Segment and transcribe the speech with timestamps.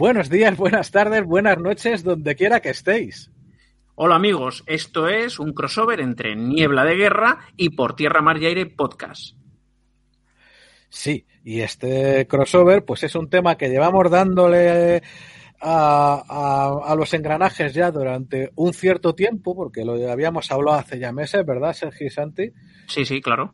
[0.00, 3.30] Buenos días, buenas tardes, buenas noches, donde quiera que estéis.
[3.96, 8.46] Hola amigos, esto es un crossover entre Niebla de Guerra y Por Tierra, Mar y
[8.46, 9.36] Aire Podcast.
[10.88, 15.02] Sí, y este crossover pues es un tema que llevamos dándole
[15.60, 21.12] a, a, los engranajes ya durante un cierto tiempo, porque lo habíamos hablado hace ya
[21.12, 22.52] meses, ¿verdad, Sergio y Santi?
[22.86, 23.52] Sí, sí, claro.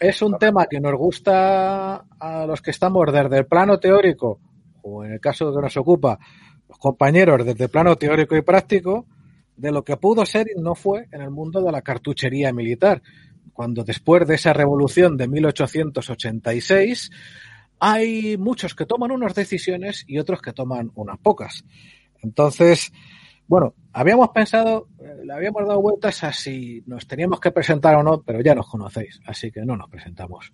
[0.00, 4.40] Es un tema que nos gusta a los que estamos desde el plano teórico,
[4.86, 6.18] o en el caso que nos ocupa,
[6.68, 9.06] los compañeros desde plano teórico y práctico,
[9.56, 13.02] de lo que pudo ser y no fue en el mundo de la cartuchería militar,
[13.52, 17.10] cuando después de esa revolución de 1886
[17.80, 21.64] hay muchos que toman unas decisiones y otros que toman unas pocas.
[22.22, 22.92] Entonces,
[23.48, 28.02] bueno, habíamos pensado, eh, le habíamos dado vueltas a si nos teníamos que presentar o
[28.02, 30.52] no, pero ya nos conocéis, así que no nos presentamos.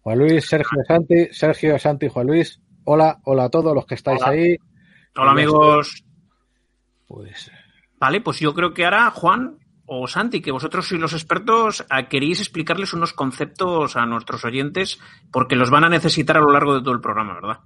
[0.00, 4.22] Juan Luis, Sergio Santi, Sergio Santi, Juan Luis, hola, hola a todos los que estáis
[4.22, 4.56] ahí.
[5.16, 6.04] Hola amigos.
[7.06, 7.50] Pues.
[7.98, 12.40] Vale, pues yo creo que ahora, Juan, o Santi, que vosotros sois los expertos, queréis
[12.40, 14.98] explicarles unos conceptos a nuestros oyentes
[15.30, 17.58] porque los van a necesitar a lo largo de todo el programa, ¿verdad?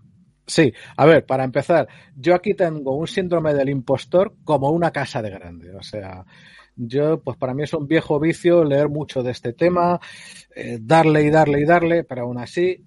[0.47, 5.20] Sí, a ver, para empezar, yo aquí tengo un síndrome del impostor como una casa
[5.20, 6.25] de grande, o sea,
[6.75, 10.01] yo, pues para mí es un viejo vicio leer mucho de este tema,
[10.55, 12.83] eh, darle y darle y darle, pero aún así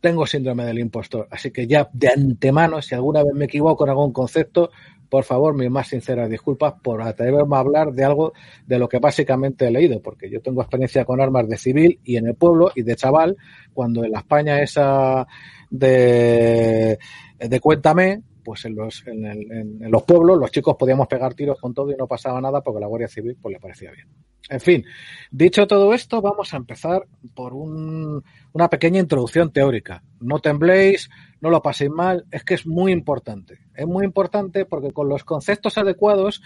[0.00, 1.28] tengo síndrome del impostor.
[1.30, 4.70] Así que ya de antemano, si alguna vez me equivoco en algún concepto,
[5.08, 8.34] por favor, mis más sinceras disculpas por atreverme a hablar de algo
[8.66, 12.16] de lo que básicamente he leído, porque yo tengo experiencia con armas de civil y
[12.16, 13.36] en el pueblo y de chaval,
[13.72, 15.26] cuando en la España esa
[15.70, 16.98] de,
[17.38, 21.92] de Cuéntame, pues en los, en, los pueblos los chicos podíamos pegar tiros con todo
[21.92, 24.08] y no pasaba nada porque la Guardia Civil pues le parecía bien.
[24.48, 24.86] En fin,
[25.30, 30.02] dicho todo esto, vamos a empezar por un, una pequeña introducción teórica.
[30.20, 31.10] No tembléis,
[31.42, 33.58] no lo paséis mal, es que es muy importante.
[33.74, 36.40] Es muy importante porque con los conceptos adecuados,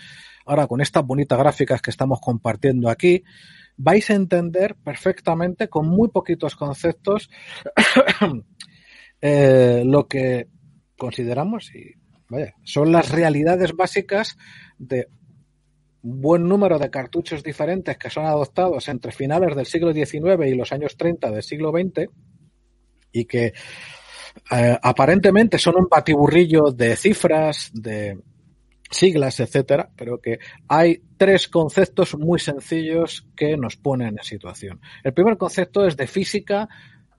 [0.45, 3.23] ahora con estas bonitas gráficas que estamos compartiendo aquí,
[3.77, 7.30] vais a entender perfectamente con muy poquitos conceptos
[9.20, 10.48] eh, lo que
[11.02, 11.96] consideramos y
[12.29, 14.39] vaya, son las realidades básicas
[14.79, 15.08] de
[16.02, 20.55] un buen número de cartuchos diferentes que son adoptados entre finales del siglo XIX y
[20.55, 22.08] los años 30 del siglo XX
[23.11, 23.46] y que
[24.52, 28.20] eh, aparentemente son un batiburrillo de cifras, de
[28.89, 30.39] siglas, etcétera, pero que
[30.69, 34.80] hay tres conceptos muy sencillos que nos ponen en situación.
[35.02, 36.69] El primer concepto es de física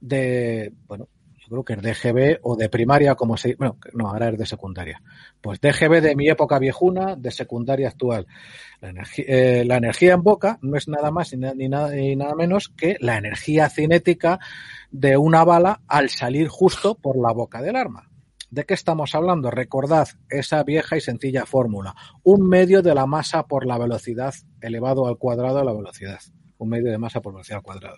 [0.00, 1.10] de, bueno,
[1.44, 4.46] yo creo que es DGB o de primaria, como se bueno, no, ahora es de
[4.46, 5.02] secundaria.
[5.40, 8.26] Pues DGB de mi época viejuna, de secundaria actual.
[8.80, 12.70] La energía, eh, energía en boca no es nada más ni, nada, ni nada menos
[12.70, 14.38] que la energía cinética
[14.90, 18.10] de una bala al salir justo por la boca del arma.
[18.50, 19.50] ¿De qué estamos hablando?
[19.50, 21.94] Recordad esa vieja y sencilla fórmula.
[22.22, 26.20] Un medio de la masa por la velocidad elevado al cuadrado de la velocidad.
[26.58, 27.96] Un medio de masa por velocidad al cuadrado.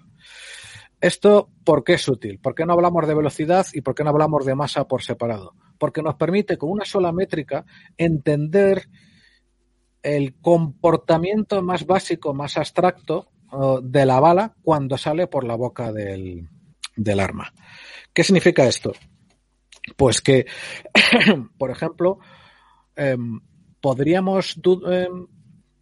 [1.00, 2.38] ¿Esto por qué es útil?
[2.38, 5.54] ¿Por qué no hablamos de velocidad y por qué no hablamos de masa por separado?
[5.78, 7.64] Porque nos permite con una sola métrica
[7.96, 8.88] entender
[10.02, 13.28] el comportamiento más básico, más abstracto
[13.82, 16.48] de la bala cuando sale por la boca del,
[16.96, 17.52] del arma.
[18.12, 18.92] ¿Qué significa esto?
[19.96, 20.46] Pues que,
[21.58, 22.18] por ejemplo,
[22.96, 23.16] eh,
[23.80, 24.58] podríamos,
[24.90, 25.08] eh,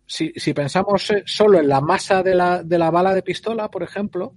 [0.06, 3.82] si, si, pensamos solo en la masa de la, de la bala de pistola, por
[3.82, 4.34] ejemplo,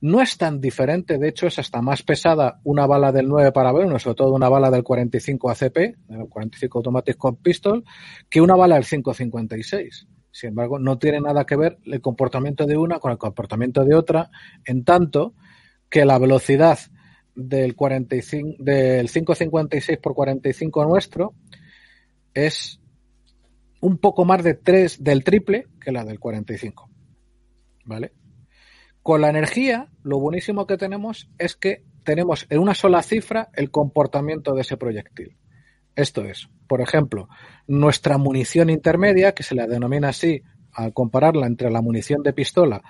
[0.00, 3.72] no es tan diferente, de hecho es hasta más pesada una bala del 9 para
[3.72, 5.76] B1, sobre todo una bala del 45 ACP,
[6.08, 7.84] el 45 Automatic con Pistol,
[8.30, 10.06] que una bala del 556.
[10.30, 13.96] Sin embargo, no tiene nada que ver el comportamiento de una con el comportamiento de
[13.96, 14.30] otra,
[14.64, 15.34] en tanto
[15.90, 16.78] que la velocidad
[17.34, 21.34] del 45 del 556 por 45 nuestro
[22.34, 22.80] es
[23.80, 26.88] un poco más de 3 del triple que la del 45.
[27.84, 28.12] ¿Vale?
[29.08, 33.70] Con la energía, lo buenísimo que tenemos es que tenemos en una sola cifra el
[33.70, 35.38] comportamiento de ese proyectil.
[35.96, 37.26] Esto es, por ejemplo,
[37.66, 40.42] nuestra munición intermedia, que se la denomina así
[40.74, 42.82] al compararla entre la munición de pistola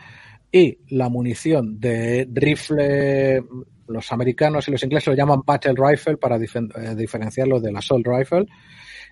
[0.50, 3.44] y la munición de rifle,
[3.87, 8.44] los americanos y los ingleses lo llaman battle rifle para eh, diferenciarlo del assault rifle.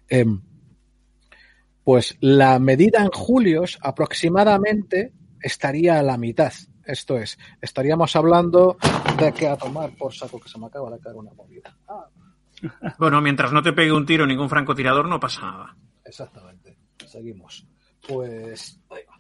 [0.09, 0.25] Eh,
[1.85, 6.53] pues la medida en julios aproximadamente estaría a la mitad.
[6.87, 8.77] Esto es, estaríamos hablando
[9.19, 11.77] de que a tomar por saco que se me acaba de caer una movida.
[11.89, 12.07] Ah.
[12.99, 15.77] Bueno, mientras no te pegue un tiro ningún francotirador, no pasa nada.
[16.03, 16.79] Exactamente.
[17.05, 17.67] Seguimos.
[18.09, 18.81] Pues.
[18.89, 19.19] Ahí va.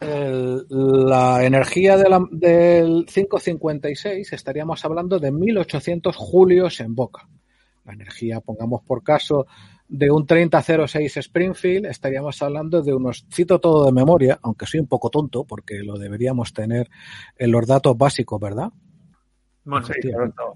[0.00, 7.28] El, la energía de la, del 556 estaríamos hablando de 1800 julios en boca.
[7.84, 9.46] La energía, pongamos por caso,
[9.88, 14.86] de un 3006 Springfield, estaríamos hablando de unos, cito todo de memoria, aunque soy un
[14.86, 16.88] poco tonto porque lo deberíamos tener
[17.36, 18.68] en los datos básicos, ¿verdad?
[19.64, 20.10] Bueno, sí,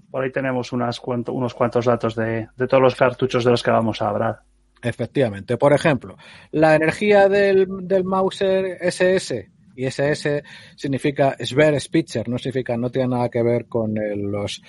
[0.09, 3.69] por ahí tenemos unas unos cuantos datos de, de todos los cartuchos de los que
[3.69, 4.39] vamos a hablar.
[4.81, 5.57] Efectivamente.
[5.57, 6.17] Por ejemplo,
[6.51, 10.43] la energía del, del Mauser SS y SS
[10.75, 13.93] significa Sver Spitzer, no significa, no tiene nada que ver con
[14.31, 14.61] los,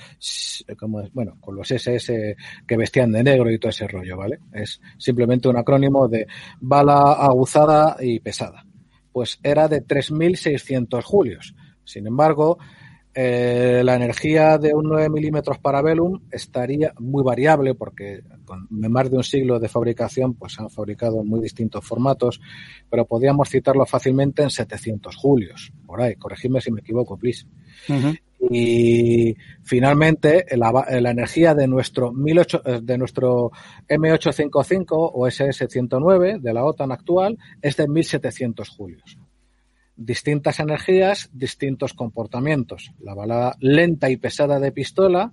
[0.79, 2.37] como, bueno, con los SS
[2.67, 4.39] que vestían de negro y todo ese rollo, ¿vale?
[4.53, 6.27] Es simplemente un acrónimo de
[6.61, 8.65] bala aguzada y pesada.
[9.13, 11.55] Pues era de 3.600 julios.
[11.85, 12.59] Sin embargo,
[13.15, 19.09] eh, la energía de un 9 milímetros para Velum estaría muy variable porque con más
[19.09, 22.41] de un siglo de fabricación pues han fabricado muy distintos formatos,
[22.91, 25.73] pero podríamos citarlo fácilmente en 700 julios.
[25.87, 27.47] Por ahí, corregidme si me equivoco, please.
[28.51, 33.53] Y finalmente, la, la, energía de nuestro, 18, eh, de nuestro
[33.89, 39.19] M855 o SS-109 de la OTAN actual es de 1700 julios
[39.97, 42.93] distintas energías, distintos comportamientos.
[43.01, 45.33] La bala lenta y pesada de pistola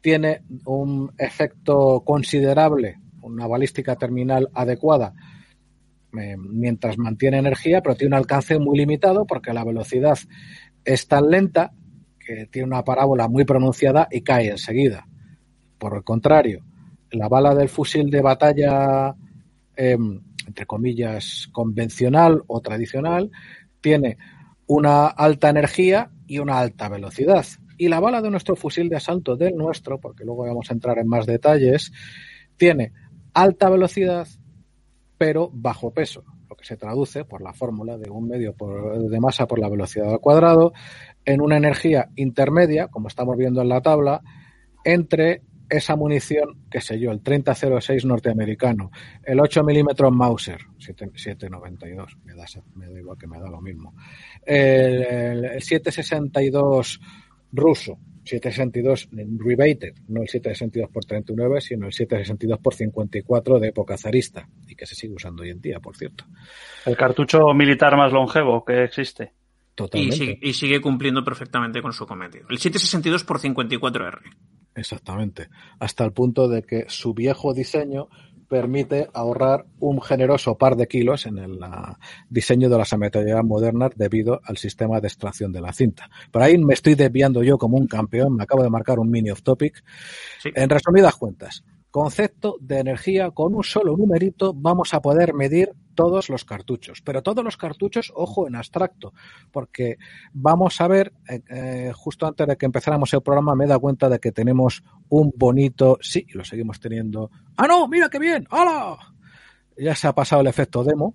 [0.00, 5.14] tiene un efecto considerable, una balística terminal adecuada
[6.18, 10.18] eh, mientras mantiene energía, pero tiene un alcance muy limitado porque la velocidad
[10.84, 11.72] es tan lenta
[12.18, 15.06] que tiene una parábola muy pronunciada y cae enseguida.
[15.78, 16.64] Por el contrario,
[17.10, 19.14] la bala del fusil de batalla,
[19.76, 19.96] eh,
[20.46, 23.30] entre comillas, convencional o tradicional,
[23.84, 24.16] tiene
[24.66, 27.44] una alta energía y una alta velocidad.
[27.76, 30.98] Y la bala de nuestro fusil de asalto, del nuestro, porque luego vamos a entrar
[30.98, 31.92] en más detalles,
[32.56, 32.92] tiene
[33.34, 34.26] alta velocidad,
[35.18, 38.54] pero bajo peso, lo que se traduce por la fórmula de un medio
[39.06, 40.72] de masa por la velocidad al cuadrado,
[41.26, 44.22] en una energía intermedia, como estamos viendo en la tabla,
[44.82, 48.90] entre esa munición, qué sé yo, el 3006 norteamericano,
[49.22, 52.44] el 8 milímetros Mauser, 792, me da,
[52.74, 53.94] me da igual que me da lo mismo,
[54.44, 57.00] el, el 762
[57.52, 59.08] ruso, 762
[59.38, 64.74] rebated, no el 762 por 39, sino el 762 por 54 de época zarista y
[64.74, 66.24] que se sigue usando hoy en día, por cierto.
[66.86, 69.32] El cartucho militar más longevo que existe.
[69.74, 70.14] Totalmente.
[70.14, 72.46] Y sigue, y sigue cumpliendo perfectamente con su cometido.
[72.48, 74.20] El 762 por 54R.
[74.74, 75.48] Exactamente.
[75.78, 78.08] Hasta el punto de que su viejo diseño
[78.48, 81.58] permite ahorrar un generoso par de kilos en el
[82.28, 86.10] diseño de las ametralladoras modernas debido al sistema de extracción de la cinta.
[86.30, 89.30] Por ahí me estoy desviando yo como un campeón, me acabo de marcar un mini
[89.30, 89.82] off topic.
[90.44, 96.28] En resumidas cuentas, concepto de energía con un solo numerito vamos a poder medir todos
[96.28, 99.12] los cartuchos, pero todos los cartuchos, ojo, en abstracto,
[99.52, 99.98] porque
[100.32, 103.78] vamos a ver, eh, eh, justo antes de que empezáramos el programa me he dado
[103.78, 107.30] cuenta de que tenemos un bonito, sí, lo seguimos teniendo.
[107.56, 107.86] ¡Ah, no!
[107.86, 108.44] ¡Mira qué bien!
[108.50, 108.96] ¡Hala!
[109.78, 111.14] Ya se ha pasado el efecto demo.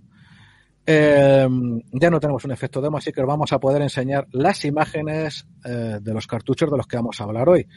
[0.92, 1.48] Eh,
[1.92, 6.00] ya no tenemos un efecto demo, así que vamos a poder enseñar las imágenes eh,
[6.02, 7.68] de los cartuchos de los que vamos a hablar hoy.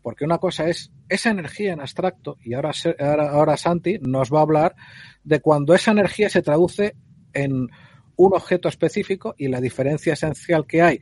[0.00, 4.38] Porque una cosa es esa energía en abstracto, y ahora, ahora, ahora Santi nos va
[4.38, 4.74] a hablar
[5.22, 6.96] de cuando esa energía se traduce
[7.34, 7.68] en
[8.16, 11.00] un objeto específico y la diferencia esencial que hay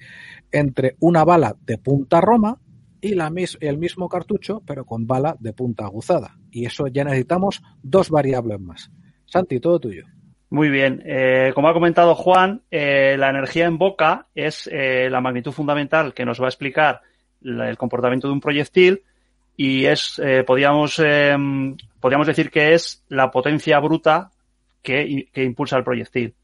[0.51, 2.61] entre una bala de punta roma
[3.01, 6.37] y la el mismo cartucho, pero con bala de punta aguzada.
[6.51, 8.91] Y eso ya necesitamos dos variables más.
[9.25, 10.05] Santi, todo tuyo.
[10.51, 11.01] Muy bien.
[11.07, 16.13] Eh, como ha comentado Juan, eh, la energía en boca es eh, la magnitud fundamental
[16.13, 17.03] que nos va a explicar
[17.43, 19.03] el comportamiento de un proyectil
[19.57, 24.31] y es, podríamos, em, podríamos decir que es la potencia bruta
[24.83, 26.35] que, que impulsa el proyectil.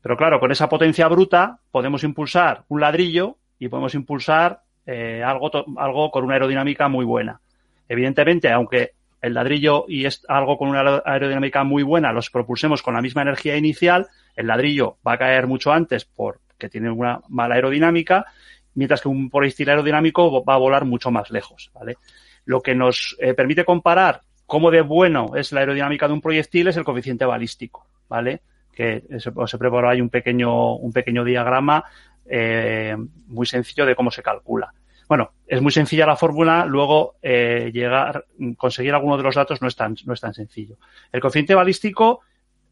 [0.00, 6.10] Pero claro, con esa potencia bruta podemos impulsar un ladrillo y podemos impulsar algo, algo
[6.10, 7.40] con una aerodinámica muy buena.
[7.88, 8.92] Evidentemente, aunque
[9.22, 13.22] el ladrillo y es algo con una aerodinámica muy buena los propulsemos con la misma
[13.22, 18.26] energía inicial, el ladrillo va a caer mucho antes porque tiene una mala aerodinámica,
[18.74, 21.96] mientras que un proyectil aerodinámico va a volar mucho más lejos, ¿vale?
[22.44, 26.68] Lo que nos eh, permite comparar cómo de bueno es la aerodinámica de un proyectil
[26.68, 28.42] es el coeficiente balístico, ¿vale?
[28.74, 31.84] Que se, se prepara ahí un pequeño, un pequeño diagrama
[32.26, 34.72] eh, muy sencillo de cómo se calcula.
[35.12, 38.24] Bueno, es muy sencilla la fórmula, luego eh, llegar,
[38.56, 40.78] conseguir alguno de los datos no es tan, no es tan sencillo.
[41.12, 42.22] El coeficiente balístico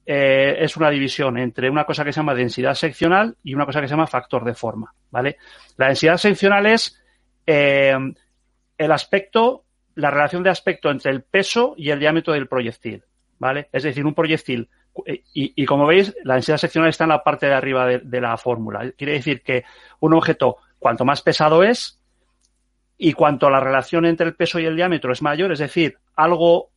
[0.06, 3.82] eh, es una división entre una cosa que se llama densidad seccional y una cosa
[3.82, 5.36] que se llama factor de forma, ¿vale?
[5.76, 6.98] La densidad seccional es
[7.46, 7.92] eh,
[8.78, 9.66] el aspecto,
[9.96, 13.04] la relación de aspecto entre el peso y el diámetro del proyectil,
[13.38, 13.68] ¿vale?
[13.70, 14.70] Es decir, un proyectil,
[15.34, 18.90] y, como veis, la densidad seccional está en la parte de arriba de, la fórmula.
[18.96, 19.64] Quiere decir que
[20.00, 21.99] un objeto, cuanto más pesado es,
[23.02, 26.70] y cuanto la relación entre el peso y el diámetro es mayor, es decir, algo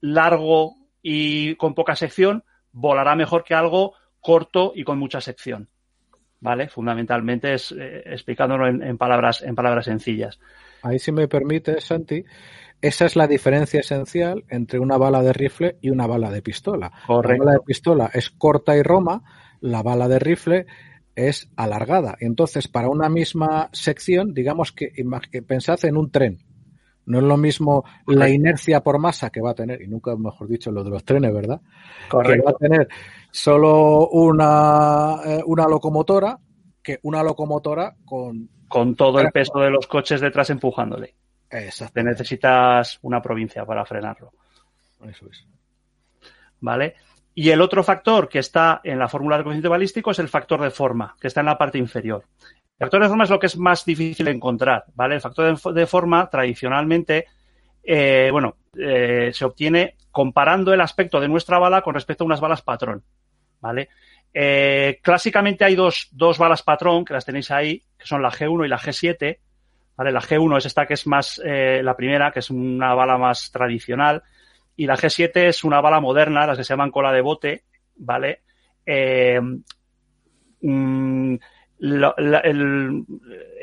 [0.00, 2.42] largo y con poca sección
[2.72, 5.68] volará mejor que algo corto y con mucha sección.
[6.40, 6.68] ¿Vale?
[6.68, 10.40] Fundamentalmente es eh, explicándolo en, palabras, en palabras sencillas.
[10.82, 12.24] Ahí si me permite, Santi,
[12.80, 16.90] esa es la diferencia esencial entre una bala de rifle y una bala de pistola.
[17.08, 19.22] La bala de pistola es corta y roma,
[19.60, 20.66] la bala de rifle
[21.26, 22.16] es alargada.
[22.20, 24.92] Entonces, para una misma sección, digamos que,
[25.46, 26.38] pensad en un tren.
[27.06, 30.46] No es lo mismo la inercia por masa que va a tener, y nunca mejor
[30.46, 31.60] dicho lo de los trenes, ¿verdad?
[32.10, 32.86] Que va a tener
[33.30, 36.38] solo una, eh, una locomotora
[36.82, 38.50] que una locomotora con...
[38.68, 41.14] Con todo el peso de los coches detrás empujándole.
[41.48, 44.32] Te necesitas una provincia para frenarlo.
[45.08, 45.46] Eso es.
[46.60, 46.94] ¿Vale?
[47.40, 50.60] Y el otro factor que está en la fórmula del coeficiente balístico es el factor
[50.60, 52.24] de forma, que está en la parte inferior.
[52.76, 55.14] El factor de forma es lo que es más difícil de encontrar, ¿vale?
[55.14, 57.26] El factor de forma, tradicionalmente,
[57.84, 62.40] eh, bueno, eh, se obtiene comparando el aspecto de nuestra bala con respecto a unas
[62.40, 63.04] balas patrón,
[63.60, 63.88] ¿vale?
[64.34, 68.64] Eh, clásicamente hay dos, dos balas patrón, que las tenéis ahí, que son la G1
[68.64, 69.38] y la G7,
[69.96, 70.10] ¿vale?
[70.10, 74.24] La G1 es esta que es más, la primera, que es una bala más tradicional,
[74.78, 77.64] y la G7 es una bala moderna, las que se llaman cola de bote,
[77.96, 78.42] ¿vale?
[78.86, 79.40] Eh,
[80.62, 81.34] mm,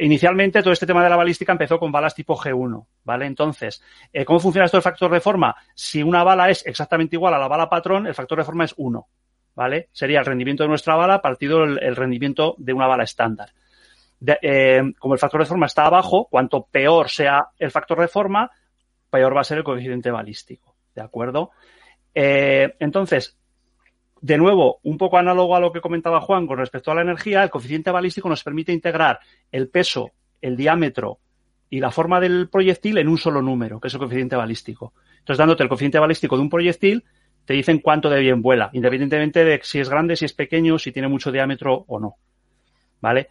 [0.02, 3.28] inicialmente todo este tema de la balística empezó con balas tipo G1, ¿vale?
[3.28, 3.82] Entonces,
[4.12, 5.56] eh, ¿cómo funciona esto el factor de forma?
[5.74, 8.74] Si una bala es exactamente igual a la bala patrón, el factor de forma es
[8.76, 9.08] 1,
[9.56, 9.88] ¿vale?
[9.94, 13.52] Sería el rendimiento de nuestra bala partido el, rendimiento de una bala estándar.
[14.42, 18.52] Eh, como el factor de forma está abajo, cuanto peor sea el factor de forma,
[19.10, 20.75] peor va a ser el coeficiente balístico.
[20.96, 21.52] ¿De acuerdo?
[22.14, 23.38] Eh, entonces,
[24.22, 27.44] de nuevo, un poco análogo a lo que comentaba Juan con respecto a la energía,
[27.44, 29.20] el coeficiente balístico nos permite integrar
[29.52, 30.12] el peso,
[30.42, 31.20] el diámetro
[31.70, 34.94] y la forma del proyectil en un solo número, que es el coeficiente balístico.
[35.20, 37.04] Entonces, dándote el coeficiente balístico de un proyectil,
[37.44, 40.92] te dicen cuánto de bien vuela, independientemente de si es grande, si es pequeño, si
[40.92, 42.16] tiene mucho diámetro o no.
[43.02, 43.28] ¿Vale?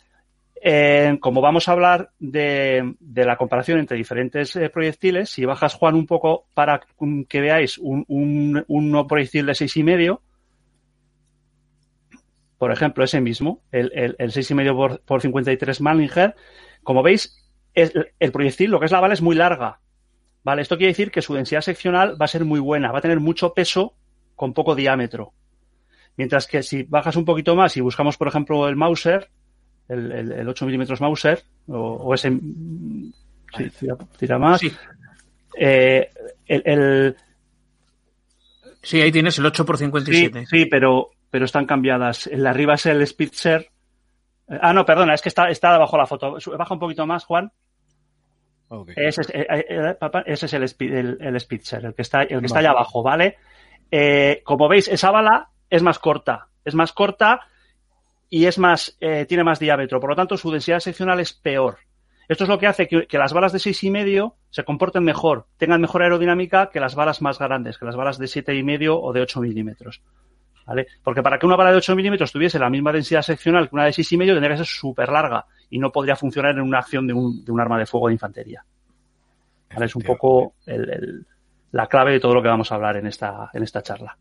[0.62, 5.94] Eh, como vamos a hablar de, la comparación entre diferentes eh, proyectiles, si bajas, Juan,
[5.94, 6.80] un poco para
[7.28, 10.22] que veáis un, proyectil de seis y medio,
[12.58, 16.34] por ejemplo, ese mismo, el, el, el 6,5 por, por 53 Mallinger,
[16.82, 17.36] como veis,
[17.74, 19.80] el proyectil, lo que es la bala, es muy larga.
[20.44, 20.62] ¿Vale?
[20.62, 23.18] Esto quiere decir que su densidad seccional va a ser muy buena, va a tener
[23.18, 23.94] mucho peso
[24.36, 25.32] con poco diámetro.
[26.16, 29.30] Mientras que si bajas un poquito más y buscamos, por ejemplo, el Mauser,
[29.88, 32.30] el, el, 8 milímetros Mauser, o, ese.
[32.30, 33.88] Sí,
[34.18, 34.60] tira, más.
[34.60, 34.72] Sí.
[35.58, 36.10] Eh,
[36.46, 37.16] el,
[38.82, 40.46] sí, ahí tienes el 8 por 57.
[40.46, 42.26] Sí, pero, pero están cambiadas.
[42.26, 43.70] El de arriba es el Spitzer.
[44.48, 46.36] Ah, no, perdona, es que está, está debajo la foto.
[46.58, 47.52] Baja un poquito más, Juan.
[48.96, 52.58] Ese, es, eh, eh, ese, es el, el, Spitzer, el que está, el que está
[52.58, 53.36] allá abajo, ¿vale?
[54.42, 56.48] como veis, esa bala es más corta.
[56.64, 57.42] Es más corta
[58.30, 60.00] y es más, eh, tiene más diámetro.
[60.00, 61.78] Por lo tanto, su densidad seccional es peor.
[62.28, 65.46] Esto es lo que hace que, las balas de seis y medio se comporten mejor,
[65.58, 68.98] tengan mejor aerodinámica que las balas más grandes, que las balas de siete y medio
[69.00, 70.02] o de 8 milímetros.
[70.66, 70.86] ¿Vale?
[71.02, 73.84] Porque para que una bala de 8 milímetros tuviese la misma densidad seccional que una
[73.84, 76.78] de seis y medio, tendría que ser súper larga y no podría funcionar en una
[76.78, 78.64] acción de un, de un arma de fuego de infantería.
[79.74, 79.84] ¿Vale?
[79.84, 80.54] Es un poco
[81.72, 84.16] la clave de todo lo que vamos a hablar en esta, en esta charla.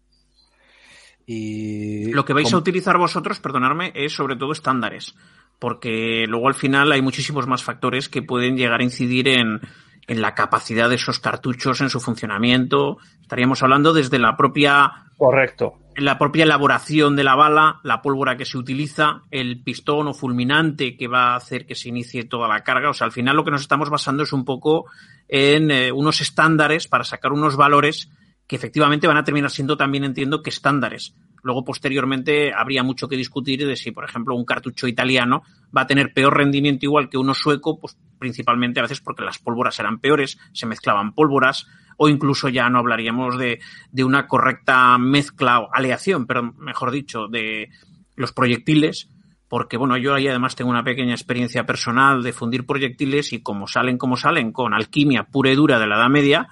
[1.26, 5.16] Y lo que vais a utilizar vosotros, perdonadme, es sobre todo estándares,
[5.60, 9.62] porque luego al final hay muchísimos más factores que pueden llegar a incidir en,
[10.08, 12.98] en la capacidad de esos cartuchos, en su funcionamiento.
[13.22, 14.92] Estaríamos hablando desde la propia.
[15.18, 15.76] Correcto.
[15.96, 20.98] La propia elaboración de la bala, la pólvora que se utiliza, el pistón o fulminante
[20.98, 22.90] que va a hacer que se inicie toda la carga.
[22.90, 24.86] O sea, al final lo que nos estamos basando es un poco
[25.28, 28.10] en eh, unos estándares para sacar unos valores
[28.48, 31.16] que efectivamente van a terminar siendo también, entiendo, que estándares.
[31.44, 35.44] Luego, posteriormente, habría mucho que discutir de si, por ejemplo, un cartucho italiano
[35.76, 39.40] va a tener peor rendimiento igual que uno sueco, pues principalmente a veces porque las
[39.40, 43.60] pólvoras eran peores, se mezclaban pólvoras, o incluso ya no hablaríamos de,
[43.92, 47.70] de una correcta mezcla o aleación, pero mejor dicho, de
[48.16, 49.10] los proyectiles,
[49.50, 53.68] porque bueno, yo ahí además tengo una pequeña experiencia personal de fundir proyectiles y como
[53.68, 56.50] salen como salen con alquimia pura y dura de la Edad Media,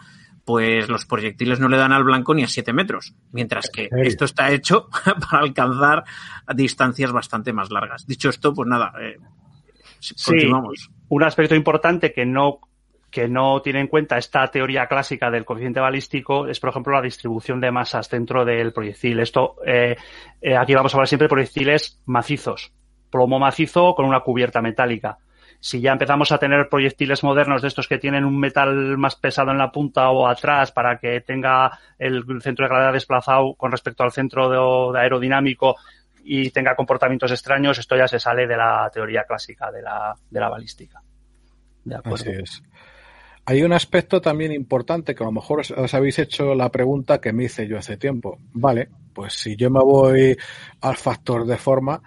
[0.52, 4.26] pues los proyectiles no le dan al blanco ni a 7 metros, mientras que esto
[4.26, 4.90] está hecho
[5.32, 6.04] para alcanzar
[6.54, 8.06] distancias bastante más largas.
[8.06, 9.16] Dicho esto, pues nada, eh,
[10.26, 10.90] continuamos.
[11.08, 12.60] un aspecto importante que no
[13.10, 17.02] que no tiene en cuenta esta teoría clásica del coeficiente balístico es, por ejemplo, la
[17.02, 19.22] distribución de masas dentro del proyectil.
[19.22, 19.96] Esto, eh,
[20.42, 22.74] eh, aquí vamos a hablar siempre de proyectiles macizos,
[23.10, 25.18] plomo macizo con una cubierta metálica.
[25.64, 29.52] Si ya empezamos a tener proyectiles modernos de estos que tienen un metal más pesado
[29.52, 34.04] en la punta o atrás para que tenga el centro de gravedad desplazado con respecto
[34.04, 35.76] al centro de, aerodinámico
[36.24, 40.40] y tenga comportamientos extraños, esto ya se sale de la teoría clásica de la, de
[40.40, 41.00] la balística.
[41.84, 42.00] De.
[42.04, 42.64] Así es.
[43.46, 47.34] Hay un aspecto también importante que a lo mejor os, habéis hecho la pregunta que
[47.34, 48.40] me hice yo hace tiempo.
[48.54, 50.36] Vale, pues si yo me voy
[50.82, 52.02] al factor de forma,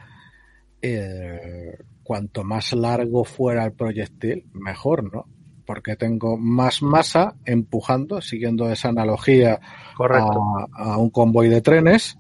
[0.83, 5.27] eh, cuanto más largo fuera el proyectil, mejor, ¿no?
[5.67, 9.59] Porque tengo más masa empujando, siguiendo esa analogía
[9.99, 12.19] a, un convoy de trenes.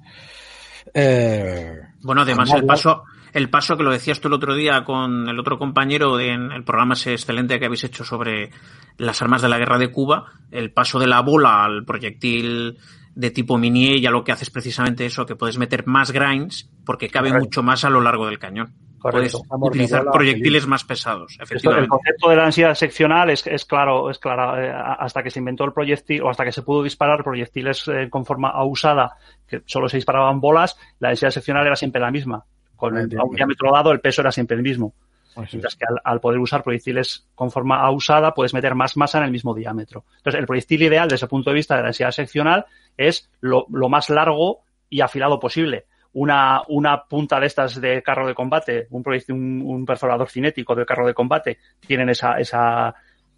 [0.95, 5.29] Eh, bueno, además el paso, el paso que lo decías tú el otro día con
[5.29, 8.51] el otro compañero en el programa ese excelente que habéis hecho sobre
[8.97, 12.79] las armas de la guerra de Cuba, el paso de la bola al proyectil
[13.15, 16.71] de tipo mini ya lo que hace es precisamente eso, que puedes meter más grinds
[16.87, 18.73] porque cabe mucho más a lo largo del cañón.
[19.11, 21.85] Puedes utilizar proyectiles más pesados, efectivamente.
[21.85, 24.59] el concepto de la densidad seccional es, es claro, es claro.
[24.59, 28.09] Eh, hasta que se inventó el proyectil o hasta que se pudo disparar proyectiles eh,
[28.09, 32.45] con forma usada, que solo se disparaban bolas, la densidad seccional era siempre la misma.
[32.77, 34.95] Con el, a un diámetro dado el peso era siempre el mismo.
[35.35, 39.25] Pues Mientras que al, poder usar proyectiles con forma usada puedes meter más masa en
[39.25, 40.05] el mismo diámetro.
[40.19, 43.67] Entonces, el proyectil ideal desde el punto de vista de la densidad seccional es lo,
[43.89, 45.87] más largo y afilado posible.
[46.15, 50.87] Una, una, punta de estas de carro de combate, un, un, un perforador cinético de
[50.87, 52.95] carro de combate, tienen esa, esa,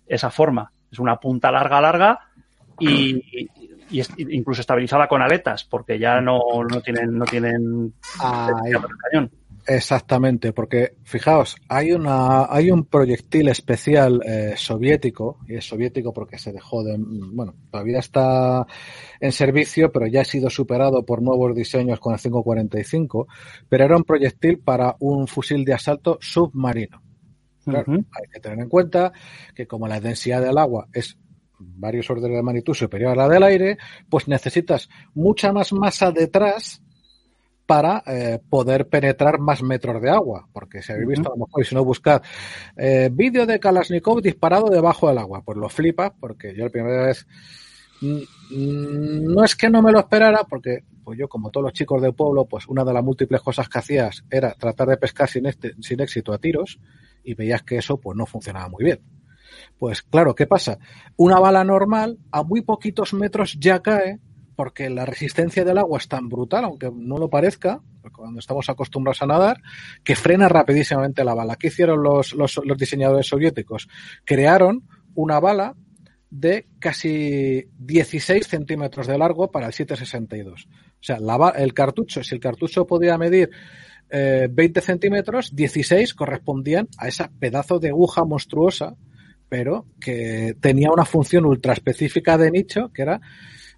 [0.07, 0.71] esa forma.
[0.91, 2.21] Es una punta larga, larga
[2.79, 3.17] y,
[3.91, 4.03] y
[4.37, 6.39] incluso estabilizada con aletas, porque ya no,
[6.71, 7.95] no tienen, no tienen
[9.11, 9.31] cañón.
[9.69, 16.39] Exactamente, porque fijaos, hay una, hay un proyectil especial eh, soviético, y es soviético porque
[16.39, 18.65] se dejó de, bueno, todavía está
[19.19, 23.27] en servicio, pero ya ha sido superado por nuevos diseños con el 545,
[23.69, 27.03] pero era un proyectil para un fusil de asalto submarino.
[27.67, 29.13] Hay que tener en cuenta
[29.53, 31.19] que como la densidad del agua es
[31.59, 36.83] varios órdenes de magnitud superior a la del aire, pues necesitas mucha más masa detrás
[37.67, 40.49] para eh, poder penetrar más metros de agua.
[40.53, 42.23] Porque si habéis visto, a lo mejor, y si no buscad
[42.77, 47.07] eh, vídeo de Kalashnikov disparado debajo del agua, pues lo flipa, porque yo la primera
[47.07, 47.27] vez
[48.01, 52.01] mm, no es que no me lo esperara, porque pues yo, como todos los chicos
[52.01, 55.47] del pueblo, pues una de las múltiples cosas que hacías era tratar de pescar sin,
[55.47, 56.81] este, sin éxito a tiros,
[57.23, 59.01] y veías que eso pues no funcionaba muy bien.
[59.79, 60.79] Pues claro, ¿qué pasa?
[61.17, 64.21] Una bala normal a muy poquitos metros ya cae
[64.57, 67.81] porque la resistencia del agua es tan brutal, aunque no lo parezca,
[68.13, 69.61] cuando estamos acostumbrados a nadar,
[70.03, 71.57] que frena rapidísimamente la bala.
[71.57, 73.89] ¿Qué hicieron los, los, diseñadores soviéticos?
[74.25, 75.75] Crearon una bala
[76.31, 80.69] de casi 16 centímetros de largo para el 762.
[80.69, 81.19] O sea,
[81.57, 83.51] el cartucho, si el cartucho podía medir
[84.11, 88.97] 20 eh, centímetros, 16 correspondían a esa pedazo de aguja monstruosa
[89.49, 93.21] pero que tenía una función ultra específica de nicho, que era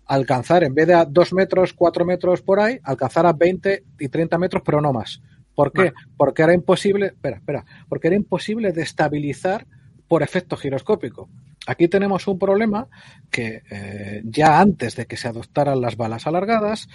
[0.08, 4.08] alcanzar, en vez de a 2 metros, 4 metros por ahí, alcanzar a 20 y
[4.08, 5.20] 30 metros, pero no más.
[5.54, 5.92] ¿Por qué?
[6.16, 9.66] Porque era imposible, espera, espera, porque era imposible de estabilizar
[10.06, 11.28] por efecto giroscópico.
[11.66, 12.88] Aquí tenemos un problema
[13.30, 16.88] que eh, ya antes de que se adoptaran las balas alargadas,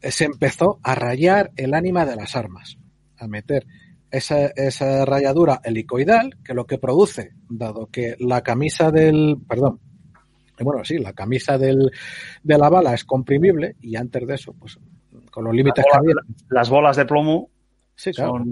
[0.00, 2.78] eh, se empezó a rayar el ánima de las armas,
[3.18, 3.66] a meter
[4.10, 9.78] esa, esa rayadura helicoidal, que lo que produce, dado que la camisa del, perdón,
[10.64, 11.90] bueno, sí, la camisa del,
[12.42, 14.78] de la bala es comprimible y antes de eso, pues
[15.30, 16.14] con los límites que había.
[16.48, 17.50] Las bolas de plomo.
[17.94, 18.42] Sí, claro,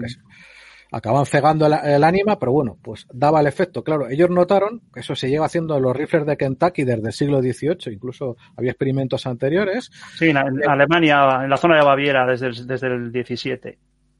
[0.91, 3.83] acaban cegando el, ánima, pero bueno, pues daba el efecto.
[3.83, 7.13] Claro, ellos notaron que eso se lleva haciendo en los rifles de Kentucky desde el
[7.13, 9.91] siglo XVIII, incluso había experimentos anteriores.
[10.17, 13.77] Sí, en, Alemania, en la zona de Baviera, desde el, desde el 17.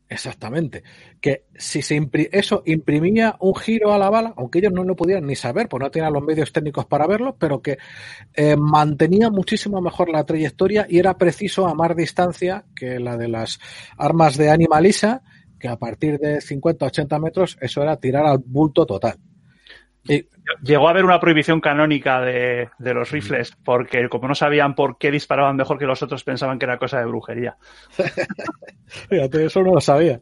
[0.09, 0.83] Exactamente.
[1.21, 5.27] Que si se eso imprimía un giro a la bala, aunque ellos no lo podían
[5.27, 7.77] ni saber, pues no tenían los medios técnicos para verlo, pero que
[8.33, 13.27] eh, mantenía muchísimo mejor la trayectoria y era preciso a más distancia que la de
[13.27, 13.59] las
[13.97, 15.21] armas de animalisa,
[15.59, 19.19] que a partir de 50 80 metros eso era tirar al bulto total.
[20.63, 25.11] Llegó a haber una prohibición canónica de, los rifles, porque como no sabían por qué
[25.11, 27.57] disparaban mejor que los otros, pensaban que era cosa de brujería.
[29.09, 30.19] Fíjate, eso no lo sabía.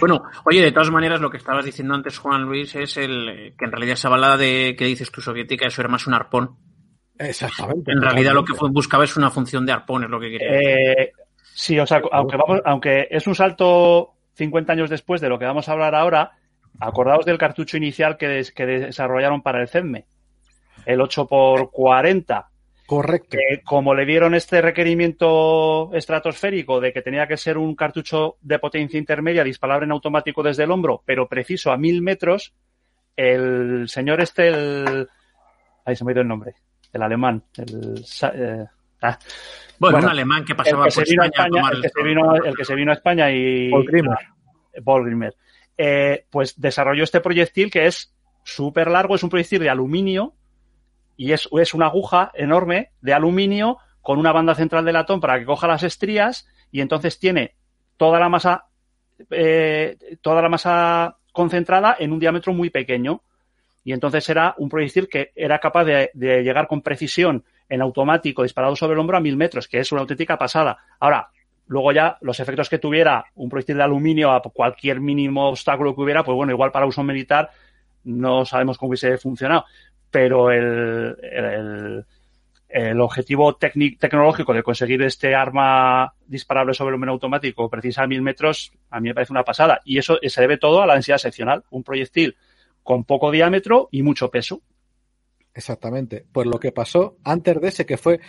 [0.00, 3.64] Bueno, oye, de todas maneras, lo que estabas diciendo antes, Juan Luis, es el que
[3.64, 6.56] en realidad esa balada de que dices tú soviética, eso era más un arpón.
[7.18, 7.92] Exactamente.
[7.92, 10.48] En realidad lo que buscaba es una función de arpón, es lo que quería.
[10.48, 11.12] Eh,
[11.52, 15.44] sí, o sea, aunque, vamos, aunque es un salto 50 años después de lo que
[15.44, 16.32] vamos a hablar ahora,
[16.78, 20.06] Acordaos del cartucho inicial que, desarrollaron para el CEDME,
[20.86, 22.46] el 8x40.
[22.86, 23.38] Correcto.
[23.64, 28.98] como le dieron este requerimiento estratosférico de que tenía que ser un cartucho de potencia
[28.98, 32.52] intermedia disparable en automático desde el hombro, pero preciso a mil metros,
[33.14, 35.08] el señor este, el...
[35.84, 36.54] Ahí se me ha ido el nombre.
[36.92, 37.44] El alemán.
[37.56, 38.04] El,
[38.34, 38.64] eh,
[39.02, 39.18] ah.
[39.78, 42.90] bueno, un alemán que pasaba por España, el, que se vino, el que se vino
[42.90, 43.70] a España y...
[43.70, 44.18] Paul Grimmer.
[44.84, 45.34] Paul Grimmer.
[45.82, 48.14] Eh, pues desarrolló este proyectil que es
[48.44, 50.34] súper largo, es un proyectil de aluminio
[51.16, 55.38] y es, es una aguja enorme de aluminio con una banda central de latón para
[55.38, 57.54] que coja las estrías y entonces tiene
[57.96, 58.66] toda la masa
[59.30, 63.22] eh, toda la masa concentrada en un diámetro muy pequeño.
[63.82, 68.76] Y entonces era un proyectil que era capaz de, llegar con precisión en automático disparado
[68.76, 70.76] sobre el hombro a mil metros, que es una auténtica pasada.
[70.98, 71.30] Ahora,
[71.70, 76.02] luego ya los efectos que tuviera un proyectil de aluminio a cualquier mínimo obstáculo que
[76.02, 77.50] hubiera, pues bueno, igual para uso militar
[78.04, 79.64] no sabemos cómo hubiese funcionado.
[80.10, 82.04] Pero el
[82.70, 88.72] el objetivo tecnológico de conseguir este arma disparable sobre el automático precisa a mil metros,
[88.90, 89.80] a mí me parece una pasada.
[89.84, 91.64] Y eso se debe todo a la densidad seccional.
[91.70, 92.36] Un proyectil
[92.84, 94.62] con poco diámetro y mucho peso.
[95.52, 96.24] Exactamente.
[96.30, 98.20] Pues lo que pasó antes de ese, que fue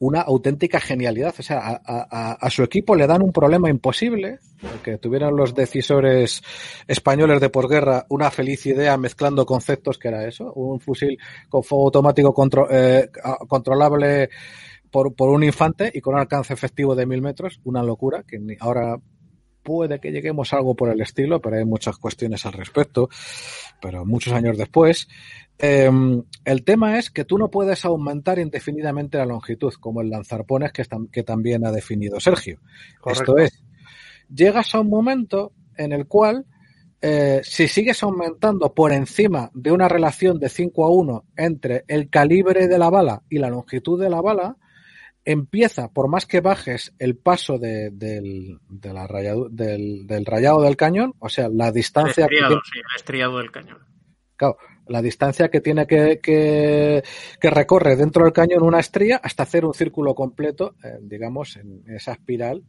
[0.00, 1.34] una auténtica genialidad.
[1.38, 4.38] O sea, a, su equipo le dan un problema imposible,
[4.82, 6.42] que tuvieron los decisores
[6.88, 11.84] españoles de posguerra una feliz idea mezclando conceptos que era eso, un fusil con fuego
[11.84, 12.34] automático
[12.70, 13.08] eh,
[13.46, 14.30] controlable
[14.90, 18.38] por, por, un infante y con un alcance efectivo de mil metros, una locura, que
[18.58, 18.98] ahora
[19.62, 23.08] puede que lleguemos a algo por el estilo, pero hay muchas cuestiones al respecto,
[23.80, 25.08] pero muchos años después.
[25.62, 30.72] Em, el tema es que tú no puedes aumentar indefinidamente la longitud, como el lanzarpones
[30.72, 32.60] que, que también ha definido Sergio.
[33.04, 33.62] Esto es,
[34.34, 36.46] llegas a un momento en el cual,
[37.02, 42.08] eh, si sigues aumentando por encima de una relación de 5 a 1 entre el
[42.08, 44.56] calibre de la bala y la longitud de la bala,
[45.24, 51.28] empieza, por más que bajes el paso de, del, rayado, del, rayado del cañón, o
[51.28, 52.26] sea, la distancia...
[52.26, 53.78] El estriado, sí, el estriado del cañón.
[54.36, 54.56] Claro,
[54.90, 57.02] la distancia que tiene que, que,
[57.40, 61.84] que, recorre dentro del cañón una estría hasta hacer un círculo completo, eh, digamos, en
[61.86, 62.64] esa espiral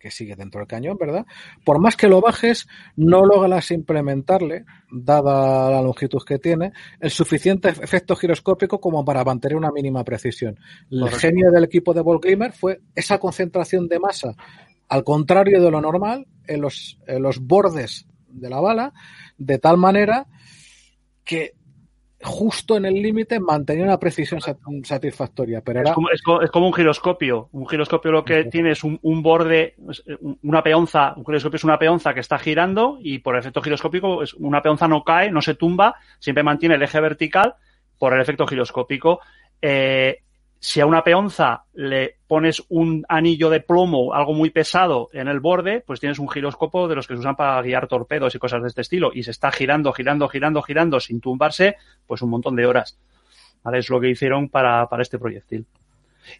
[0.00, 1.24] que sigue dentro del cañón, ¿verdad?
[1.64, 7.68] Por más que lo bajes, no logras implementarle, dada la longitud que tiene, el suficiente
[7.68, 10.58] efecto giroscópico como para mantener una mínima precisión.
[10.90, 14.34] El genio del equipo de Volklimer fue esa concentración de masa,
[14.88, 18.92] al contrario de lo normal, en los, en los bordes de la bala,
[19.38, 20.26] de tal manera
[21.24, 21.54] que
[22.24, 24.40] justo en el límite mantenía una precisión
[24.82, 25.60] satisfactoria.
[25.60, 27.48] Pero es, como, es, como, un giroscopio.
[27.52, 29.76] Un giroscopio lo que tiene es un, borde,
[30.42, 34.62] una peonza, un giroscopio es una peonza que está girando y por efecto giroscópico una
[34.62, 37.54] peonza no cae, no se tumba, siempre mantiene el eje vertical
[37.98, 39.20] por el efecto giroscópico.
[39.60, 40.23] Eh,
[40.64, 45.38] si a una peonza le pones un anillo de plomo, algo muy pesado en el
[45.38, 48.62] borde, pues tienes un giroscopo de los que se usan para guiar torpedos y cosas
[48.62, 49.10] de este estilo.
[49.12, 52.98] Y se está girando, girando, girando, girando sin tumbarse, pues un montón de horas.
[53.62, 53.80] ¿Vale?
[53.80, 55.66] Es lo que hicieron para, para este proyectil.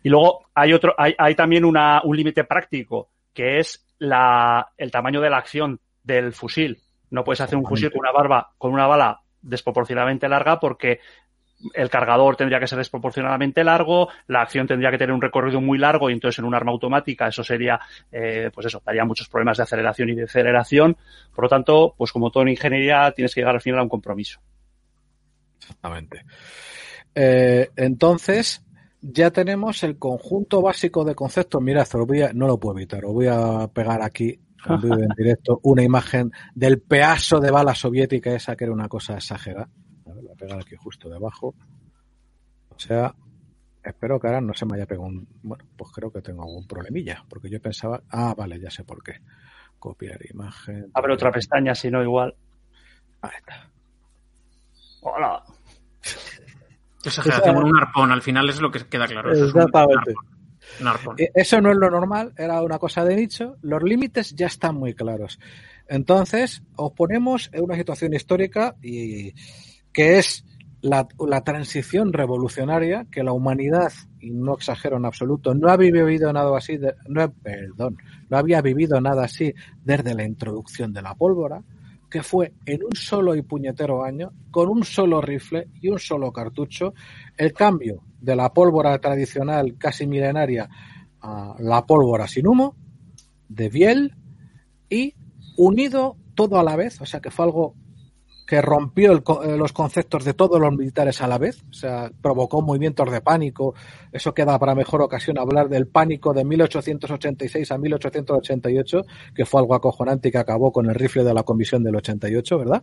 [0.02, 4.90] Y luego hay otro, hay, hay también una, un límite práctico, que es la, el
[4.90, 6.80] tamaño de la acción del fusil.
[7.10, 11.00] No puedes hacer un fusil con una barba, con una bala desproporcionadamente larga porque
[11.72, 15.78] el cargador tendría que ser desproporcionadamente largo, la acción tendría que tener un recorrido muy
[15.78, 17.80] largo y entonces en un arma automática eso sería,
[18.12, 20.96] eh, pues eso, daría muchos problemas de aceleración y de aceleración.
[21.34, 23.88] Por lo tanto, pues como todo en ingeniería tienes que llegar al final a un
[23.88, 24.40] compromiso.
[25.58, 26.24] Exactamente.
[27.14, 28.62] Eh, entonces,
[29.00, 31.62] ya tenemos el conjunto básico de conceptos.
[31.62, 31.84] Mira,
[32.34, 37.38] no lo puedo evitar, os voy a pegar aquí en directo una imagen del pedazo
[37.38, 39.68] de bala soviética esa que era una cosa exagerada
[40.20, 41.54] voy a pegar aquí justo debajo.
[42.70, 43.14] O sea,
[43.82, 45.26] espero que ahora no se me haya pegado un...
[45.42, 48.02] Bueno, pues creo que tengo algún problemilla, porque yo pensaba...
[48.10, 49.20] Ah, vale, ya sé por qué.
[49.78, 50.90] Copiar imagen.
[50.94, 52.34] Abre otra pestaña, si no, igual.
[53.20, 53.70] Ahí está.
[55.02, 55.42] Hola.
[57.04, 59.32] Exageración, un arpón, al final es lo que queda claro.
[59.32, 60.14] Exactamente.
[61.18, 63.56] Eh, eso no es lo normal, era una cosa de nicho.
[63.62, 65.38] Los límites ya están muy claros.
[65.86, 69.34] Entonces, os ponemos en una situación histórica y
[69.94, 70.44] que es
[70.82, 71.06] la,
[71.44, 76.78] transición revolucionaria que la humanidad, y no exagero en absoluto, no había vivido nada así,
[77.08, 77.96] no, perdón,
[78.28, 81.62] no había vivido nada así desde la introducción de la pólvora,
[82.10, 86.30] que fue en un solo y puñetero año, con un solo rifle y un solo
[86.32, 86.92] cartucho,
[87.36, 90.68] el cambio de la pólvora tradicional casi milenaria
[91.22, 92.76] a la pólvora sin humo,
[93.48, 94.14] de Biel,
[94.90, 95.14] y
[95.56, 97.74] unido todo a la vez, o sea que fue algo
[98.46, 102.60] que rompió eh, los conceptos de todos los militares a la vez, o sea, provocó
[102.60, 103.74] movimientos de pánico.
[104.12, 109.02] Eso queda para mejor ocasión hablar del pánico de 1886 a 1888,
[109.34, 112.58] que fue algo acojonante y que acabó con el rifle de la Comisión del 88,
[112.58, 112.82] ¿verdad?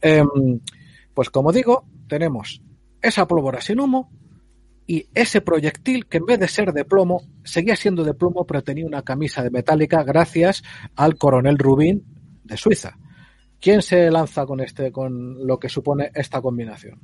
[0.00, 0.60] Em,
[1.14, 2.60] Pues como digo, tenemos
[3.00, 4.10] esa pólvora sin humo
[4.86, 8.62] y ese proyectil que en vez de ser de plomo, seguía siendo de plomo, pero
[8.62, 10.62] tenía una camisa de metálica gracias
[10.94, 12.04] al coronel Rubín
[12.44, 12.98] de Suiza.
[13.66, 17.00] ¿Quién se lanza con este, con lo que supone esta combinación?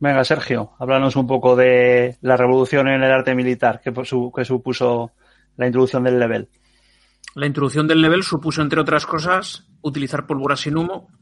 [0.00, 5.12] Venga, Sergio, háblanos un poco de la revolución en el arte militar que, que supuso
[5.56, 6.48] la introducción del level.
[7.36, 11.12] La introducción del level supuso, entre otras cosas, utilizar pólvora sin humo,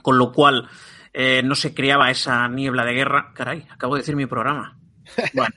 [0.00, 0.68] con lo cual
[1.12, 3.32] eh, no se creaba esa niebla de guerra.
[3.34, 4.78] Caray, acabo de decir mi programa.
[5.34, 5.52] Bueno,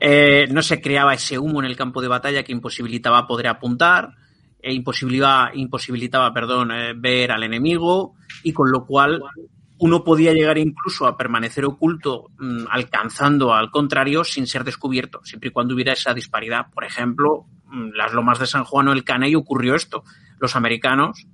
[0.00, 4.16] eh, no se creaba ese humo en el campo de batalla que imposibilitaba poder apuntar,
[4.62, 9.20] e imposibilitaba, perdón, eh, ver al enemigo, y con lo cual
[9.78, 15.48] uno podía llegar incluso a permanecer oculto, mmm, alcanzando al contrario sin ser descubierto, siempre
[15.48, 16.66] y cuando hubiera esa disparidad.
[16.72, 20.04] Por ejemplo, mmm, las lomas de San Juan o el Caney ocurrió esto.
[20.38, 21.26] Los americanos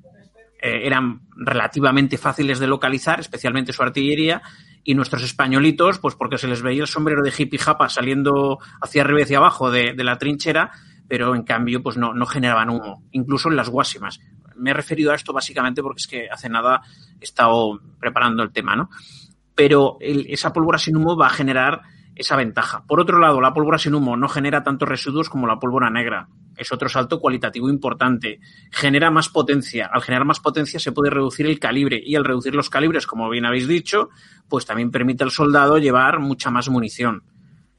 [0.63, 4.41] eh, eran relativamente fáciles de localizar, especialmente su artillería,
[4.83, 9.03] y nuestros españolitos, pues porque se les veía el sombrero de hippie japa saliendo hacia
[9.03, 10.71] arriba y hacia abajo de la trinchera,
[11.09, 14.21] pero en cambio pues no, no generaban humo, incluso en las guásimas
[14.59, 16.83] me he referido a esto básicamente porque es que hace nada
[17.21, 18.91] he estado preparando el tema, ¿no?
[19.55, 21.83] Pero esa pólvora sin humo va a generar
[22.15, 22.85] esa ventaja.
[22.87, 26.29] Por otro lado, la pólvora sin humo no genera tantos residuos como la pólvora negra.
[26.57, 28.41] Es otro salto cualitativo importante.
[28.71, 29.89] Genera más potencia.
[29.93, 33.29] Al generar más potencia se puede reducir el calibre y al reducir los calibres, como
[33.31, 34.11] bien habéis dicho,
[34.49, 37.23] pues también permite al soldado llevar mucha más munición.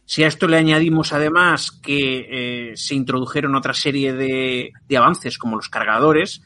[0.09, 5.55] Si a esto le añadimos además que eh, se introdujeron otra serie de, avances como
[5.55, 6.41] los cargadores,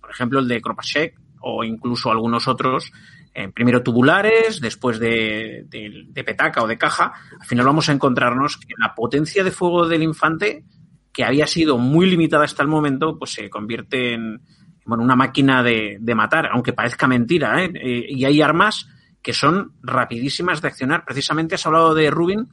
[0.00, 2.90] por ejemplo el de Kropashek o incluso algunos otros,
[3.34, 5.64] eh, primero tubulares, después de,
[6.12, 10.02] petaca o de caja, al final vamos a encontrarnos que la potencia de fuego del
[10.02, 10.64] infante,
[11.12, 14.40] que había sido muy limitada hasta el momento, pues se convierte en
[14.84, 17.62] bueno, una máquina de, matar, aunque parezca mentira.
[17.62, 18.88] Eh, y hay armas
[19.22, 21.04] que son rapidísimas de accionar.
[21.04, 22.48] Precisamente has hablado de Rubin,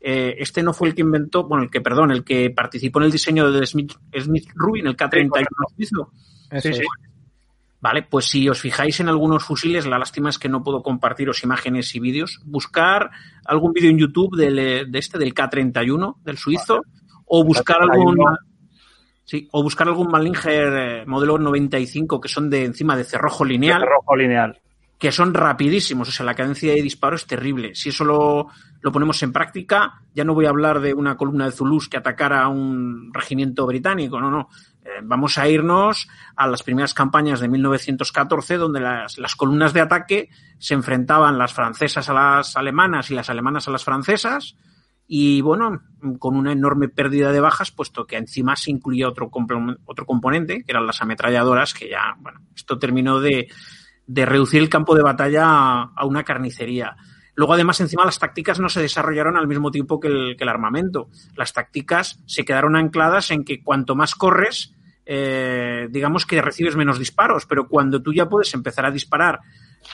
[0.00, 3.06] eh, este no fue el que inventó, bueno, el que, perdón, el que participó en
[3.06, 5.44] el diseño de Smith, Smith Rubin, el K-31
[5.76, 6.10] suizo.
[6.60, 6.82] Sí, sí.
[7.82, 11.42] Vale, pues si os fijáis en algunos fusiles, la lástima es que no puedo compartiros
[11.44, 12.40] imágenes y vídeos.
[12.44, 13.10] Buscar
[13.44, 16.82] algún vídeo en YouTube del, de este, del K31, del suizo,
[17.24, 18.18] o buscar algún.
[19.24, 23.80] Sí, o buscar algún Malinger modelo 95 que son de encima de cerrojo lineal.
[23.80, 24.60] De cerrojo lineal.
[25.00, 27.74] Que son rapidísimos, o sea, la cadencia de disparo es terrible.
[27.74, 31.52] Si eso lo, ponemos en práctica, ya no voy a hablar de una columna de
[31.52, 34.48] Zulus que atacara a un regimiento británico, no, no
[35.02, 40.28] vamos a irnos a las primeras campañas de 1914, donde las, las, columnas de ataque
[40.58, 44.56] se enfrentaban las francesas a las alemanas y las alemanas a las francesas,
[45.12, 45.82] y bueno,
[46.20, 49.28] con una enorme pérdida de bajas, puesto que encima se incluía otro,
[49.84, 53.48] otro componente, que eran las ametralladoras, que ya, bueno, esto terminó de,
[54.10, 56.96] de reducir el campo de batalla a, una carnicería.
[57.36, 60.48] Luego, además, encima las tácticas no se desarrollaron al mismo tiempo que el, que el,
[60.48, 61.08] armamento.
[61.36, 64.74] Las tácticas se quedaron ancladas en que cuanto más corres,
[65.06, 69.40] eh, digamos que recibes menos disparos, pero cuando tú ya puedes empezar a disparar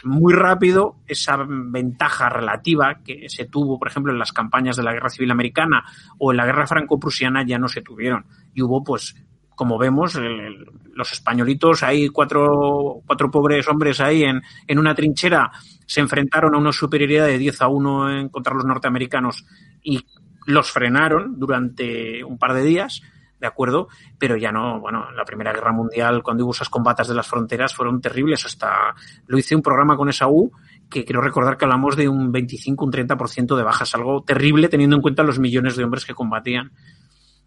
[0.03, 4.95] muy rápido, esa ventaja relativa que se tuvo, por ejemplo, en las campañas de la
[4.95, 5.85] Guerra Civil Americana
[6.19, 8.25] o en la Guerra Franco-Prusiana ya no se tuvieron.
[8.55, 9.15] Y hubo, pues,
[9.57, 10.65] como vemos, el,
[10.95, 15.51] los españolitos, hay cuatro, cuatro pobres hombres ahí en, en una trinchera,
[15.87, 19.45] se enfrentaron a una superioridad de 10 a 1 en, contra los norteamericanos
[19.83, 20.07] y
[20.47, 23.03] los frenaron durante un par de días
[23.41, 23.89] ¿de acuerdo?
[24.19, 27.75] Pero ya no, bueno, la Primera Guerra Mundial, cuando hubo esas combatas de las fronteras,
[27.75, 28.45] fueron terribles.
[28.47, 28.95] Hasta
[29.27, 30.53] lo hice un programa con esa U
[30.89, 34.97] que quiero recordar que hablamos de un 25, un 30% de bajas, algo terrible teniendo
[34.97, 36.73] en cuenta los millones de hombres que combatían.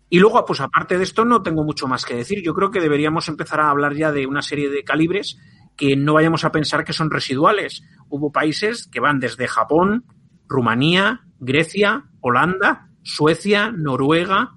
[0.10, 2.42] Y luego, pues aparte de esto, no tengo mucho más que decir.
[2.44, 5.38] Yo creo que deberíamos empezar a hablar ya de una serie de calibres
[5.78, 7.84] que no vayamos a pensar que son residuales.
[8.10, 10.06] Hubo países que van desde Japón,
[10.48, 14.56] Rumanía, Grecia, Holanda, Suecia, Noruega,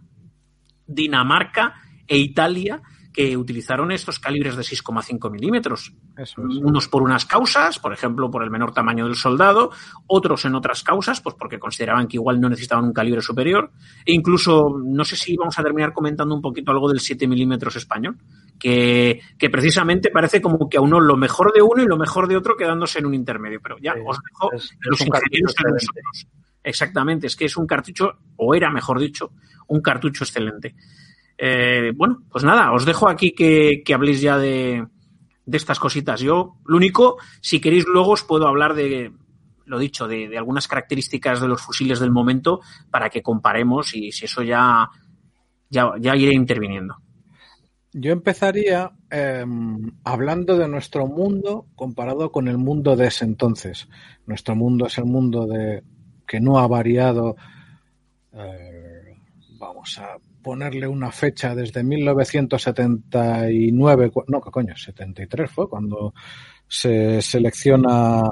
[0.87, 1.75] Dinamarca
[2.09, 5.93] e Italia que utilizaron estos calibres de 6,5 milímetros.
[6.17, 6.37] Es.
[6.39, 9.71] Unos por unas causas, por ejemplo, por el menor tamaño del soldado,
[10.07, 13.71] otros en otras causas, pues porque consideraban que igual no necesitaban un calibre superior.
[14.07, 17.77] E incluso, no sé si vamos a terminar comentando un poquito algo del 7 milímetros
[17.77, 18.17] español,
[18.59, 22.29] que, que precisamente parece como que a uno lo mejor de uno y lo mejor
[22.29, 23.61] de otro quedándose en un intermedio.
[23.63, 26.27] Pero ya, sí, os dejo es, los ingenieros en nosotros.
[26.65, 29.33] Exactamente, es que es un cartucho, o era, mejor dicho,
[29.69, 30.75] un cartucho excelente.
[31.39, 34.87] Eh, bueno, pues nada, os dejo aquí que, que habléis ya de,
[35.45, 36.21] de, estas cositas.
[36.21, 39.13] Yo, lo único, si queréis luego os puedo hablar de,
[39.67, 44.13] lo dicho, de, de, algunas características de los fusiles del momento para que comparemos y
[44.13, 44.89] si eso ya,
[45.73, 46.97] ya, iré interviniendo.
[47.95, 49.45] Yo empezaría eh,
[50.05, 53.89] hablando de nuestro mundo comparado con el mundo de ese entonces.
[54.27, 55.83] Nuestro mundo es el mundo de
[56.27, 57.37] que no ha variado.
[58.33, 59.19] Eh,
[59.59, 64.75] vamos a ponerle una fecha desde 1979, no, ¿qué coño?
[64.77, 66.15] 73 fue cuando
[66.67, 68.23] se selecciona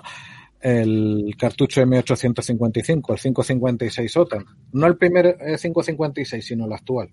[0.61, 4.45] el cartucho M855, el 556 OTAN.
[4.73, 7.11] No el primer 556, sino el actual.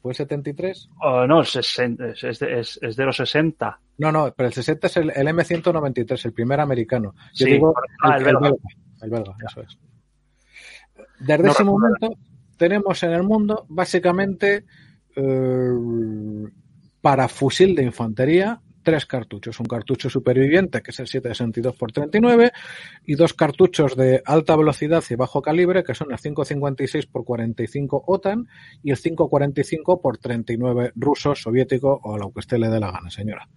[0.00, 0.88] ¿Fue 73?
[1.02, 2.14] Oh, no, es, es, de,
[2.60, 3.78] es, de los 60.
[3.98, 7.14] No, no, pero el 60 es el, el M193, el primer americano.
[7.34, 8.56] Yo sí, digo ah, el, el, belga.
[9.02, 9.78] El belga, eso es.
[11.20, 12.16] Desde no ese momento
[12.62, 14.64] tenemos en el mundo básicamente
[15.16, 15.72] eh,
[17.00, 19.58] para fusil de infantería tres cartuchos.
[19.58, 22.52] Un cartucho superviviente, que es el 762 x 39,
[23.04, 28.04] y dos cartuchos de alta velocidad y bajo calibre, que son el 556 x 45
[28.06, 28.46] OTAN
[28.84, 33.10] y el 545 x 39 ruso, soviético o lo que usted le dé la gana,
[33.10, 33.48] señora.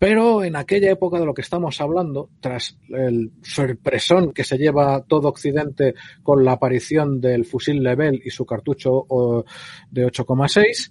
[0.00, 5.04] Pero en aquella época de lo que estamos hablando, tras el sorpresón que se lleva
[5.06, 9.04] todo Occidente con la aparición del fusil Level y su cartucho
[9.90, 10.90] de 8,6,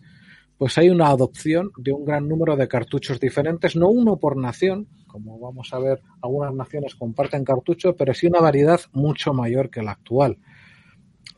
[0.60, 4.88] pues hay una adopción de un gran número de cartuchos diferentes, no uno por nación,
[5.08, 9.82] como vamos a ver, algunas naciones comparten cartuchos, pero sí una variedad mucho mayor que
[9.82, 10.38] la actual.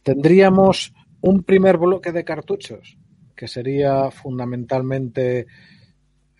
[0.04, 2.98] Tendríamos un primer bloque de cartuchos,
[3.34, 5.48] que sería fundamentalmente,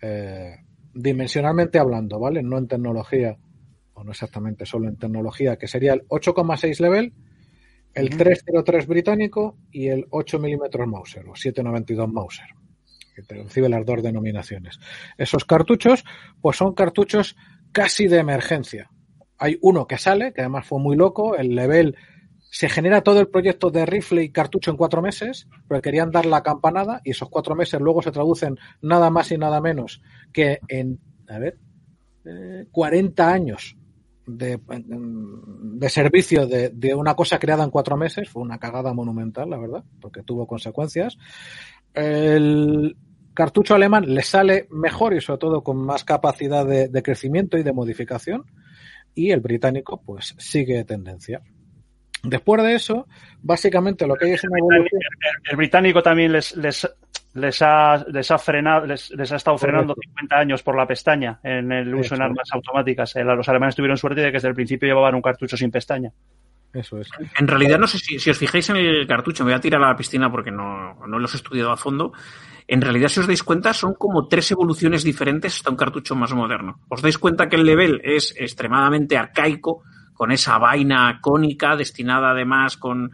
[0.02, 0.56] eh,
[0.94, 2.42] dimensionalmente hablando, ¿vale?
[2.42, 3.36] No en tecnología,
[3.94, 7.12] o no exactamente solo en tecnología, que sería el 8,6 level,
[7.94, 12.46] el 303 británico y el 8 mm Mauser, o 792 Mauser
[13.14, 14.78] que recibe las dos denominaciones.
[15.18, 16.04] Esos cartuchos,
[16.40, 17.36] pues son cartuchos
[17.72, 18.90] casi de emergencia.
[19.38, 21.96] Hay uno que sale, que además fue muy loco, el level
[22.52, 26.26] se genera todo el proyecto de rifle y cartucho en cuatro meses, pero querían dar
[26.26, 30.02] la campanada y esos cuatro meses luego se traducen nada más y nada menos
[30.34, 31.56] que en, a ver,
[32.26, 33.74] eh, 40 años
[34.26, 34.60] de,
[35.88, 38.28] servicio de, de, una cosa creada en cuatro meses.
[38.28, 41.16] Fue una cagada monumental, la verdad, porque tuvo consecuencias
[41.94, 42.96] el
[43.34, 47.62] cartucho alemán le sale mejor y sobre todo con más capacidad de, de crecimiento y
[47.62, 48.44] de modificación
[49.14, 51.42] y el británico pues sigue tendencia.
[52.22, 53.06] Después de eso,
[53.42, 55.00] básicamente lo que hay es una evolución.
[55.20, 56.88] El, el británico también les, les,
[57.34, 60.10] les, ha, les ha frenado, les, les ha estado frenando Correcto.
[60.20, 62.14] 50 años por la pestaña en el uso Eso.
[62.16, 63.14] en armas automáticas.
[63.16, 66.10] Los alemanes tuvieron suerte de que desde el principio llevaban un cartucho sin pestaña.
[66.72, 67.08] Eso es.
[67.38, 69.82] En realidad, no sé si, si, os fijáis en el cartucho, me voy a tirar
[69.82, 72.12] a la piscina porque no, no los he estudiado a fondo.
[72.66, 76.32] En realidad, si os dais cuenta, son como tres evoluciones diferentes hasta un cartucho más
[76.32, 76.80] moderno.
[76.88, 79.82] Os dais cuenta que el level es extremadamente arcaico,
[80.14, 83.10] con esa vaina cónica, destinada además con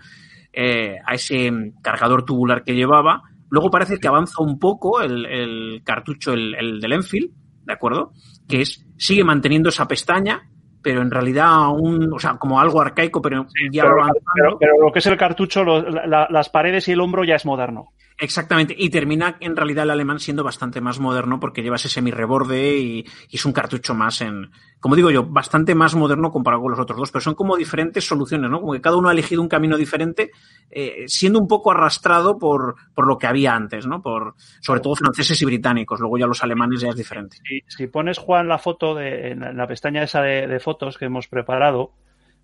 [0.53, 1.51] eh, a ese
[1.83, 3.23] cargador tubular que llevaba.
[3.51, 7.31] Luego parece que avanza un poco el, el cartucho, el, el del Enfield,
[7.65, 8.13] ¿de acuerdo?
[8.49, 10.51] Que es, sigue manteniendo esa pestaña,
[10.83, 13.97] pero en realidad un, o sea, como algo arcaico, pero ya pero,
[14.35, 17.37] pero, pero, lo que es el cartucho, lo, la, las paredes y el hombro ya
[17.37, 17.93] es moderno.
[18.21, 22.77] Exactamente, y termina en realidad el alemán siendo bastante más moderno porque lleva ese semi-reborde
[22.77, 24.51] y, es un cartucho más en,
[24.81, 28.05] como digo yo, bastante más moderno comparado con los otros dos, pero son como diferentes
[28.05, 28.61] soluciones, ¿no?
[28.61, 30.33] Como que cada uno ha elegido un camino diferente,
[30.69, 34.03] eh, siendo un poco arrastrado por, por lo que había antes, ¿no?
[34.03, 37.37] Por, sobre todo franceses y británicos, luego ya los alemanes ya es diferente.
[37.69, 41.29] Si, pones, Juan, la foto de, en la pestaña esa de, de fotos que hemos
[41.29, 41.93] preparado,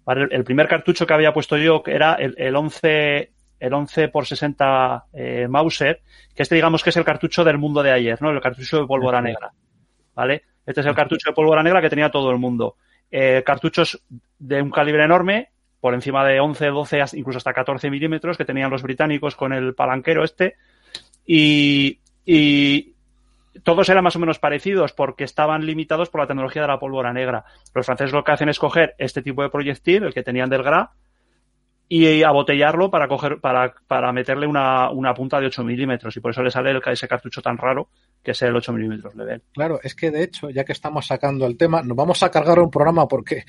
[0.06, 3.33] el primer cartucho que había puesto yo, que era el, el 11
[3.64, 6.02] el 11 por 60 eh, Mauser,
[6.34, 8.30] que este digamos que es el cartucho del mundo de ayer, ¿no?
[8.30, 9.52] El cartucho de pólvora negra,
[10.14, 10.42] ¿vale?
[10.66, 12.76] Este es el cartucho de pólvora negra que tenía todo el mundo.
[13.10, 14.02] Eh, cartuchos
[14.38, 15.48] de un calibre enorme,
[15.80, 19.74] por encima de 11, 12, incluso hasta 14 milímetros que tenían los británicos con el
[19.74, 20.56] palanquero este.
[21.26, 22.94] Y, y
[23.62, 27.14] todos eran más o menos parecidos porque estaban limitados por la tecnología de la pólvora
[27.14, 27.44] negra.
[27.74, 30.62] Los franceses lo que hacen es coger este tipo de proyectil, el que tenían del
[30.62, 30.92] GRA,
[31.88, 36.30] y abotellarlo para coger, para, para meterle una, una punta de 8 milímetros y por
[36.30, 37.88] eso le sale el, ese cartucho tan raro
[38.22, 39.42] que es el 8 milímetros level.
[39.52, 42.58] Claro, es que de hecho, ya que estamos sacando el tema, nos vamos a cargar
[42.58, 43.44] un programa porque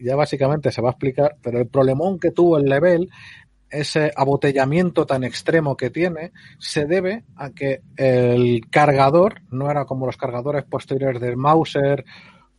[0.00, 3.08] ya básicamente se va a explicar, pero el problemón que tuvo el level
[3.70, 10.06] ese abotellamiento tan extremo que tiene se debe a que el cargador no era como
[10.06, 12.04] los cargadores posteriores del Mauser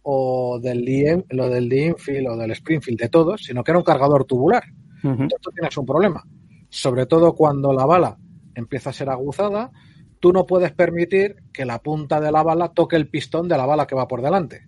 [0.03, 1.95] o del lo del
[2.27, 4.63] o del Springfield de todos, sino que era un cargador tubular.
[5.03, 6.23] Entonces tienes un problema.
[6.69, 8.17] Sobre todo cuando la bala
[8.55, 9.71] empieza a ser aguzada,
[10.19, 13.65] tú no puedes permitir que la punta de la bala toque el pistón de la
[13.65, 14.67] bala que va por delante.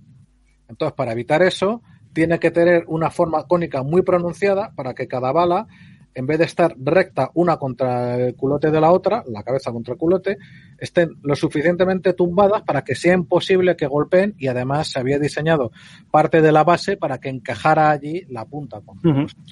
[0.68, 1.82] Entonces, para evitar eso,
[2.14, 5.68] tiene que tener una forma cónica muy pronunciada para que cada bala
[6.16, 9.94] en vez de estar recta una contra el culote de la otra, la cabeza contra
[9.94, 10.38] el culote,
[10.78, 15.72] estén lo suficientemente tumbadas para que sea imposible que golpeen y además se había diseñado
[16.12, 18.82] parte de la base para que encajara allí la punta.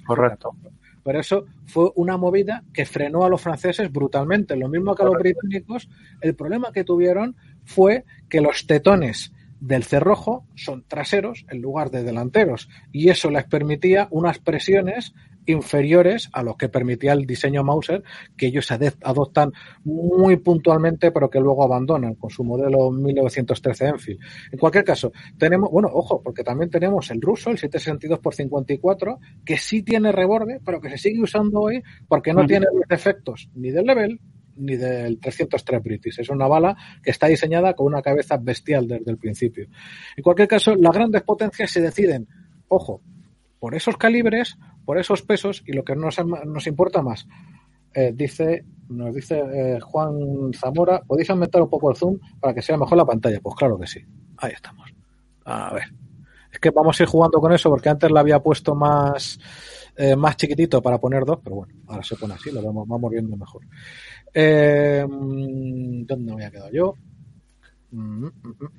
[0.05, 0.55] Correcto.
[1.03, 4.55] Pero eso fue una movida que frenó a los franceses brutalmente.
[4.55, 5.89] Lo mismo que a los británicos,
[6.21, 7.35] el problema que tuvieron
[7.65, 9.31] fue que los tetones
[9.61, 15.13] del cerrojo son traseros en lugar de delanteros y eso les permitía unas presiones
[15.45, 18.03] inferiores a los que permitía el diseño Mauser,
[18.37, 19.51] que ellos adoptan
[19.83, 24.19] muy puntualmente, pero que luego abandonan con su modelo 1913 Enfield.
[24.51, 29.19] En cualquier caso, tenemos, bueno, ojo, porque también tenemos el ruso, el 762 x 54,
[29.45, 33.49] que sí tiene reborde, pero que se sigue usando hoy porque no tiene los efectos
[33.55, 34.19] ni del level
[34.57, 36.19] ni del 303 British.
[36.19, 39.67] Es una bala que está diseñada con una cabeza bestial desde el principio.
[40.15, 42.27] En cualquier caso, las grandes potencias se deciden,
[42.67, 43.01] ojo,
[43.61, 47.27] por esos calibres por esos pesos y lo que nos, nos importa más.
[47.93, 52.63] Eh, dice, nos dice eh, Juan Zamora, ¿podéis aumentar un poco el zoom para que
[52.63, 53.39] sea mejor la pantalla?
[53.39, 53.99] Pues claro que sí.
[54.37, 54.91] Ahí estamos.
[55.45, 55.83] A ver.
[56.51, 59.39] Es que vamos a ir jugando con eso porque antes la había puesto más,
[59.95, 63.11] eh, más chiquitito para poner dos, pero bueno, ahora se pone así, lo vamos, vamos
[63.11, 63.61] viendo mejor.
[64.33, 66.95] ¿Dónde me había quedado yo?
[67.91, 68.29] Mm, mm,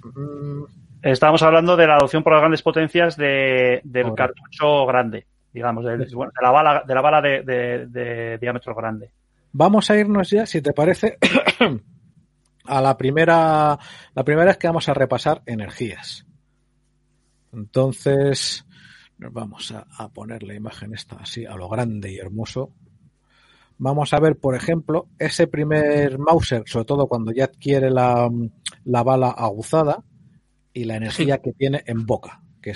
[0.05, 0.67] mm,
[1.03, 5.99] Estábamos hablando de la adopción por las grandes potencias de, del cartucho grande digamos, de,
[6.41, 9.11] la bala, de, la bala de, diámetro grande.
[9.53, 11.19] Vamos a irnos ya, si te parece,
[12.65, 13.79] a la primera,
[14.15, 16.27] la primera es que vamos a repasar energías.
[17.53, 18.67] Entonces,
[19.19, 22.71] vamos a, poner la imagen esta así a lo grande y hermoso.
[23.77, 28.31] Vamos a ver, por ejemplo, ese primer Mauser, sobre todo cuando ya adquiere la,
[28.85, 30.03] la bala aguzada
[30.73, 32.41] y la energía que tiene en boca.
[32.63, 32.75] Que,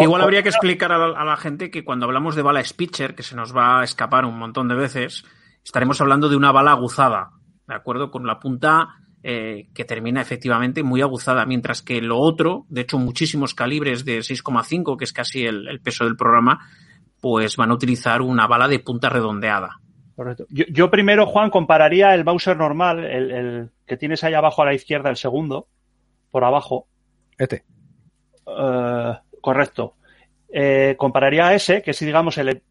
[0.00, 3.36] igual habría que explicar a la, gente que cuando hablamos de bala Spitzer, que se
[3.36, 5.24] nos va a escapar un montón de veces,
[5.64, 7.30] estaremos hablando de una bala aguzada,
[7.68, 8.10] ¿de acuerdo?
[8.10, 12.98] Con la punta eh, que termina efectivamente muy aguzada, mientras que lo otro, de hecho
[12.98, 16.66] muchísimos calibres de 6,5, que es casi el, peso del programa,
[17.20, 19.78] pues van a utilizar una bala de punta redondeada.
[20.16, 20.44] Correcto.
[20.50, 24.74] Yo, primero, Juan, compararía el Bowser normal, el, el, que tienes ahí abajo a la
[24.74, 25.68] izquierda, el segundo,
[26.32, 26.88] por abajo.
[27.38, 27.62] Este.
[28.46, 29.94] Eh, correcto.
[30.52, 32.62] Eh, compararía a ese, que si digamos el,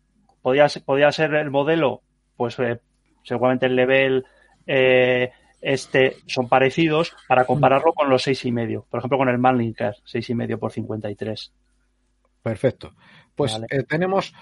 [0.42, 2.02] podía, podía ser el modelo,
[2.36, 2.80] pues eh,
[3.24, 4.26] seguramente el level
[4.66, 8.86] este son parecidos para compararlo con los seis y medio.
[8.90, 11.54] Por ejemplo, con el Manlinker, seis y medio por 53.
[12.42, 12.94] Perfecto.
[13.36, 14.34] Pues tenemos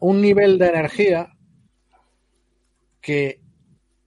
[0.00, 1.28] un nivel de energía
[3.00, 3.40] que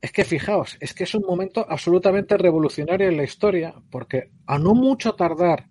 [0.02, 4.60] es que fijaos, es que es un momento absolutamente revolucionario en la historia, porque a
[4.60, 5.68] no mucho tardar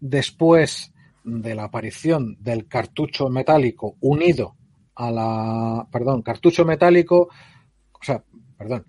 [0.00, 0.92] después
[1.24, 4.56] de la aparición del cartucho metálico unido
[4.94, 7.28] a la, perdón, cartucho metálico,
[7.92, 8.24] o sea,
[8.58, 8.86] perdón,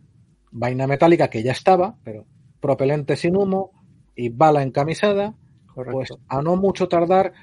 [0.51, 2.25] vaina metálica que ya estaba, pero
[2.59, 3.71] propelente sin humo
[4.15, 5.36] y bala encamisada,
[5.73, 7.34] pues a no mucho tardar,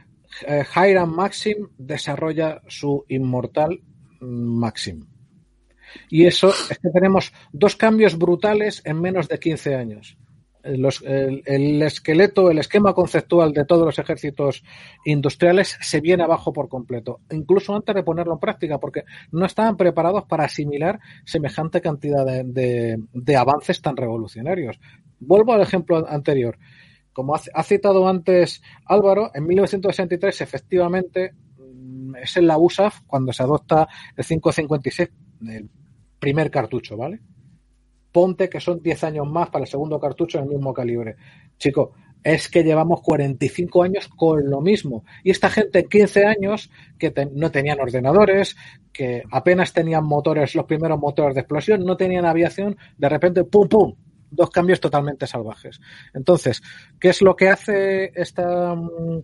[0.46, 3.80] eh, Hiram Maxim desarrolla su inmortal
[4.20, 5.07] Maxim.
[6.08, 10.16] Y eso es que tenemos dos cambios brutales en menos de 15 años
[10.62, 14.62] el, esqueleto, el esquema conceptual de todos los ejércitos
[15.04, 19.76] industriales se viene abajo por completo, incluso antes de ponerlo en práctica, porque no estaban
[19.76, 24.78] preparados para asimilar semejante cantidad de, avances tan revolucionarios.
[25.20, 26.58] Vuelvo al ejemplo anterior.
[27.12, 33.42] Como ha, citado antes Álvaro, en 1963 efectivamente mm, es en la USAF cuando se
[33.42, 35.10] adopta el 556,
[35.48, 35.68] el
[36.18, 37.20] primer cartucho, ¿vale?
[38.12, 41.16] ponte que son 10 años más para el segundo cartucho en el mismo calibre.
[41.58, 41.92] Chico,
[42.22, 45.04] es que llevamos 45 años con lo mismo.
[45.22, 48.56] Y esta gente, 15 años, que no tenían ordenadores,
[48.92, 53.68] que apenas tenían motores, los primeros motores de explosión, no tenían aviación, de repente, ¡pum,
[53.68, 53.94] pum!
[54.30, 55.80] Dos cambios totalmente salvajes.
[56.12, 56.60] Entonces,
[57.00, 58.74] ¿qué es lo que hace esta...
[58.74, 59.22] Mm,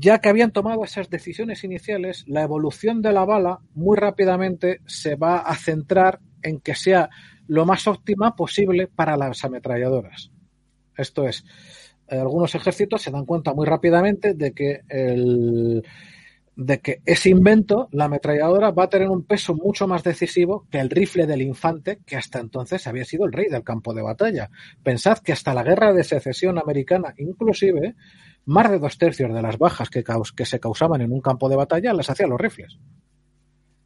[0.00, 5.16] ya que habían tomado esas decisiones iniciales, la evolución de la bala muy rápidamente se
[5.16, 7.10] va a centrar en que sea
[7.46, 10.30] lo más óptima posible para las ametralladoras.
[10.96, 11.44] Esto es,
[12.08, 15.84] algunos ejércitos se dan cuenta muy rápidamente de que el
[16.56, 20.78] de que ese invento, la ametralladora, va a tener un peso mucho más decisivo que
[20.78, 24.50] el rifle del infante, que hasta entonces había sido el rey del campo de batalla.
[24.82, 27.96] Pensad que hasta la guerra de secesión americana, inclusive,
[28.46, 30.04] más de dos tercios de las bajas que,
[30.36, 32.78] que se causaban en un campo de batalla las hacían los rifles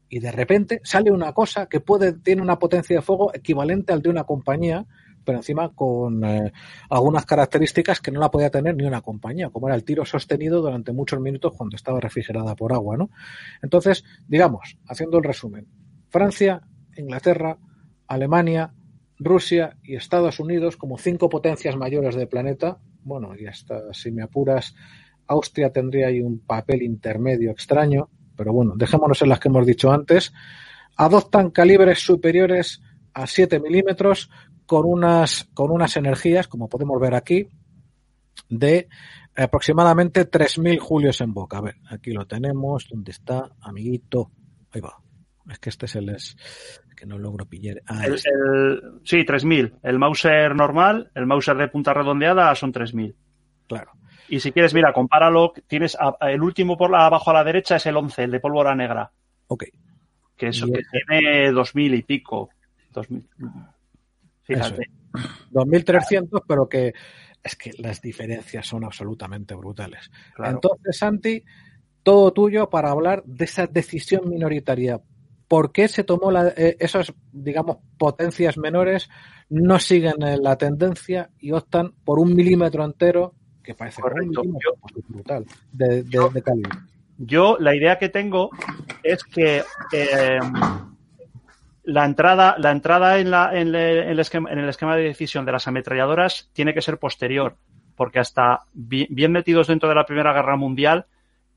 [0.09, 4.03] y de repente sale una cosa que puede tiene una potencia de fuego equivalente al
[4.03, 4.87] de una compañía
[5.29, 6.53] pero encima con eh,
[6.89, 10.63] algunas características que no la podía tener ni una compañía, como era el tiro sostenido
[10.63, 13.11] durante muchos minutos cuando estaba refrigerada por agua, ¿no?
[13.61, 15.67] Entonces, digamos, haciendo el resumen,
[16.09, 16.63] Francia,
[16.97, 17.59] Inglaterra,
[18.07, 18.73] Alemania,
[19.19, 24.23] Rusia y Estados Unidos como cinco potencias mayores del planeta, bueno, y hasta si me
[24.23, 24.75] apuras,
[25.27, 29.91] Austria tendría ahí un papel intermedio extraño, pero bueno, dejémonos en las que hemos dicho
[29.91, 30.33] antes,
[30.97, 32.83] adoptan calibres superiores
[33.15, 34.31] a 7 milímetros
[34.67, 37.49] con unas, con unas energías, como podemos ver aquí,
[38.49, 38.89] de
[39.35, 41.59] aproximadamente 3.000 julios en boca.
[41.59, 42.87] A ver, aquí lo tenemos.
[42.91, 44.31] ¿Dónde está, amiguito?
[44.71, 45.08] Ahí va.
[45.49, 46.37] Es que este es el es
[46.97, 47.83] que no logro pillar.
[47.87, 48.31] Ah, el, este.
[49.05, 49.79] sí, 3.000.
[49.83, 53.15] El Mauser normal, el Mauser de punta redondeada son 3.000.
[53.67, 53.93] Claro.
[54.29, 55.53] Y si quieres, mira, compáralo.
[55.67, 58.75] Tienes el último por la, abajo a la derecha es el 11, el de pólvora
[58.75, 59.11] negra.
[59.47, 59.65] Ok.
[60.37, 62.51] Que, eso, que tiene 2.000 y pico.
[62.93, 63.27] 2000.
[64.43, 64.91] Fíjate.
[65.51, 66.93] 2.300, pero que
[67.43, 70.11] es que las diferencias son absolutamente brutales.
[70.39, 71.43] Entonces, Santi,
[72.03, 75.01] todo tuyo para hablar de esa decisión minoritaria.
[75.49, 79.09] ¿Por qué se tomó la, eh, esas, digamos, potencias menores
[79.49, 84.43] no siguen la tendencia y optan por un milímetro entero, que parece Correcto.
[84.43, 86.79] Pues, brutal, de, de, calibre?
[87.17, 88.51] Yo, la idea que tengo
[89.03, 90.39] es que eh,
[91.89, 95.53] la entrada, la entrada en, la, en, el esquema, en, el esquema, de decisión de
[95.53, 97.57] las ametralladoras tiene que ser posterior,
[97.97, 101.07] porque hasta bien, metidos dentro de la Primera Guerra Mundial,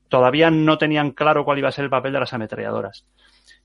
[0.08, 3.04] todavía no tenían claro cuál iba a ser el papel de las ametralladoras.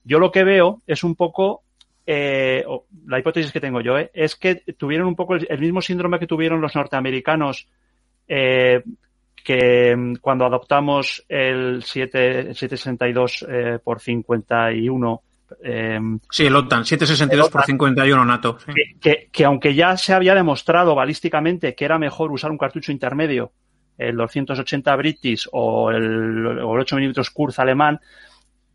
[0.08, 1.64] Yo lo que veo es un poco,
[2.06, 2.64] eh,
[3.06, 6.26] la hipótesis que tengo yo, eh, es que tuvieron un poco el, mismo síndrome que
[6.26, 7.68] tuvieron los norteamericanos
[8.26, 8.82] eh,
[9.44, 15.22] que mm, cuando adoptamos el, 7, 762 eh, por 51
[15.62, 15.98] eh,
[16.30, 18.58] sí, el OTAN, 762 por 51 NATO.
[19.00, 23.52] Que, que, aunque ya se había demostrado balísticamente que era mejor usar un cartucho intermedio,
[23.98, 28.00] el 280 British o el, o el 8 mm Kurz alemán,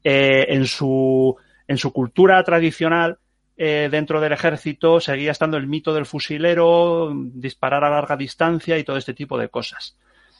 [0.03, 1.35] eh, en, su,
[1.67, 3.17] en su cultura tradicional
[3.55, 8.83] eh, dentro del ejército seguía estando el mito del fusilero, disparar a larga distancia y
[8.83, 9.95] todo este tipo de cosas.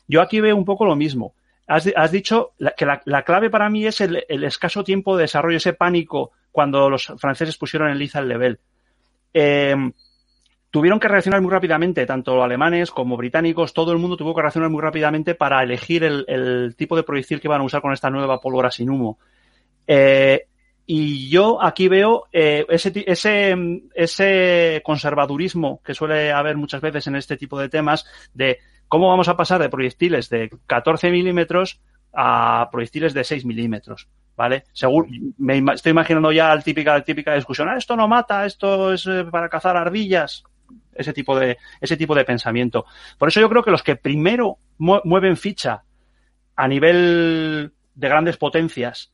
[0.07, 1.34] Yo aquí veo un poco lo mismo
[1.68, 6.32] has, dicho que la, clave para mí es el, escaso tiempo de desarrollo, ese pánico
[6.51, 8.59] cuando los franceses pusieron en liza el level.
[9.34, 9.76] Eh,
[10.70, 14.70] tuvieron que reaccionar muy rápidamente, tanto alemanes como británicos, todo el mundo tuvo que reaccionar
[14.70, 18.39] muy rápidamente para elegir el, tipo de proyectil que van a usar con esta nueva
[18.39, 19.18] pólvora sin humo.
[19.88, 20.47] Eh,
[20.86, 23.55] y yo aquí veo eh, ese, ese,
[23.95, 28.59] ese conservadurismo que suele haber muchas veces en este tipo de temas de
[28.93, 31.81] ¿Cómo vamos a pasar de proyectiles de 14 milímetros
[32.13, 34.07] a proyectiles de 6 milímetros?
[34.36, 34.65] ¿Vale?
[34.71, 35.07] Seguro,
[35.39, 39.25] me estoy imaginando ya la típica, típica discusión, ah, esto no mata, esto es eh,
[39.31, 40.43] para cazar ardillas.
[40.93, 42.86] Ese tipo de, ese tipo de pensamiento.
[43.17, 45.81] Por eso yo creo que los que primero mueven ficha
[46.55, 49.11] a nivel de grandes potencias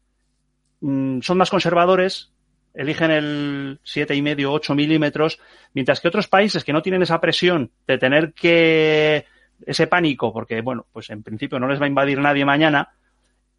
[0.81, 2.31] mm, son más conservadores,
[2.73, 5.39] eligen el 7,5, 8 milímetros,
[5.73, 9.25] mientras que otros países que no tienen esa presión de tener que
[9.65, 12.89] ese pánico, porque, bueno, pues en principio no les va a invadir nadie mañana,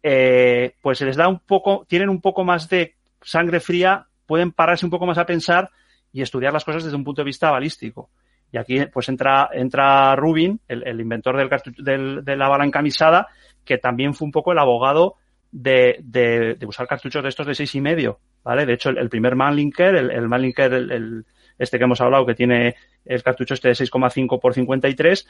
[0.01, 4.51] eh, pues se les da un poco, tienen un poco más de sangre fría, pueden
[4.51, 5.69] pararse un poco más a pensar
[6.11, 8.09] y estudiar las cosas desde un punto de vista balístico.
[8.51, 11.37] Y aquí pues entra, entra Rubin, el, inventor
[11.77, 13.27] del, de la bala encamisada,
[13.63, 15.15] que también fue un poco el abogado
[15.51, 18.65] de, de, usar cartuchos de estos de seis y medio, ¿vale?
[18.65, 21.25] De hecho, el, primer Manlinker, el, el Manlinker, el,
[21.57, 22.75] este que hemos hablado, que tiene
[23.05, 25.27] el cartucho este de 6,5 por 53,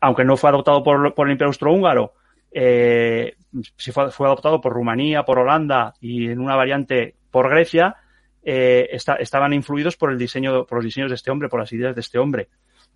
[0.00, 2.14] aunque no fue adoptado por, por el Imperio Austrohúngaro,
[2.50, 3.36] eh,
[3.76, 7.96] sí fue, fue, adoptado por Rumanía, por Holanda y en una variante por Grecia,
[8.42, 8.88] eh,
[9.18, 12.00] estaban influidos por el diseño, por los diseños de este hombre, por las ideas de
[12.00, 12.48] este hombre.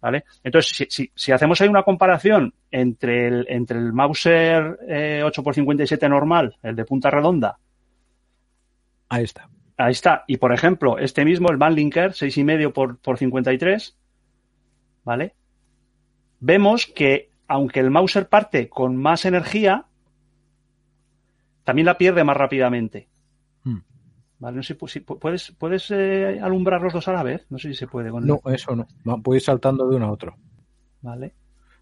[0.02, 0.24] ¿Vale?
[0.44, 6.08] Entonces, si, si, si hacemos ahí una comparación entre el, entre el Mauser eh, 8x57
[6.10, 7.56] normal, el de punta redonda.
[9.08, 9.48] Ahí está.
[9.78, 10.24] Ahí está.
[10.26, 13.96] Y por ejemplo, este mismo, el Manlinker, 6,5 por, por 53,
[15.04, 15.34] ¿vale?
[16.42, 19.86] vemos que aunque el Mauser parte con más energía,
[21.64, 23.08] también la pierde más rápidamente.
[24.42, 27.46] Vale, no sé si puedes, puedes eh, alumbrar los dos a la vez.
[27.48, 28.10] No sé si se puede.
[28.10, 29.22] no, eso no.
[29.22, 30.34] Puedo ir saltando de uno a otro.
[31.00, 31.32] Vale.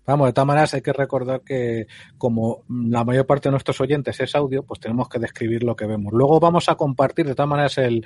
[0.04, 1.86] Vamos, de todas maneras hay que recordar que
[2.18, 5.86] como la mayor parte de nuestros oyentes es audio, pues tenemos que describir lo que
[5.86, 6.12] vemos.
[6.12, 8.04] Luego vamos a compartir, de todas maneras, el,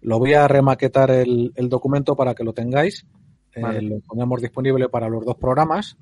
[0.00, 3.04] lo voy a remaquetar el, el documento para que lo tengáis
[3.54, 5.96] eh, lo ponemos disponible para los dos programas.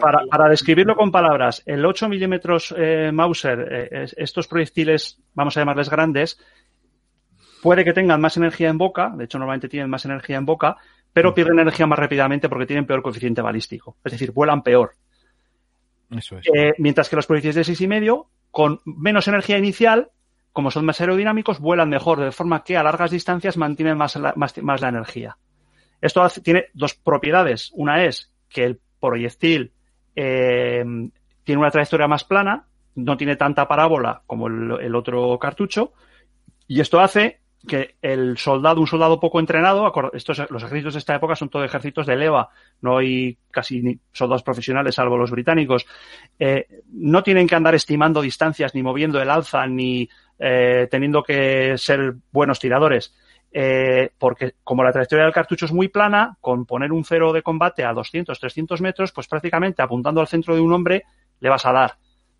[0.00, 5.90] Para, describirlo con palabras, el 8 milímetros eh, Mauser, eh, estos proyectiles, vamos a llamarles
[5.90, 6.38] grandes,
[7.62, 10.76] puede que tengan más energía en boca, de hecho normalmente tienen más energía en boca,
[11.12, 13.96] pero pierden energía más rápidamente porque tienen peor coeficiente balístico.
[14.04, 14.92] Es decir, vuelan peor.
[16.10, 16.46] Eso es.
[16.54, 20.10] Eh, mientras que los proyectiles de 6,5, con menos energía inicial,
[20.52, 24.32] como son más aerodinámicos, vuelan mejor, de forma que a largas distancias mantienen más la,
[24.36, 25.36] más, más la energía.
[26.00, 27.70] Esto hace- tiene dos propiedades.
[27.74, 29.72] Una es que el proyectil
[30.14, 30.84] eh,
[31.44, 35.92] tiene una trayectoria más plana, no tiene tanta parábola como el, el otro cartucho,
[36.68, 41.14] y esto hace que el soldado, un soldado poco entrenado, estos, los ejércitos de esta
[41.14, 42.48] época son todos ejércitos de leva,
[42.80, 45.86] no hay casi ni soldados profesionales salvo los británicos,
[46.38, 50.08] eh, no tienen que andar estimando distancias, ni moviendo el alza, ni
[50.38, 53.14] eh, teniendo que ser buenos tiradores.
[53.58, 57.42] Eh, porque como la trayectoria del cartucho es muy plana, con poner un cero de
[57.42, 61.04] combate a 200, 300 metros, pues prácticamente apuntando al centro de un hombre
[61.40, 61.96] le vas a dar,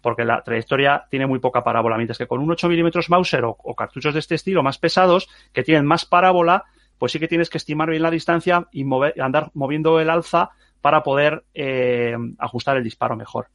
[0.07, 3.75] porque la trayectoria tiene muy poca parábola, mientras que con un 8 milímetros Mauser o,
[3.75, 6.63] cartuchos de este estilo más pesados, que tienen más parábola,
[6.97, 10.51] pues sí que tienes que estimar bien la distancia y mover- andar moviendo el alza
[10.81, 13.49] para poder eh, ajustar el disparo mejor.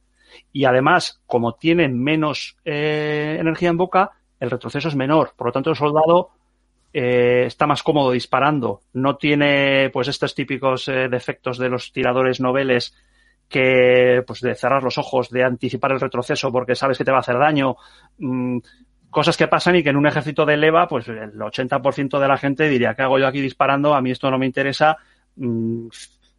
[0.52, 5.32] Y además, como tienen menos eh, energía en boca, el retroceso es menor.
[5.34, 6.32] Por lo tanto, el soldado
[6.92, 8.82] eh, está más cómodo disparando.
[8.92, 12.94] No tiene pues estos típicos defectos de los tiradores noveles
[13.52, 17.18] que pues de cerrar los ojos, de anticipar el retroceso porque sabes que te va
[17.18, 17.76] a hacer daño.
[18.18, 18.58] Mm,
[19.10, 22.38] cosas que pasan y que en un ejército de leva, pues el 80% de la
[22.38, 23.94] gente diría, ¿qué hago yo aquí disparando?
[23.94, 24.96] A mí esto no me interesa.
[25.36, 25.88] Mm,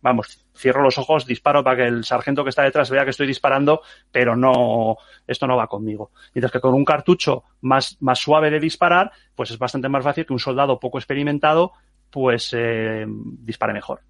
[0.02, 3.28] vamos, cierro los ojos, disparo para que el sargento que está detrás vea que estoy
[3.28, 4.98] disparando, pero no,
[5.28, 6.12] esto no va conmigo.
[6.34, 10.26] Mientras que con un cartucho más, más suave de disparar, pues es bastante más fácil
[10.26, 11.74] que un soldado poco experimentado,
[12.10, 14.02] pues eh, dispare mejor.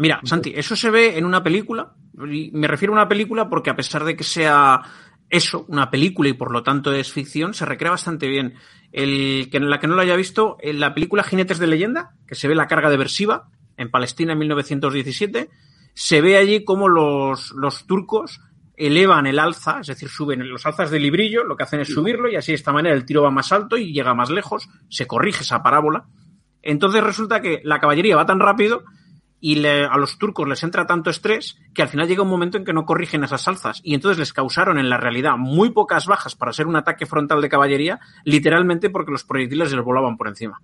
[0.00, 1.92] Mira, Santi, eso se ve en una película.
[2.26, 4.80] y Me refiero a una película porque a pesar de que sea
[5.28, 8.54] eso, una película y por lo tanto es ficción, se recrea bastante bien.
[8.92, 12.34] El que la que no lo haya visto, en la película Jinetes de leyenda, que
[12.34, 15.50] se ve la carga de Versiva en Palestina en 1917,
[15.92, 18.40] se ve allí como los, los turcos
[18.78, 22.30] elevan el alza, es decir, suben los alzas de librillo, lo que hacen es subirlo
[22.30, 25.06] y así de esta manera el tiro va más alto y llega más lejos, se
[25.06, 26.06] corrige esa parábola.
[26.62, 28.82] Entonces resulta que la caballería va tan rápido
[29.40, 32.64] y a los turcos les entra tanto estrés que al final llega un momento en
[32.64, 36.36] que no corrigen esas alzas y entonces les causaron en la realidad muy pocas bajas
[36.36, 40.60] para ser un ataque frontal de caballería, literalmente porque los proyectiles les volaban por encima.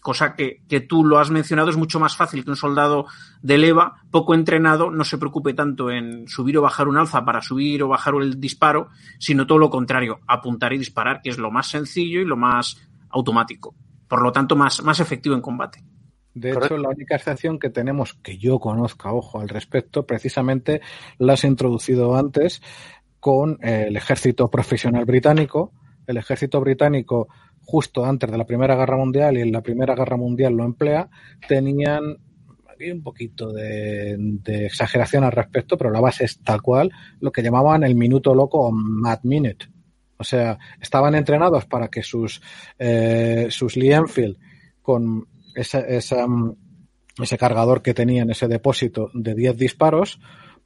[0.00, 3.06] Cosa que, que tú lo has mencionado, es mucho más fácil que un soldado
[3.40, 7.40] de leva, poco entrenado, no se preocupe tanto en subir o bajar un alza para
[7.40, 11.50] subir o bajar el disparo, sino todo lo contrario, apuntar y disparar, que es lo
[11.50, 13.74] más sencillo y lo más automático.
[14.06, 15.82] Por lo tanto, más, más efectivo en combate.
[16.34, 20.80] De hecho, la única excepción que tenemos, que yo conozca, ojo, al respecto, precisamente
[21.18, 22.60] la has introducido antes
[23.20, 25.72] con el ejército profesional británico.
[26.06, 27.28] El ejército británico,
[27.62, 31.08] justo antes de la Primera Guerra Mundial y en la Primera Guerra Mundial lo emplea,
[31.48, 32.18] tenían
[32.68, 37.30] aquí un poquito de, de exageración al respecto, pero la base es tal cual, lo
[37.30, 39.66] que llamaban el minuto loco o Mad Minute.
[40.16, 42.40] O sea, estaban entrenados para que sus,
[42.78, 44.36] eh, sus Lee Enfield
[44.82, 46.26] con esa, esa,
[47.22, 50.20] ese cargador que tenía en ese depósito de 10 disparos,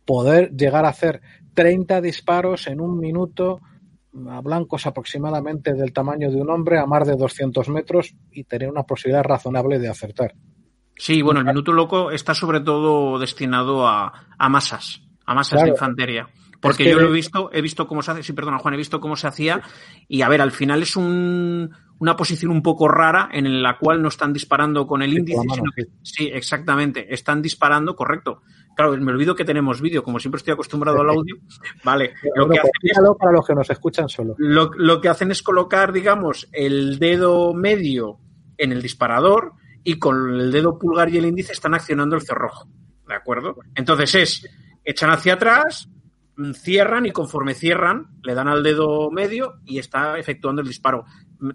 [0.05, 1.20] poder llegar a hacer
[1.55, 3.61] 30 disparos en un minuto
[4.30, 8.70] a blancos aproximadamente del tamaño de un hombre a más de 200 metros y tener
[8.70, 10.34] una posibilidad razonable de acertar.
[10.97, 15.66] Sí, bueno, el minuto loco está sobre todo destinado a, a masas, a masas claro.
[15.66, 16.28] de infantería.
[16.61, 16.93] Porque es que...
[16.93, 19.14] yo lo he visto, he visto cómo se hace, sí, perdona Juan, he visto cómo
[19.14, 19.62] se hacía
[20.09, 21.70] y a ver, al final es un,
[22.01, 25.55] una posición un poco rara en la cual no están disparando con el índice, mano,
[25.55, 28.42] sino que sí, exactamente, están disparando, correcto.
[28.76, 31.36] Claro, me olvido que tenemos vídeo, como siempre estoy acostumbrado al audio.
[31.84, 34.34] Vale, lo que hacen es, para los que nos escuchan solo.
[34.38, 38.18] Lo, lo que hacen es colocar, digamos, el dedo medio
[38.57, 42.68] en el disparador y con el dedo pulgar y el índice están accionando el cerrojo.
[43.09, 43.57] ¿De acuerdo?
[43.74, 44.49] Entonces es,
[44.84, 45.88] echan hacia atrás,
[46.55, 51.05] cierran y conforme cierran le dan al dedo medio y está efectuando el disparo.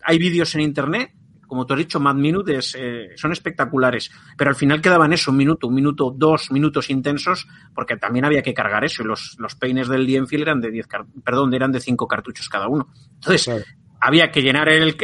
[0.04, 1.14] Hay vídeos en internet,
[1.48, 5.38] como tú has dicho, Mad Minutes eh, son espectaculares, pero al final quedaban eso, un
[5.38, 9.54] minuto, un minuto, dos minutos intensos, porque también había que cargar eso y los, los
[9.56, 10.88] peines del Enfield eran de 10,
[11.24, 12.90] perdón, eran de 5 cartuchos cada uno.
[13.16, 13.66] Entonces.
[14.06, 14.98] Había que llenar el,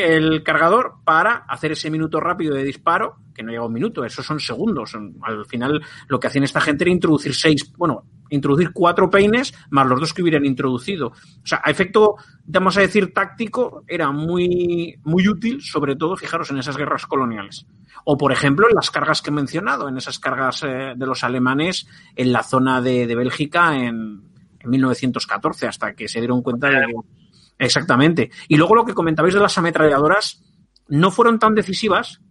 [0.43, 4.41] cargador para hacer ese minuto rápido de disparo, que no llega un minuto, esos son
[4.41, 4.93] segundos.
[5.21, 9.87] Al final, lo que hacían esta gente era introducir seis, bueno, introducir cuatro peines más
[9.87, 11.07] los dos que hubieran introducido.
[11.07, 16.51] O sea, a efecto, vamos a decir, táctico, era muy, muy útil, sobre todo, fijaros,
[16.51, 17.65] en esas guerras coloniales.
[18.03, 21.23] O, por ejemplo, en las cargas que he mencionado, en esas cargas eh, de los
[21.23, 21.87] alemanes
[22.17, 24.23] en la zona de, Bélgica en,
[24.59, 26.85] en, 1914, hasta que se dieron cuenta de.
[27.59, 28.31] Exactamente.
[28.47, 30.41] Y luego lo que comentabais de las ametralladoras
[30.87, 32.21] no fueron tan decisivas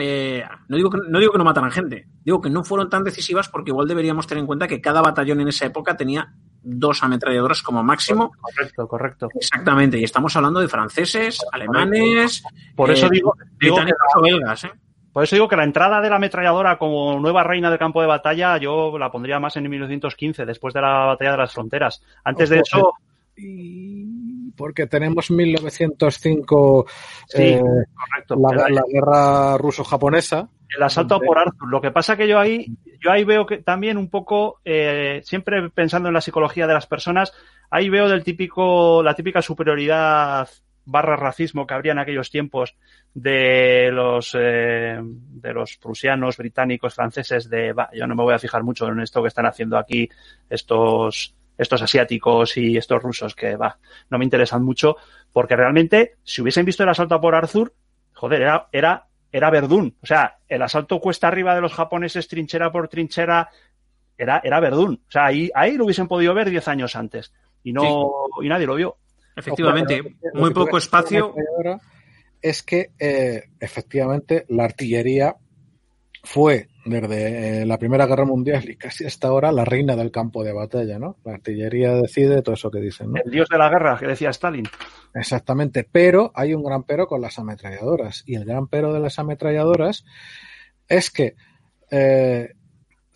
[0.00, 3.02] eh, no, digo que, no digo que no mataran gente, digo que no fueron tan
[3.02, 6.32] decisivas porque igual deberíamos tener en cuenta que cada batallón en esa época tenía
[6.62, 8.30] dos ametralladoras como máximo.
[8.40, 9.28] Correcto, correcto.
[9.34, 12.44] Exactamente, y estamos hablando de franceses, alemanes,
[12.76, 14.64] por eso eh, digo, digo que británicos la- o belgas.
[14.64, 14.72] ¿eh?
[15.12, 18.06] Por eso digo que la entrada de la ametralladora como nueva reina del campo de
[18.06, 22.00] batalla yo la pondría más en 1915, después de la batalla de las fronteras.
[22.22, 22.92] Antes de eso,
[23.36, 24.17] Y
[24.58, 26.86] porque tenemos 1905
[27.28, 27.62] sí, eh,
[27.94, 28.36] correcto.
[28.68, 30.50] la, guerra ruso-japonesa.
[30.76, 31.70] El asalto a por Arthur.
[31.70, 32.66] Lo que pasa que yo ahí,
[33.00, 36.86] yo ahí veo que también un poco, eh, siempre pensando en la psicología de las
[36.86, 37.32] personas,
[37.70, 40.48] ahí veo del típico, la típica superioridad
[40.84, 42.74] barra racismo que habría en aquellos tiempos
[43.12, 48.38] de los eh, de los prusianos, británicos, franceses, de va, yo no me voy a
[48.38, 50.08] fijar mucho en esto que están haciendo aquí
[50.48, 53.78] estos estos asiáticos y estos rusos que va,
[54.08, 54.96] no me interesan mucho,
[55.32, 57.74] porque realmente, si hubiesen visto el asalto a por Arthur,
[58.14, 59.96] joder, era, era, era Verdún.
[60.00, 63.50] O sea, el asalto cuesta arriba de los japoneses, trinchera por trinchera,
[64.16, 65.02] era, era Verdún.
[65.06, 67.32] O sea, ahí, ahí lo hubiesen podido ver 10 años antes.
[67.62, 68.96] Y no, y nadie lo vio.
[69.36, 71.34] Efectivamente, Ojo, pero lo muy poco espacio.
[72.40, 75.36] Es que eh, efectivamente la artillería
[76.22, 80.42] fue desde eh, la Primera Guerra Mundial y casi hasta ahora la reina del campo
[80.42, 81.16] de batalla, ¿no?
[81.24, 83.20] La artillería decide todo eso que dicen, ¿no?
[83.24, 84.66] El dios de la guerra, que decía Stalin.
[85.14, 88.22] Exactamente, pero hay un gran pero con las ametralladoras.
[88.26, 90.04] Y el gran pero de las ametralladoras
[90.88, 91.34] es que
[91.90, 92.54] eh,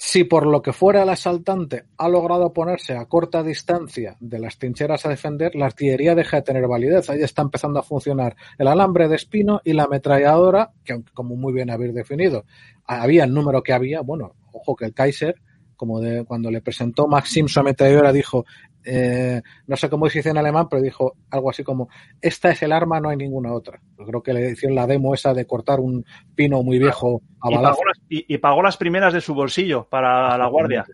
[0.05, 4.59] si por lo que fuera el asaltante ha logrado ponerse a corta distancia de las
[4.59, 7.09] trincheras a defender, la artillería deja de tener validez.
[7.09, 11.37] Ahí está empezando a funcionar el alambre de espino y la ametralladora, que aunque como
[11.37, 12.45] muy bien habéis definido,
[12.85, 15.37] había el número que había, bueno, ojo que el Kaiser,
[15.77, 18.45] como de cuando le presentó Maxim su ametralladora, dijo,
[18.85, 21.89] eh, no sé cómo se dice en alemán, pero dijo algo así como,
[22.21, 23.81] esta es el arma, no hay ninguna otra.
[23.99, 26.05] Yo creo que le hicieron la demo esa de cortar un
[26.35, 27.75] pino muy viejo a Y balazo.
[27.77, 30.85] pagó, las, y, y pagó las primeras de su bolsillo para la guardia.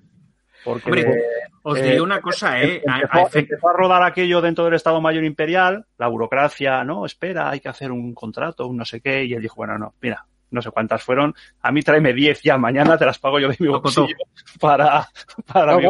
[0.64, 1.22] Porque Hombre,
[1.62, 2.82] Os eh, diré una cosa, ¿eh?
[2.86, 7.06] A- empezó, a empezó a rodar aquello dentro del Estado Mayor Imperial, la burocracia, no,
[7.06, 9.94] espera, hay que hacer un contrato, un no sé qué, y él dijo, bueno, no,
[10.00, 13.48] mira, no sé cuántas fueron, a mí tráeme 10 ya, mañana te las pago yo
[13.48, 14.16] de mi bolsillo
[14.60, 15.08] para,
[15.52, 15.84] para mi.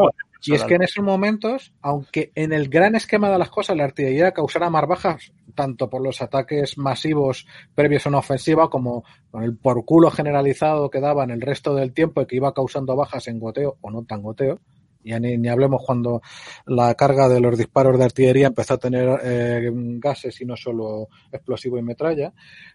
[0.45, 3.84] Y es que en esos momentos, aunque en el gran esquema de las cosas la
[3.84, 9.43] artillería causara más bajas, tanto por los ataques masivos previos a una ofensiva como con
[9.43, 12.95] el por culo generalizado que daba en el resto del tiempo y que iba causando
[12.95, 14.61] bajas en goteo o no tan goteo,
[15.03, 16.22] ya ni, ni hablemos cuando
[16.66, 21.09] la carga de los disparos de artillería empezó a tener eh, gases y no solo
[21.32, 22.32] explosivo y metralla,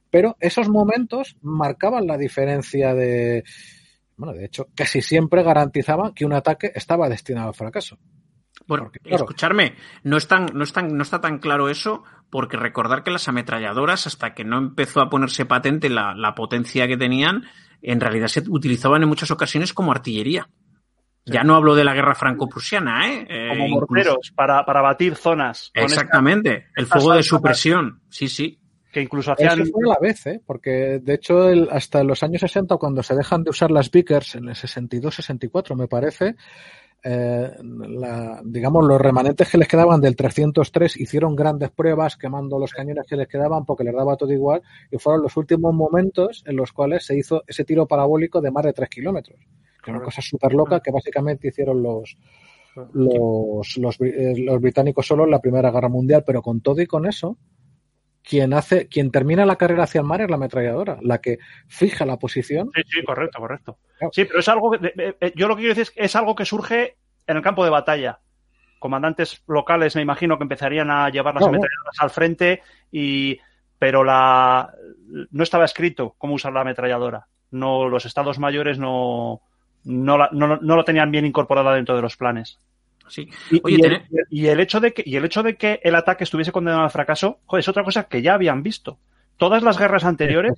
[0.10, 3.44] pero esos momentos marcaban la diferencia de,
[4.18, 7.98] bueno, de hecho, casi siempre garantizaban que un ataque estaba destinado al fracaso.
[8.68, 9.24] Bueno, Porque, claro.
[9.26, 13.12] escucharme, no, es tan, no, es tan- no está tan claro eso, porque recordar que
[13.12, 17.44] las ametralladoras, hasta que no empezó a ponerse patente la, la potencia que tenían,
[17.82, 20.50] en realidad se utilizaban en muchas ocasiones como artillería.
[21.26, 23.26] Ya no hablo de la guerra franco-prusiana, ¿eh?
[23.30, 25.72] Eh, como incluso- morteros para, para batir zonas.
[25.74, 28.60] esta- Exactamente, el fuego de supresión, sí, sí.
[28.94, 29.60] Que incluso hacían.
[29.60, 30.40] Eso fue a la vez, ¿eh?
[30.46, 34.36] porque de hecho el- hasta los años 60, cuando se dejan de usar las Vickers,
[34.36, 36.36] en el 62-64 me parece,
[37.04, 42.72] eh, la- digamos los remanentes que les quedaban del 303 hicieron grandes pruebas quemando los
[42.72, 46.56] cañones que les quedaban porque les daba todo igual y fueron los últimos momentos en
[46.56, 49.40] los cuales se hizo ese tiro parabólico de más de 3 kilómetros.
[49.84, 52.16] Que una cosa súper loca que básicamente hicieron los,
[52.94, 56.86] los, los, eh, los británicos solo en la Primera Guerra Mundial, pero con todo y
[56.88, 57.38] con eso,
[58.28, 62.06] quien hace, quien termina la carrera hacia el mar es la ametralladora, la que fija
[62.06, 62.72] la posición.
[62.74, 63.78] Sí, sí, correcto, correcto.
[63.98, 64.12] Claro.
[64.14, 66.34] Sí, pero es algo que, eh, yo lo que quiero decir es que es algo
[66.36, 66.96] que surge
[67.28, 68.20] en el campo de batalla.
[68.80, 71.50] Comandantes locales, me imagino que empezarían a llevar las Claro.
[71.58, 72.62] ametralladoras al frente
[72.92, 73.40] y
[73.80, 74.74] pero la
[75.32, 77.28] no estaba escrito cómo usar la ametralladora.
[77.52, 79.42] No los estados mayores no
[79.86, 82.58] no, la- no, no lo tenían bien incorporada dentro de los planes.
[83.08, 83.30] Sí.
[83.52, 85.80] Y, Oye, y el, tené- y el hecho de que, y el hecho de que
[85.84, 89.00] el ataque estuviese condenado al fracaso, joder, es otra cosa que ya habían visto.
[89.38, 90.54] Todas las guerras anteriores,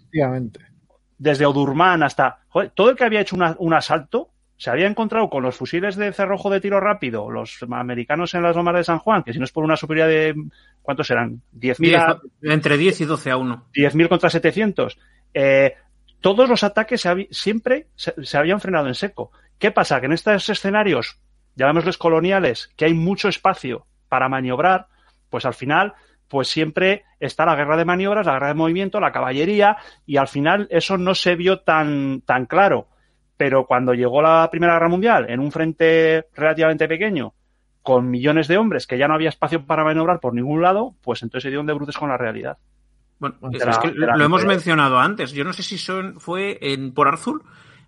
[1.17, 2.39] desde Odurman hasta.
[2.49, 5.95] Joder, todo el que había hecho una- un asalto se había encontrado con los fusiles
[5.97, 9.39] de cerrojo de tiro rápido, los americanos en las lomas de San Juan, que si
[9.39, 10.35] no es por una superioridad de.
[10.81, 11.41] ¿Cuántos eran?
[11.51, 13.65] 10.000 a- Diez- entre 10 y 12 a 1.
[13.73, 14.97] 10.000 contra 700.
[15.33, 15.73] Eh,
[16.21, 19.31] todos los ataques se siempre se, se habían frenado en seco.
[19.59, 19.99] ¿Qué pasa?
[19.99, 21.19] Que en estos escenarios,
[21.55, 24.87] llamémosles coloniales, que hay mucho espacio para maniobrar,
[25.29, 25.93] pues al final,
[26.27, 30.27] pues siempre está la guerra de maniobras, la guerra de movimiento, la caballería, y al
[30.27, 32.87] final eso no se vio tan, tan claro.
[33.37, 37.33] Pero cuando llegó la Primera Guerra Mundial, en un frente relativamente pequeño,
[37.81, 41.21] con millones de hombres, que ya no había espacio para maniobrar por ningún lado, pues
[41.21, 42.57] entonces se dieron de bruces con la realidad.
[43.19, 45.31] Bueno, es, que lo hemos mencionado antes.
[45.31, 47.43] Yo no sé si son, fue en por Arzul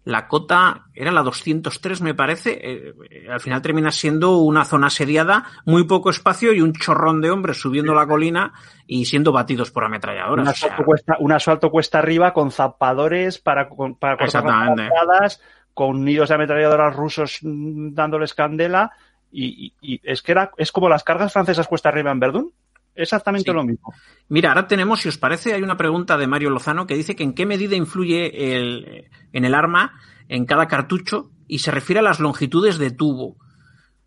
[0.08, 2.51] la cota era la 203, me parece.
[2.51, 7.20] Eh, eh, al final termina siendo una zona asediada, muy poco espacio y un chorrón
[7.20, 8.53] de hombres subiendo la colina
[8.88, 10.45] y siendo batidos por ametralladoras.
[10.45, 13.68] Un asalto, cuesta, un asalto cuesta arriba con zapadores para,
[13.99, 15.41] para cortar las
[15.74, 18.91] con nidos de ametralladoras rusos dándoles candela.
[19.30, 22.53] Y, es que era, es como las cargas francesas cuesta arriba en Verdún.
[22.98, 23.93] Exactamente lo mismo.
[24.28, 27.24] Mira, ahora tenemos, si os parece, hay una pregunta de Mario Lozano que dice que
[27.24, 29.93] en qué medida influye el, en el arma
[30.28, 33.38] en cada cartucho y se refiere a las longitudes de tubo,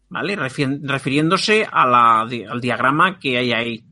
[0.08, 0.36] ¿vale?
[0.36, 3.84] refiriéndose a la, al diagrama que hay ahí.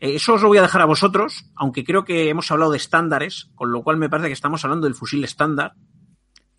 [0.00, 3.50] Eso os lo voy a dejar a vosotros, aunque creo que hemos hablado de estándares,
[3.56, 5.72] con lo cual me parece que estamos hablando del fusil estándar.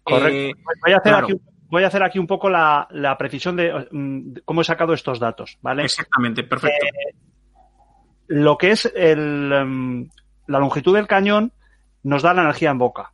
[0.04, 0.38] Correcto.
[0.38, 0.54] Eh,
[0.84, 1.34] voy, a hacer aquí,
[1.70, 5.58] voy, a hacer aquí, un poco la, precisión mm, de, cómo he sacado estos datos,
[5.62, 5.84] ¿vale?
[5.84, 6.86] Exactamente, perfecto.
[6.86, 7.29] Eh,
[8.30, 10.08] lo que es em,
[10.48, 11.52] la longitud del cañón
[12.04, 13.12] nos da la energía en boca.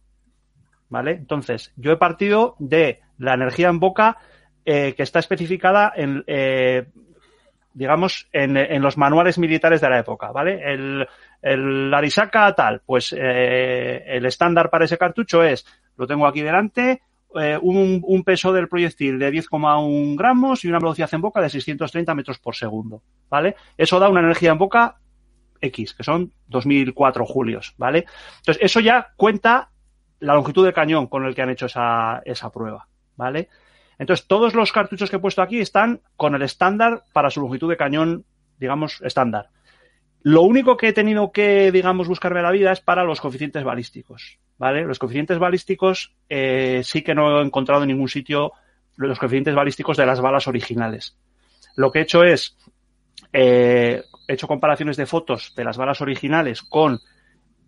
[0.90, 1.12] ¿Vale?
[1.12, 4.18] Entonces, yo he partido de la energía en boca
[4.66, 6.86] eh, que está especificada en, eh,
[7.74, 10.62] digamos, en, los manuales militares de la época, ¿vale?
[10.64, 11.08] El,
[11.42, 15.66] el Arisaka tal, pues eh, el estándar para ese cartucho es,
[15.98, 17.02] lo tengo aquí delante,
[17.62, 22.16] un, un, peso del proyectil de 10,1 gramos y una velocidad en boca de 630
[22.16, 23.56] metros por segundo, ¿vale?
[23.78, 24.96] Eso da una energía en boca
[25.62, 28.06] X, que son 2004 julios, ¿vale?
[28.38, 29.70] Entonces, eso ya cuenta
[30.20, 33.50] la longitud de cañón con el que han hecho esa, esa prueba, ¿vale?
[33.98, 37.70] Entonces, todos los cartuchos que he puesto aquí están con el estándar para su longitud
[37.70, 38.26] de cañón,
[38.60, 39.50] digamos, estándar.
[40.22, 44.40] Lo único que he tenido que, digamos, buscarme la vida es para los coeficientes balísticos,
[44.58, 44.84] ¿vale?
[44.84, 48.52] Los coeficientes balísticos eh, sí que no he encontrado en ningún sitio
[48.96, 51.16] los coeficientes balísticos de las balas originales.
[51.76, 52.58] Lo que he hecho es
[53.34, 57.00] eh, he hecho comparaciones de fotos de las balas originales con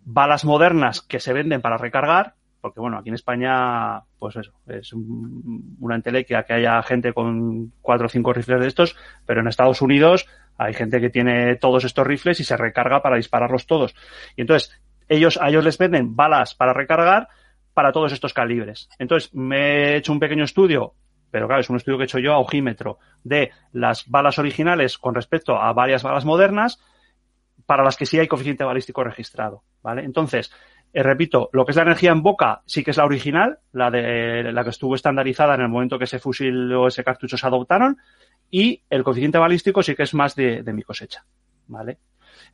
[0.04, 4.92] balas modernas que se venden para recargar, porque bueno, aquí en España, pues eso, es
[4.92, 8.96] una entelequia que haya gente con cuatro o cinco rifles de estos,
[9.26, 13.16] pero en Estados Unidos hay gente que tiene todos estos rifles y se recarga para
[13.16, 13.94] dispararlos todos.
[14.36, 14.72] Y entonces,
[15.08, 17.28] ellos, a ellos les venden balas para recargar
[17.74, 18.88] para todos estos calibres.
[18.98, 20.94] Entonces, me he hecho un pequeño estudio
[21.30, 24.98] pero claro, es un estudio que he hecho yo a ojímetro de las balas originales
[24.98, 26.80] con respecto a varias balas modernas
[27.66, 30.02] para las que sí hay coeficiente balístico registrado, ¿vale?
[30.02, 30.50] Entonces,
[30.92, 33.90] eh, repito, lo que es la energía en boca sí que es la original, la
[33.90, 37.46] de la que estuvo estandarizada en el momento que ese fusil o ese cartucho se
[37.46, 37.98] adoptaron,
[38.50, 41.24] y el coeficiente balístico sí que es más de, mi cosecha,
[41.66, 41.98] ¿vale?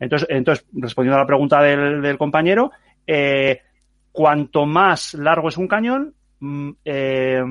[0.01, 2.73] Entonces, entonces, respondiendo a la pregunta del, compañero,
[3.07, 3.61] eh,
[4.11, 7.45] cuanto más largo es un cañón, mm, eh,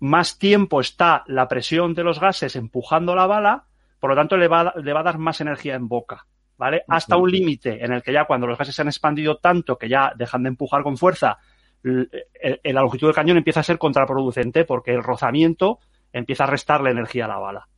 [0.00, 3.64] más tiempo está la presión de los gases empujando la bala,
[4.00, 6.26] por lo tanto le va, le va a dar más energía en boca,
[6.56, 6.82] ¿vale?
[6.88, 9.88] Hasta un límite en el que ya cuando los gases se han expandido tanto que
[9.88, 11.38] ya dejan de empujar con fuerza,
[11.82, 15.78] la longitud del cañón empieza a ser contraproducente porque el rozamiento
[16.12, 17.68] empieza a restarle energía a la bala.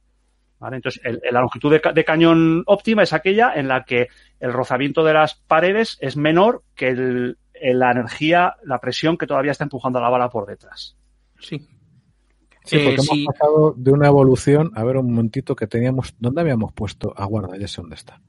[0.58, 0.76] ¿Vale?
[0.76, 4.08] Entonces, la longitud de, cañón óptima es aquella en la que
[4.40, 9.64] el rozamiento de las paredes es menor que la energía, la presión que todavía está
[9.64, 10.98] empujando a la bala por detrás.
[11.38, 11.66] Sí,
[12.70, 16.40] Sí, porque eh, hemos pasado de una evolución, a ver un momentito que teníamos, ¿dónde
[16.40, 17.12] habíamos puesto?
[17.16, 18.20] Aguarda, ya sé dónde está.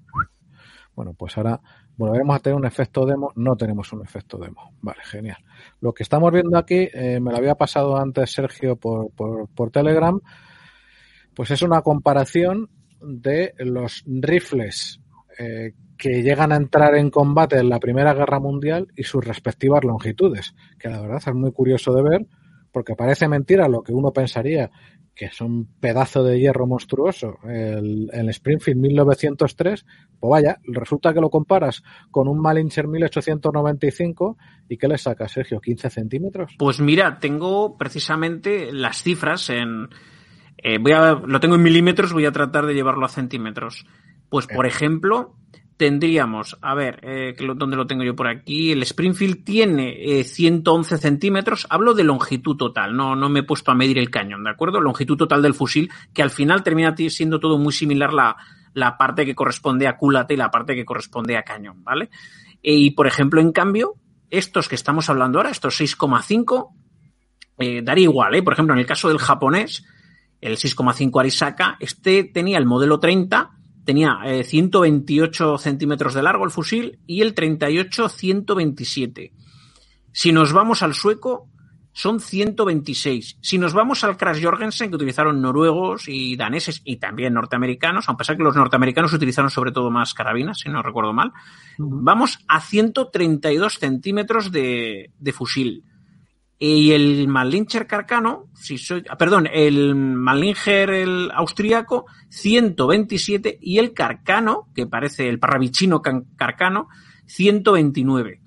[0.95, 1.61] Bueno, pues ahora
[1.95, 3.31] volveremos a tener un efecto demo.
[3.35, 4.73] No tenemos un efecto demo.
[4.81, 5.37] Vale, genial.
[5.79, 9.69] Lo que estamos viendo aquí, eh, me lo había pasado antes Sergio por, por, por
[9.69, 10.19] Telegram,
[11.35, 12.67] pues es una comparación
[12.99, 14.99] de los rifles
[15.37, 19.83] eh, que llegan a entrar en combate en la Primera Guerra Mundial y sus respectivas
[19.83, 22.27] longitudes, que la verdad es muy curioso de ver
[22.71, 24.71] porque parece mentira lo que uno pensaría
[25.15, 29.85] que es un pedazo de hierro monstruoso, el, el Springfield 1903,
[30.19, 34.37] pues vaya, resulta que lo comparas con un Malincher 1895
[34.69, 35.59] y ¿qué le sacas, Sergio?
[35.59, 36.55] ¿15 centímetros?
[36.57, 39.89] Pues mira, tengo precisamente las cifras en...
[40.57, 43.85] Eh, voy a, lo tengo en milímetros, voy a tratar de llevarlo a centímetros.
[44.29, 45.35] Pues, por ejemplo,
[45.81, 48.71] tendríamos, a ver, eh, ¿dónde lo tengo yo por aquí?
[48.71, 51.65] El Springfield tiene 111 eh, centímetros.
[51.71, 54.79] Hablo de longitud total, no, no me he puesto a medir el cañón, ¿de acuerdo?
[54.79, 58.37] Longitud total del fusil, que al final termina siendo todo muy similar la,
[58.75, 62.11] la parte que corresponde a culata y la parte que corresponde a cañón, ¿vale?
[62.61, 63.95] Y, por ejemplo, en cambio,
[64.29, 66.75] estos que estamos hablando ahora, estos 6,5,
[67.57, 68.43] eh, daría igual, ¿eh?
[68.43, 69.83] Por ejemplo, en el caso del japonés,
[70.41, 76.51] el 6,5 Arisaka, este tenía el modelo 30 tenía 128 eh, centímetros de largo el
[76.51, 79.33] fusil y el 38 127.
[80.11, 81.47] Si nos vamos al sueco,
[81.93, 83.37] son 126.
[83.41, 88.15] Si nos vamos al Crash Jorgensen, que utilizaron noruegos y daneses y también norteamericanos, a
[88.15, 91.33] pesar que los norteamericanos utilizaron sobre todo más carabinas, si no recuerdo mal,
[91.77, 95.83] vamos a 132 centímetros de, de fusil.
[96.63, 103.93] Y el Mallinger Carcano, si soy, ah, perdón, el Mallinger el austríaco, 127 y el
[103.93, 106.87] Carcano, que parece el parrabichino Carcano,
[107.25, 108.41] 129.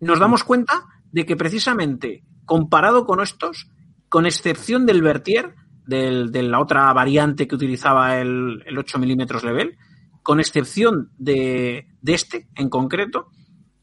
[0.00, 3.68] Nos damos cuenta de que precisamente comparado con estos,
[4.08, 5.54] con excepción del Vertier,
[5.86, 9.76] del, de la otra variante que utilizaba el, el 8 milímetros level,
[10.22, 13.28] con excepción de, de este en concreto,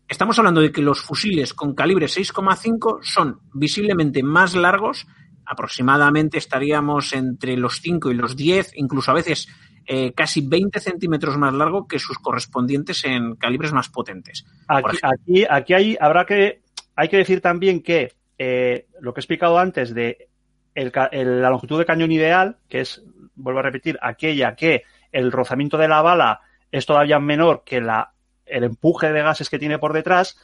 [0.08, 5.08] estamos hablando de que los fusiles con calibre 6,5 son visiblemente más largos,
[5.46, 9.48] aproximadamente estaríamos entre los 5 y los 10, incluso a veces
[9.86, 14.46] eh, casi 20 centímetros más largo que sus correspondientes en calibres más potentes.
[14.68, 16.62] Aquí, aquí, aquí hay, habrá que,
[16.96, 20.28] hay que decir también que eh, lo que he explicado antes de
[20.76, 23.02] el, el, la longitud de cañón ideal, que es,
[23.36, 26.42] vuelvo a repetir, aquella que el rozamiento de la bala
[26.72, 28.12] es todavía menor que la
[28.50, 30.38] el empuje de gases que tiene por detrás,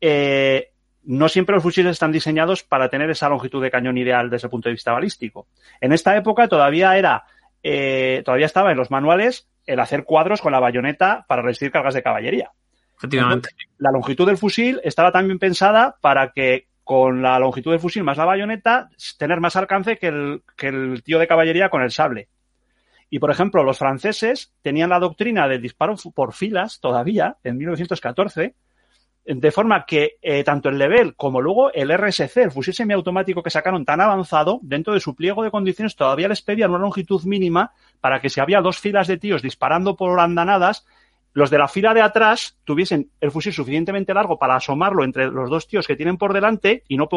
[0.00, 0.70] eh,
[1.04, 4.50] no siempre los fusiles están diseñados para tener esa longitud de cañón ideal desde el
[4.50, 5.46] punto de vista balístico.
[5.80, 7.24] En esta época todavía era,
[7.62, 11.94] eh, todavía estaba en los manuales el hacer cuadros con la bayoneta para resistir cargas
[11.94, 12.50] de caballería.
[12.96, 13.48] Efectivamente.
[13.50, 18.02] Entonces, la longitud del fusil estaba también pensada para que con la longitud del fusil
[18.02, 21.92] más la bayoneta tener más alcance que el, que el tío de caballería con el
[21.92, 22.28] sable.
[23.10, 28.54] Y, por ejemplo, los franceses tenían la doctrina del disparo por filas todavía, en 1914,
[29.24, 33.50] de forma que eh, tanto el Level como luego el RSC, el fusil semiautomático que
[33.50, 37.72] sacaron tan avanzado, dentro de su pliego de condiciones todavía les pedían una longitud mínima
[38.00, 40.86] para que si había dos filas de tíos disparando por andanadas,
[41.32, 45.50] los de la fila de atrás tuviesen el fusil suficientemente largo para asomarlo entre los
[45.50, 47.08] dos tíos que tienen por delante y no,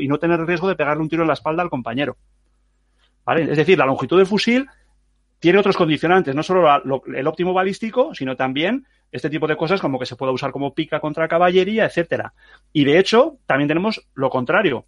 [0.00, 2.16] y no tener riesgo de pegarle un tiro en la espalda al compañero.
[3.24, 3.42] ¿Vale?
[3.50, 4.68] Es decir, la longitud del fusil
[5.44, 9.58] tiene otros condicionantes, no solo la, lo, el óptimo balístico, sino también este tipo de
[9.58, 12.32] cosas como que se pueda usar como pica contra caballería, etcétera.
[12.72, 14.86] Y de hecho, también tenemos lo contrario.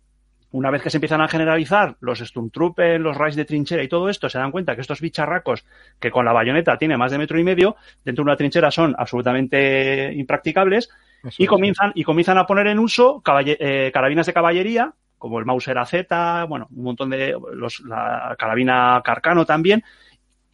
[0.52, 4.08] Una vez que se empiezan a generalizar los Sturmtruppen, los Raids de trinchera y todo
[4.08, 5.66] esto, se dan cuenta que estos bicharracos
[6.00, 8.94] que con la bayoneta tiene más de metro y medio, dentro de una trinchera son
[8.96, 10.88] absolutamente impracticables
[11.22, 15.44] Eso y comienzan, y comienzan a poner en uso eh, carabinas de caballería, como el
[15.44, 15.92] Mauser AZ,
[16.48, 19.84] bueno, un montón de los, la carabina Carcano también,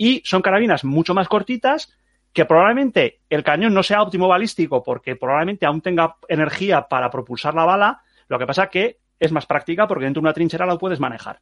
[0.02, 1.94] y son carabinas mucho más cortitas
[2.32, 7.54] que probablemente el cañón no sea óptimo balístico porque probablemente aún tenga energía para propulsar
[7.54, 10.76] la bala, lo que pasa que es más práctica porque dentro de una trinchera lo
[10.76, 11.38] puedes manejar.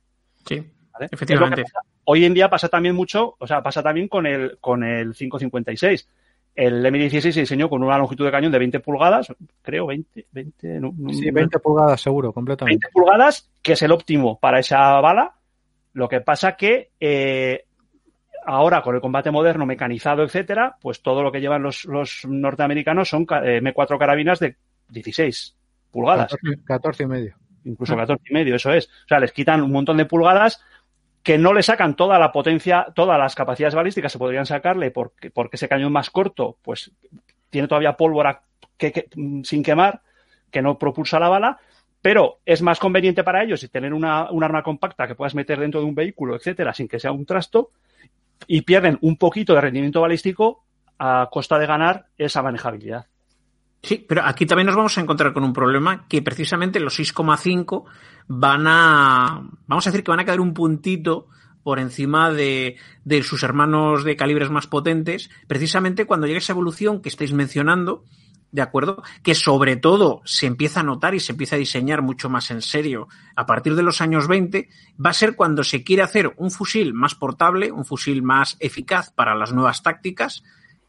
[0.46, 1.08] Sí, ¿vale?
[1.11, 1.64] efectivamente.
[2.04, 6.06] Hoy en día pasa también mucho, o sea, pasa también con el, con el 556.
[6.54, 9.32] El M16 se diseñó con una longitud de cañón de 20 pulgadas,
[9.62, 12.88] creo, 20, 20, no, no, sí, 20 pulgadas seguro, completamente.
[12.88, 15.32] 20 pulgadas, que es el óptimo para esa bala.
[15.94, 17.64] Lo que pasa que eh,
[18.47, 23.09] ahora con el combate moderno, mecanizado, etcétera, pues todo lo que llevan los, los norteamericanos
[23.09, 24.57] son eh, M4 carabinas de
[24.88, 25.57] 16
[25.91, 26.30] pulgadas.
[26.32, 27.34] 14, 14 y medio.
[27.64, 28.86] Incluso 14 y medio, eso es.
[28.86, 30.62] O sea, les quitan un montón de pulgadas
[31.22, 35.30] que no le sacan toda la potencia, todas las capacidades balísticas se podrían sacarle porque,
[35.30, 36.91] porque ese cañón más corto, pues
[37.51, 38.43] tiene todavía pólvora
[38.76, 39.09] que, que,
[39.45, 40.01] sin quemar,
[40.51, 41.59] que no propulsa la bala,
[42.01, 45.80] pero es más conveniente para ellos tener una, un arma compacta que puedas meter dentro
[45.80, 47.70] de un vehículo, etcétera, sin que sea un trasto,
[48.47, 50.64] y pierden un poquito de rendimiento balístico
[50.99, 53.07] a costa de ganar esa manejabilidad.
[53.82, 57.84] Sí, pero aquí también nos vamos a encontrar con un problema que precisamente los 6,5
[58.28, 61.28] van a, vamos a decir que van a quedar un puntito
[61.62, 67.01] por encima de, de, sus hermanos de calibres más potentes, precisamente cuando llegue esa evolución
[67.01, 68.05] que estáis mencionando,
[68.53, 69.03] ¿de acuerdo?
[69.22, 72.62] Que sobre todo se empieza a notar y se empieza a diseñar mucho más en
[72.62, 74.68] serio a partir de los años 20,
[75.05, 79.11] va a ser cuando se quiere hacer un fusil más portable, un fusil más eficaz
[79.12, 80.42] para las nuevas tácticas,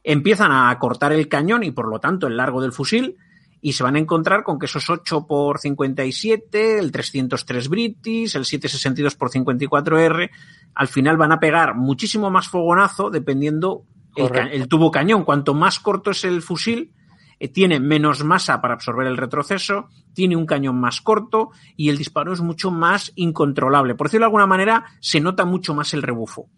[0.04, 3.18] empiezan a cortar el cañón y por lo tanto el largo del fusil
[3.64, 8.46] y se van a encontrar con que esos 8 por 57, el 303 British, el
[8.46, 10.32] 762 por 54R,
[10.74, 13.84] al final van a pegar muchísimo más fogonazo dependiendo
[14.16, 15.24] el, el tubo cañón.
[15.24, 16.92] Cuanto más corto es el fusil,
[17.42, 21.98] eh, tiene menos masa para absorber el retroceso, tiene un cañón más corto y el
[21.98, 23.96] disparo es mucho más incontrolable.
[23.96, 26.50] Por decirlo de alguna manera, se nota mucho más el rebufo.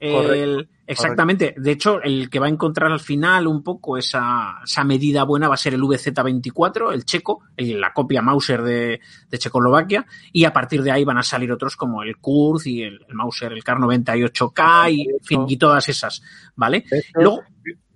[0.00, 1.46] El, exactamente.
[1.46, 1.62] Correcto.
[1.62, 5.48] De hecho, el que va a encontrar al final un poco esa, esa medida buena
[5.48, 10.44] va a ser el VZ24, el checo, el, la copia Mauser de, de, Checoslovaquia, y
[10.44, 13.52] a partir de ahí van a salir otros como el Kurz y el, el Mauser,
[13.52, 16.22] el Kar 98K y, en fin, y todas esas,
[16.54, 16.84] ¿vale?
[17.14, 17.42] Luego,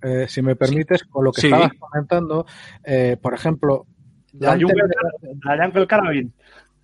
[0.03, 1.47] eh, si me permites, con lo que sí.
[1.47, 2.45] estabas comentando,
[2.83, 3.87] eh, por ejemplo,
[4.33, 4.83] la, Jungle,
[5.43, 6.33] la Jungle Carabin.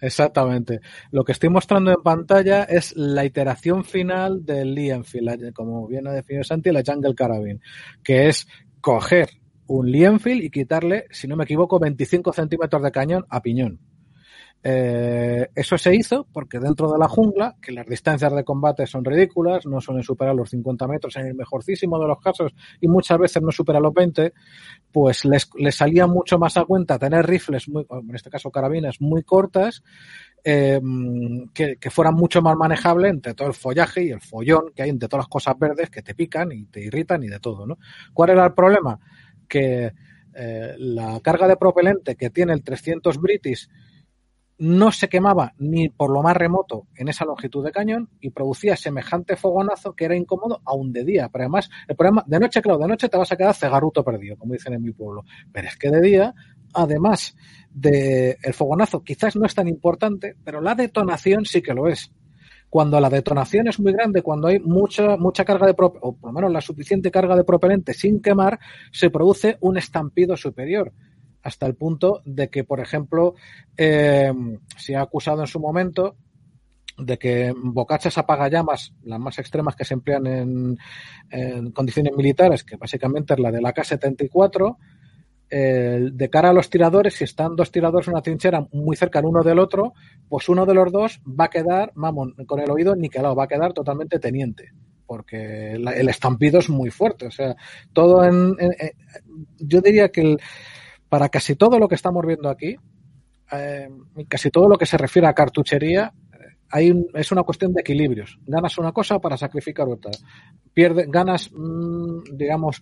[0.02, 0.80] Exactamente.
[1.12, 6.08] Lo que estoy mostrando en pantalla es la iteración final del Lee Enfield, como bien
[6.08, 7.62] ha definido Santi, la Jungle Carabin,
[8.04, 8.48] que es
[8.80, 9.30] coger
[9.68, 13.80] un Lee Enfield y quitarle, si no me equivoco, 25 centímetros de cañón a piñón.
[14.62, 19.06] Eh, eso se hizo porque dentro de la jungla, que las distancias de combate son
[19.06, 23.18] ridículas, no suelen superar los 50 metros en el mejorcísimo de los casos y muchas
[23.18, 24.34] veces no supera los 20,
[24.92, 29.00] pues les, les salía mucho más a cuenta tener rifles, muy, en este caso carabinas,
[29.00, 29.82] muy cortas,
[30.44, 30.80] eh,
[31.54, 35.10] que, fueran mucho más manejables entre todo el follaje y el follón que hay entre
[35.10, 37.78] todas las cosas verdes que te pican y te irritan y de todo, ¿no?
[38.14, 39.00] ¿Cuál era el problema?
[39.48, 39.92] Que
[40.34, 43.68] eh, la carga de propelente que tiene el 300 British
[44.60, 48.76] no se quemaba ni por lo más remoto en esa longitud de cañón y producía
[48.76, 51.30] semejante fogonazo que era incómodo aún de día.
[51.30, 54.38] Pero además, el problema, de noche, claro, de noche te vas a quedar cegaruto perdido,
[54.38, 55.24] como dicen en mi pueblo.
[55.52, 56.34] Pero es que de día,
[56.74, 57.38] además
[57.72, 62.12] de el fogonazo, quizás no es tan importante, pero la detonación sí que lo es.
[62.70, 66.34] Cuando la detonación es muy grande, cuando hay mucha, mucha carga de o por lo
[66.34, 68.60] menos la suficiente carga de propelente sin quemar,
[68.92, 70.94] se produce un estampido superior
[71.44, 73.36] hasta el punto de que, por ejemplo,
[73.78, 74.32] eh,
[74.78, 76.16] se ha acusado en su momento
[76.98, 80.78] de que bocachas apagallamas, las más extremas que se emplean en,
[81.30, 84.76] en condiciones militares, que básicamente es la de la K-74,
[85.52, 89.20] eh, de cara a los tiradores, si están dos tiradores en una trinchera muy cerca
[89.20, 89.94] el uno del otro,
[90.28, 93.48] pues uno de los dos va a quedar, vamos, con el oído niquelado, va a
[93.48, 94.74] quedar totalmente teniente,
[95.08, 97.26] porque el, el estampido es muy fuerte.
[97.28, 97.56] O sea,
[97.94, 98.56] todo en
[99.58, 100.40] yo diría que el,
[101.10, 102.78] para casi todo lo que estamos viendo aquí,
[103.52, 103.90] eh,
[104.28, 106.14] casi todo lo que se refiere a cartuchería,
[106.72, 108.38] hay un, es una cuestión de equilibrios.
[108.46, 110.12] Ganas una cosa para sacrificar otra.
[110.74, 112.82] Pierde, ganas, mmm, digamos,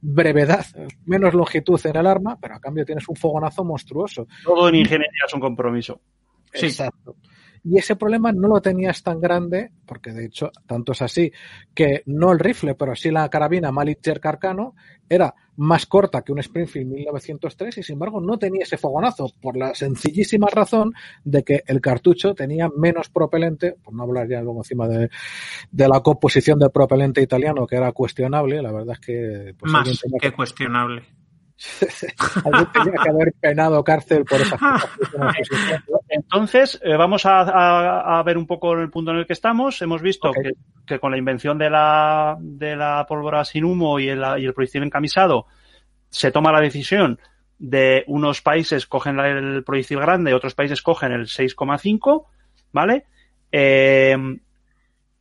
[0.00, 0.66] brevedad,
[1.06, 4.26] menos longitud en el arma, pero a cambio tienes un fogonazo monstruoso.
[4.44, 6.00] Todo en ingeniería es un compromiso.
[6.52, 6.66] Sí.
[6.66, 7.16] Exacto.
[7.64, 11.32] Y ese problema no lo tenías tan grande, porque de hecho, tanto es así,
[11.74, 14.74] que no el rifle, pero sí la carabina Malinger Carcano
[15.08, 19.56] era más corta que un Springfield 1903 y sin embargo no tenía ese fogonazo por
[19.56, 20.92] la sencillísima razón
[21.24, 25.10] de que el cartucho tenía menos propelente, por no hablar ya luego encima de,
[25.70, 29.54] de la composición del propelente italiano que era cuestionable, la verdad es que...
[29.58, 31.02] Pues, más que cuestionable.
[32.44, 34.90] Alguien tenía que haber penado cárcel por esas cosas.
[36.08, 39.80] Entonces, eh, vamos a, a, a, ver un poco el punto en el que estamos.
[39.82, 40.42] Hemos visto okay.
[40.42, 40.50] que,
[40.86, 44.54] que, con la invención de la, de la pólvora sin humo y el, y el
[44.54, 45.46] proyectil encamisado,
[46.08, 47.18] se toma la decisión
[47.58, 52.26] de unos países cogen el proyectil grande, otros países cogen el 6,5,
[52.72, 53.04] ¿vale?
[53.52, 54.16] Eh,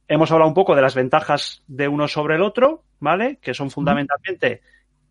[0.08, 3.38] hemos hablado un poco de las ventajas de uno sobre el otro, ¿vale?
[3.42, 4.62] Que son fundamentalmente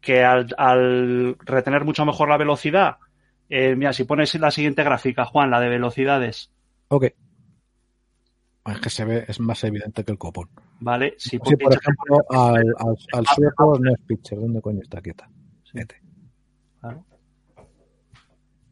[0.00, 2.96] que al, al retener mucho mejor la velocidad,
[3.48, 6.50] eh, mira, si pones la siguiente gráfica, Juan, la de velocidades.
[6.88, 7.04] Ok.
[8.66, 10.48] Es que se ve, es más evidente que el copón.
[10.80, 15.00] Vale, si sí, por ejemplo, al, al, al sueco no es pitcher, ¿dónde coño está
[15.00, 15.28] quieta?
[15.72, 16.00] Vete.
[16.80, 17.04] Claro.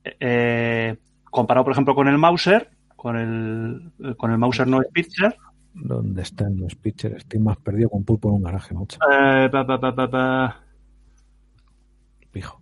[0.04, 5.36] Eh, comparado, por ejemplo, con el Mauser, con el, con el Mauser no es pitcher.
[5.74, 7.16] ¿Dónde están los pitchers?
[7.16, 8.98] Estoy más perdido con pulpo en un garaje, mucho.
[9.10, 10.60] Eh, pa, pa, pa,
[12.28, 12.60] pa, Pijo.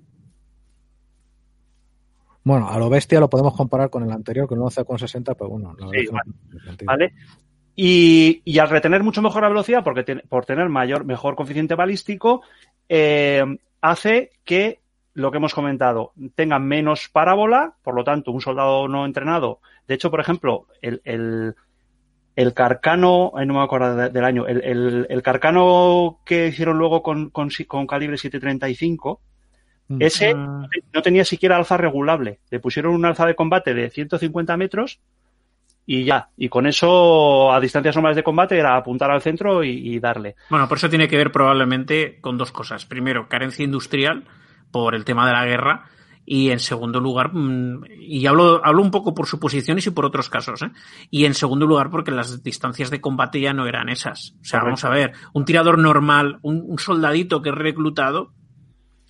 [2.45, 5.75] Bueno, a lo bestia lo podemos comparar con el anterior, con el 11,60, pero bueno,
[5.79, 6.77] la sí, vale.
[6.85, 7.15] Vale.
[7.75, 12.43] Y, y, al retener mucho mejor la velocidad, porque por tener mayor, mejor coeficiente balístico,
[12.89, 13.45] eh,
[13.81, 14.81] hace que
[15.13, 19.61] lo que hemos comentado tenga menos parábola, por lo tanto, un soldado no entrenado.
[19.89, 21.55] De hecho, por ejemplo, el, el,
[22.37, 27.03] el carcano, no me acuerdo de, del año, el, el, el, carcano que hicieron luego
[27.03, 29.21] con, con, con calibre 735,
[30.01, 30.67] ese uh...
[30.93, 32.41] no tenía siquiera alza regulable.
[32.51, 35.01] Le pusieron un alza de combate de 150 metros
[35.87, 36.29] y ya.
[36.37, 40.35] Y con eso, a distancias normales de combate, era apuntar al centro y, y, darle.
[40.51, 42.85] Bueno, por eso tiene que ver probablemente con dos cosas.
[42.85, 44.25] Primero, carencia industrial
[44.73, 45.85] por el tema de la guerra.
[46.29, 50.29] Y en segundo lugar, mm, y hablo, hablo un poco por suposiciones y por otros
[50.29, 50.73] casos, ¿eh?
[51.09, 54.35] y en segundo lugar porque las distancias de combate ya no eran esas.
[54.41, 54.67] O sea, Correcto.
[54.67, 58.33] vamos a ver, un tirador normal, un, un soldadito que es reclutado,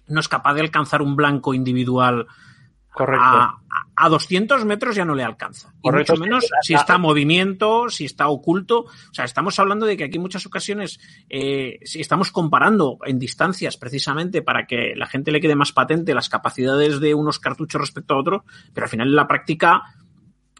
[0.08, 2.26] no es capaz de alcanzar un blanco individual
[2.96, 3.26] Correcto.
[3.26, 3.60] A,
[3.94, 5.74] a, 200 metros ya no le alcanza.
[5.80, 6.14] Y Correcto.
[6.14, 8.84] mucho menos si está en movimiento, si está oculto.
[8.84, 13.18] O sea, estamos hablando de que aquí en muchas ocasiones, eh, si estamos comparando en
[13.18, 17.82] distancias precisamente para que la gente le quede más patente las capacidades de unos cartuchos
[17.82, 18.42] respecto a otros,
[18.72, 19.82] pero al final en la práctica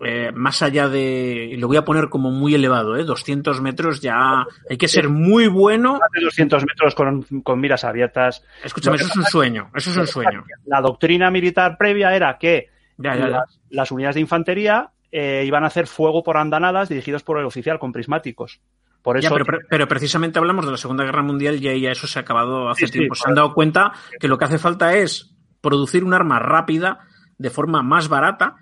[0.05, 3.05] eh, más allá de, lo voy a poner como muy elevado, ¿eh?
[3.05, 5.98] 200 metros ya hay que ser muy bueno.
[6.20, 8.44] 200 metros con, con miras abiertas.
[8.62, 10.44] Escúchame, eso es un sueño, eso es un sueño.
[10.66, 12.68] La doctrina militar previa era que
[12.98, 13.28] ya, ya, ya.
[13.28, 17.47] Las, las, unidades de infantería eh, iban a hacer fuego por andanadas dirigidos por el
[17.47, 18.60] oficial con prismáticos.
[19.01, 19.35] Por eso...
[19.70, 22.89] pero, precisamente hablamos de la Segunda Guerra Mundial y ya eso se ha acabado hace
[22.89, 23.14] tiempo.
[23.14, 26.98] se han dado cuenta que lo que hace falta es producir un arma rápida
[27.39, 28.56] de forma más barata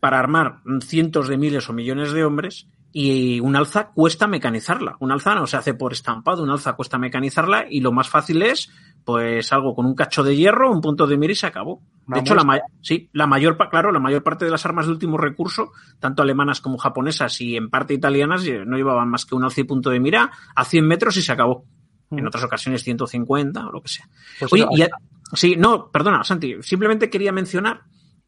[0.00, 4.96] para armar cientos de miles o millones de hombres y un alza cuesta mecanizarla.
[4.98, 8.42] Un alza no se hace por estampado, un alza cuesta mecanizarla y lo más fácil
[8.42, 8.70] es
[9.04, 11.82] pues algo con un cacho de hierro, un punto de mira y se acabó.
[12.06, 15.16] De hecho, la, sí, la mayor, claro, la mayor parte de las armas de último
[15.16, 15.70] recurso,
[16.00, 19.60] tanto alemanas como japonesas y en parte italianas, eh, no llevaban más que un alza
[19.60, 21.64] y punto de mira a 100 metros y se acabó.
[22.10, 22.26] En mm.
[22.26, 24.08] otras ocasiones 150 o lo que sea.
[24.38, 24.90] Pues Oye,
[25.32, 27.82] sí, no, perdona, Santi, simplemente quería mencionar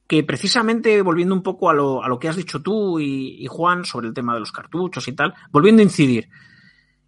[0.06, 3.46] que precisamente volviendo un poco a lo, a lo que has dicho tú y, y,
[3.46, 6.28] Juan sobre el tema de los cartuchos y tal, volviendo a incidir,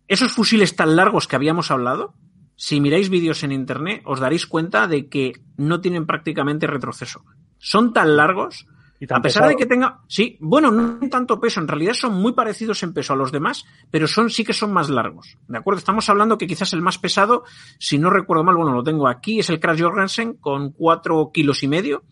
[0.09, 2.15] esos fusiles tan largos que habíamos hablado,
[2.57, 7.25] si miráis vídeos en internet, os daréis cuenta de que no tienen prácticamente retroceso.
[7.59, 8.67] Son tan largos,
[9.11, 12.83] a pesar de que tenga, sí, bueno, no tanto peso, en realidad son muy parecidos
[12.83, 15.37] en peso a los demás, pero son, sí que son más largos.
[15.49, 15.79] ¿De acuerdo?
[15.79, 17.45] Estamos hablando que quizás el más pesado,
[17.79, 21.63] si no recuerdo mal, bueno, lo tengo aquí, es el Crash Jorgensen con cuatro kilos
[21.63, 22.05] y medio,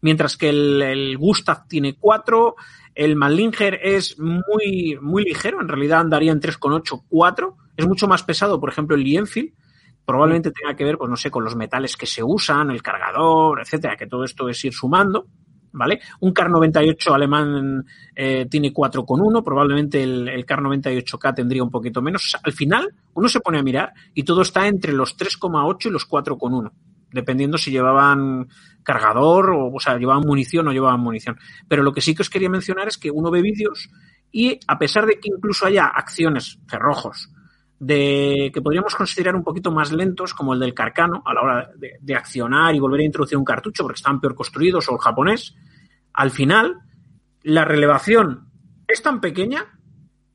[0.00, 2.56] mientras que el, Gustav tiene cuatro,
[2.94, 8.22] el Mallinger es muy, muy ligero, en realidad andaría en 3,8, 4, es mucho más
[8.22, 9.52] pesado, por ejemplo, el Lienfield,
[10.06, 13.60] Probablemente tenga que ver, pues no sé, con los metales que se usan, el cargador,
[13.60, 15.26] etcétera, que todo esto es ir sumando.
[15.72, 16.00] ¿Vale?
[16.20, 22.00] Un CAR 98 alemán eh, tiene 4,1, probablemente el, el CAR 98K tendría un poquito
[22.00, 22.34] menos.
[22.42, 26.08] al final, uno se pone a mirar y todo está entre los 3,8 y los
[26.08, 26.70] 4,1,
[27.16, 28.46] dependiendo si llevaban
[28.84, 31.36] cargador o, o sea, llevaban munición o llevaban munición.
[31.66, 33.90] Pero lo que sí que os quería mencionar es que uno ve vídeos
[34.30, 37.30] y a pesar de que incluso haya acciones, cerrojos,
[37.78, 41.70] de que podríamos considerar un poquito más lentos, como el del Carcano, a la hora
[41.76, 45.54] de, accionar y volver a introducir un cartucho porque están peor construidos, o el japonés,
[46.12, 46.80] al final
[47.42, 48.48] la relevación
[48.88, 49.78] es tan pequeña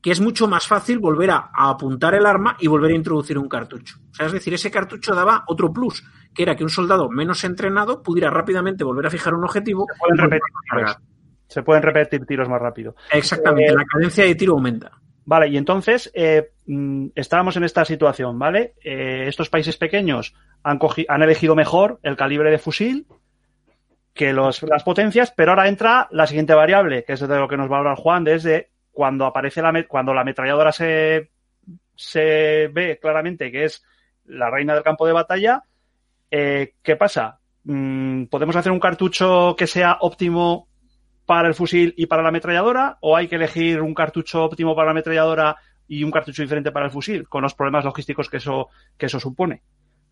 [0.00, 3.48] que es mucho más fácil volver a, apuntar el arma y volver a introducir un
[3.48, 3.98] cartucho.
[4.10, 6.02] O sea, es decir, ese cartucho daba otro plus,
[6.34, 9.86] que era que un soldado menos entrenado pudiera rápidamente volver a fijar un objetivo.
[9.88, 10.96] Se pueden repetir,
[11.48, 12.94] Se pueden repetir tiros más rápido.
[13.12, 14.92] Exactamente, la cadencia de tiro aumenta.
[15.24, 18.74] Vale, y entonces eh, mm, estábamos en esta situación, ¿vale?
[18.82, 20.78] Eh, estos países pequeños han,
[21.08, 23.06] han elegido mejor el calibre de fusil
[24.14, 27.56] que los, las potencias, pero ahora entra la siguiente variable, que es de lo que
[27.56, 31.30] nos va a hablar Juan, desde cuando aparece la, cuando la ametralladora se,
[31.94, 33.84] se ve claramente que es
[34.24, 35.64] la reina del campo de batalla,
[36.32, 37.38] eh, ¿qué pasa?
[37.64, 40.66] Mm, ¿Podemos hacer un cartucho que sea óptimo
[41.26, 42.96] para el fusil y para la ametralladora?
[43.02, 45.56] ¿O hay que elegir un cartucho óptimo para la ametralladora
[45.86, 49.20] y un cartucho diferente para el fusil, con los problemas logísticos que eso, que eso
[49.20, 49.62] supone?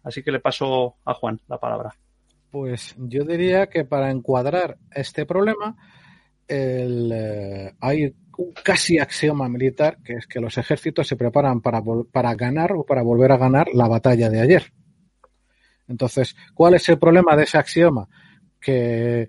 [0.05, 1.95] Así que le paso a Juan la palabra.
[2.51, 5.75] Pues yo diría que para encuadrar este problema
[6.49, 11.81] eh, hay un casi axioma militar, que es que los ejércitos se preparan para,
[12.13, 14.73] para ganar o para volver a ganar la batalla de ayer.
[15.91, 18.09] Entonces, ¿cuál es el problema de ese axioma?
[18.61, 19.27] Que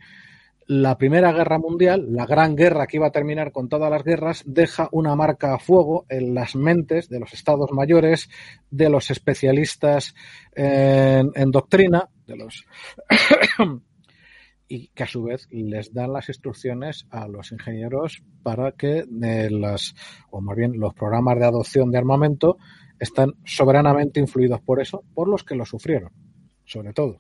[0.67, 4.43] la Primera Guerra Mundial, la gran guerra que iba a terminar con todas las guerras,
[4.45, 8.29] deja una marca a fuego en las mentes de los estados mayores,
[8.69, 10.13] de los especialistas
[10.53, 12.63] en, doctrina, de los
[14.69, 19.95] y que a su vez les dan las instrucciones a los ingenieros para que las,
[20.29, 22.57] o más bien los programas de adopción de armamento
[22.99, 26.11] están soberanamente influidos por eso, por los que lo sufrieron,
[26.65, 27.19] sobre todo.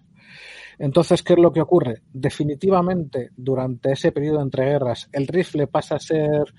[0.79, 2.01] Entonces, ¿qué es lo que ocurre?
[2.11, 6.53] Definitivamente, durante ese periodo de entreguerras, el rifle pasa a ser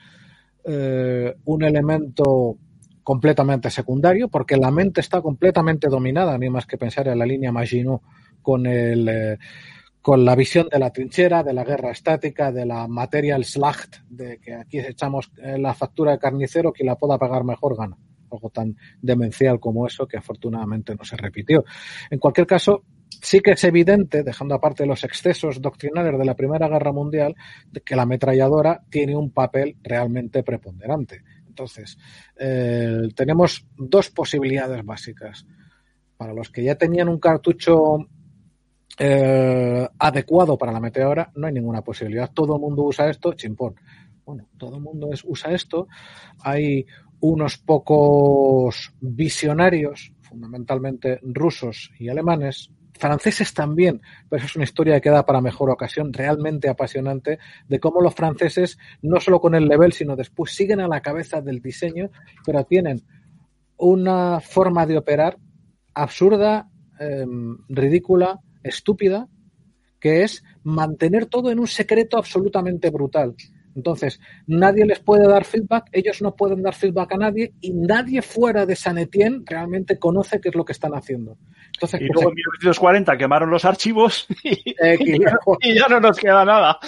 [0.65, 2.57] eh, un elemento
[3.03, 7.51] completamente secundario, porque la mente está completamente dominada, ni más que pensar en la línea
[7.51, 8.01] Maginot
[8.41, 9.39] con el eh,
[10.03, 14.41] con la visión de la trinchera, de la guerra estática, de la material slacht, de
[14.41, 17.97] que aquí echamos eh, la factura de carnicero, quien la pueda pagar mejor gana.
[18.33, 21.65] Algo tan demencial como eso que afortunadamente no se repitió.
[22.11, 22.85] En cualquier caso,
[23.21, 27.35] sí que es evidente, dejando aparte los excesos doctrinales de la Primera Guerra Mundial,
[27.85, 31.23] que la ametralladora tiene un papel realmente preponderante.
[31.47, 31.99] Entonces,
[32.39, 35.47] eh, tenemos dos posibilidades básicas.
[36.17, 37.99] Para los que ya tenían un cartucho
[38.99, 42.31] eh, adecuado para la ametralladora, no hay ninguna posibilidad.
[42.33, 43.75] Todo el mundo usa esto, chimpón.
[44.25, 45.89] Bueno, todo el mundo usa esto.
[46.41, 46.87] Hay
[47.23, 55.25] unos pocos visionarios, fundamentalmente rusos y alemanes, franceses también, pero es una historia que queda
[55.25, 57.39] para mejor ocasión, realmente apasionante,
[57.69, 61.41] de cómo los franceses, no solo con el level, sino después siguen a la cabeza
[61.41, 62.11] del diseño,
[62.45, 63.03] pero tienen
[63.77, 65.39] una forma de operar
[65.95, 66.69] absurda,
[66.99, 69.29] em, ridícula, estúpida,
[70.01, 73.37] que es mantener todo en un secreto absolutamente brutal.
[73.75, 78.23] Entonces, nadie les puede dar feedback, ellos no pueden dar feedback a nadie y nadie
[78.23, 81.39] fuera de San Etienne realmente conoce qué es lo que están haciendo.
[81.73, 86.79] Entonces, y pues luego en 1940 quemaron los archivos y, ya, no nos queda nada.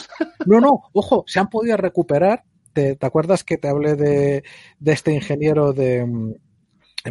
[0.47, 2.43] No, no, ojo, se han podido recuperar.
[2.73, 4.43] ¿Te, acuerdas que te hablé de,
[4.85, 6.35] este ingeniero de mm,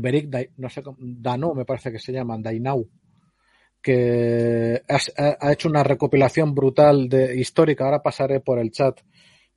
[0.01, 2.89] Beric, no sé, Dano, me parece que se llama, Dainau?
[3.83, 7.83] que ha, hecho una recopilación brutal de histórica.
[7.83, 9.01] Ahora pasaré por el chat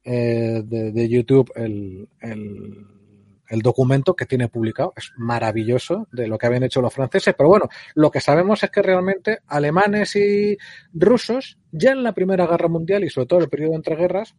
[0.09, 4.93] eh, de, YouTube el, el, documento que tiene publicado.
[4.97, 7.35] Es maravilloso de lo que habían hecho los franceses.
[7.37, 10.57] Pero bueno, lo que sabemos es que realmente alemanes y
[10.95, 14.37] rusos, ya en la Primera Guerra Mundial y sobre todo el periodo entre guerras,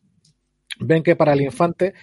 [0.80, 1.94] ven que para el infante,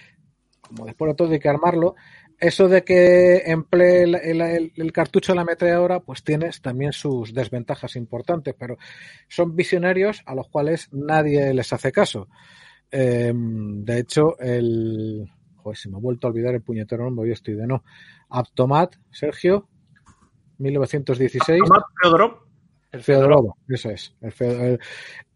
[0.61, 1.95] como después de todo hay que armarlo,
[2.39, 8.55] eso de que emplee el, cartucho de la metralladora, pues tienes también sus desventajas importantes,
[8.59, 8.77] pero
[9.29, 12.29] son visionarios a los cuales nadie les hace caso.
[12.91, 15.31] Em, de hecho, el.
[15.57, 17.85] Joder, se me ha vuelto a olvidar el puñetero nombre, yo estoy de no.
[18.29, 19.69] Aptomat, Sergio,
[20.59, 21.63] 1916.
[21.63, 22.45] Aptomat Feodorov.
[22.93, 24.15] El Feodorov, eso es.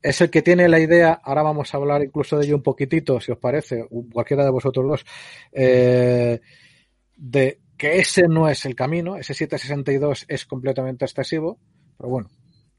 [0.03, 3.21] es el que tiene la idea, ahora vamos a hablar incluso de ello un poquitito,
[3.21, 5.07] si os parece, cualquiera de vosotros dos.
[5.51, 6.41] Eh,
[7.17, 11.59] de que ese no es el camino, ese 762 es completamente excesivo,
[11.97, 12.31] pero bueno,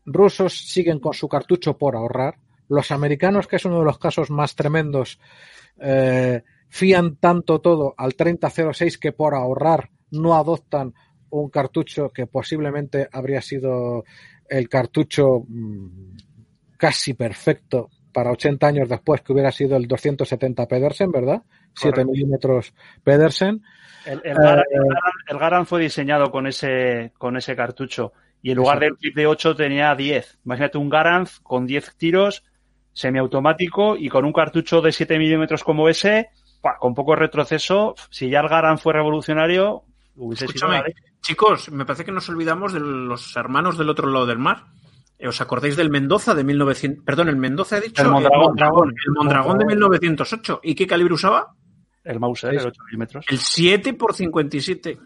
[0.05, 2.37] rusos siguen con su cartucho por ahorrar,
[2.69, 5.19] los americanos, que es uno de los casos más tremendos,
[5.79, 10.93] eh, fían tanto todo al 3006 que por ahorrar no adoptan
[11.31, 14.03] un cartucho que posiblemente habría sido
[14.47, 16.17] el cartucho mm,
[16.77, 21.43] casi perfecto para 80 años después que hubiera sido el 270 Pedersen, ¿verdad?
[21.75, 22.73] 7 milímetros
[23.03, 23.61] Pedersen.
[24.05, 29.15] El, el, Garan, fue diseñado con ese, con ese cartucho y en lugar del clip
[29.15, 30.39] de 8 tenía 10.
[30.45, 32.43] Imagínate un Garan con 10 tiros
[32.99, 36.31] semiautomático y con un cartucho de 7 milímetros como ese,
[36.79, 39.83] con poco retroceso, si ya el Garan fue revolucionario,
[40.17, 40.67] hubiese sido
[41.21, 44.65] Chicos, me parece que nos olvidamos de los hermanos del otro lado del mar.
[45.25, 47.03] ¿Os acordáis del Mendoza de 1900?
[47.05, 48.01] Perdón, el Mendoza he dicho.
[48.01, 48.93] El Mondragón.
[49.05, 50.61] El Mondragón, de 1908.
[50.63, 51.53] ¿Y qué calibre usaba?
[52.05, 53.25] El Mauser, el 8 milímetros.
[53.27, 54.97] El 7 por 57.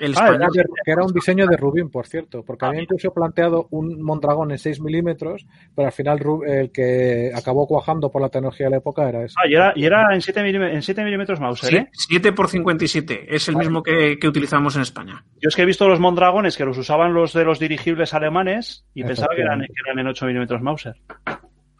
[0.00, 0.36] El ah,
[0.84, 4.58] que era un diseño de Rubin, por cierto, porque había incluso planteado un Mondragón en
[4.58, 9.08] 6 milímetros, pero al final el que acabó cuajando por la tecnología de la época
[9.08, 9.34] era ese.
[9.38, 11.88] Ah, y era, y era en 7 milímetros, en 7 milímetros Mauser, ¿eh?
[11.92, 15.22] 7 por 57, es el mismo que, que, utilizamos en España.
[15.40, 18.86] Yo es que he visto los Mondragones que los usaban los de los dirigibles alemanes
[18.94, 20.94] y pensaba que eran, que eran en 8 milímetros Mauser.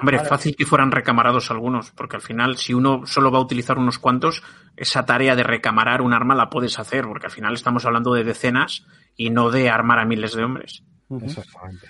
[0.00, 3.42] Hombre, es fácil que fueran recamarados algunos, porque al final, si uno solo va a
[3.42, 4.42] utilizar unos cuantos,
[4.76, 8.24] esa tarea de recamarar un arma la puedes hacer, porque al final estamos hablando de
[8.24, 10.82] decenas y no de armar a miles de hombres.
[11.10, 11.86] Exactamente.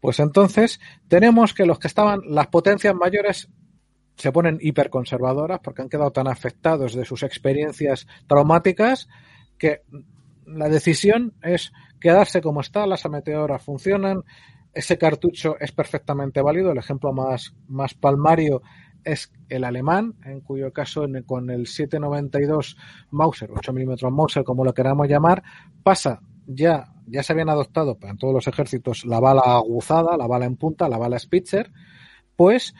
[0.00, 3.48] Pues entonces, tenemos que los que estaban, las potencias mayores
[4.16, 9.08] se ponen hiperconservadoras porque han quedado tan afectados de sus experiencias traumáticas
[9.58, 9.82] que
[10.44, 14.24] la decisión es quedarse como está, las ameteoras funcionan,
[14.72, 16.72] ese cartucho es perfectamente válido.
[16.72, 18.62] El ejemplo más, más palmario
[19.04, 22.76] es el alemán, en cuyo caso con el 792
[23.10, 25.42] Mauser, 8 mm Mauser, como lo queramos llamar,
[25.82, 30.46] pasa ya, ya se habían adoptado en todos los ejércitos la bala aguzada, la bala
[30.46, 31.70] en punta, la bala Spitzer,
[32.36, 32.74] pues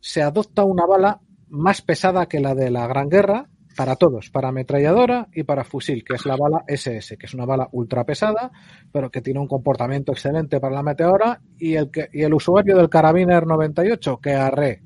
[0.00, 3.48] se adopta una bala más pesada que la de la Gran Guerra,
[3.78, 7.46] para todos, para ametralladora y para fusil, que es la bala SS, que es una
[7.46, 8.50] bala ultra pesada,
[8.90, 12.76] pero que tiene un comportamiento excelente para la meteora, y el, que, y el usuario
[12.76, 14.82] del Carabiner 98, que arre.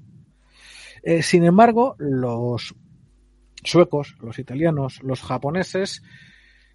[1.03, 2.75] Eh, sin embargo, los
[3.65, 6.03] suecos, los italianos, los japoneses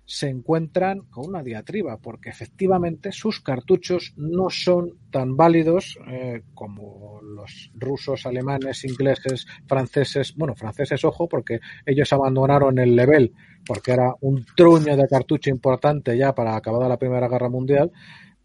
[0.07, 7.19] se encuentran con una diatriba, porque efectivamente sus cartuchos no son tan válidos eh, como
[7.21, 13.33] los rusos, alemanes, ingleses, franceses, bueno, franceses, ojo, porque ellos abandonaron el level,
[13.65, 17.91] porque era un truño de cartucho importante ya para acabada la Primera Guerra Mundial,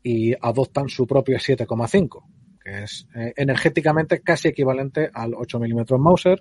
[0.02, 2.24] y adoptan su propio 7,5
[2.62, 6.40] que es eh, energéticamente casi equivalente al 8 mm Mauser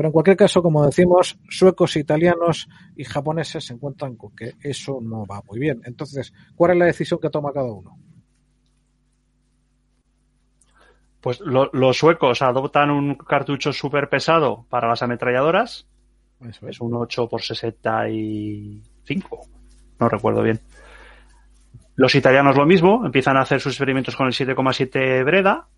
[0.00, 4.98] pero en cualquier caso, como decimos, suecos, italianos y japoneses se encuentran con que eso
[5.02, 5.82] no va muy bien.
[5.84, 7.98] Entonces, ¿cuál es la decisión que toma cada uno?
[11.20, 15.86] Pues los suecos adoptan un cartucho súper pesado para las ametralladoras.
[16.48, 16.80] es.
[16.80, 19.40] un 8 por 65.
[19.98, 20.60] No recuerdo bien.
[21.94, 25.68] Los italianos lo mismo, empiezan a hacer sus experimentos con el 7,7 Breda,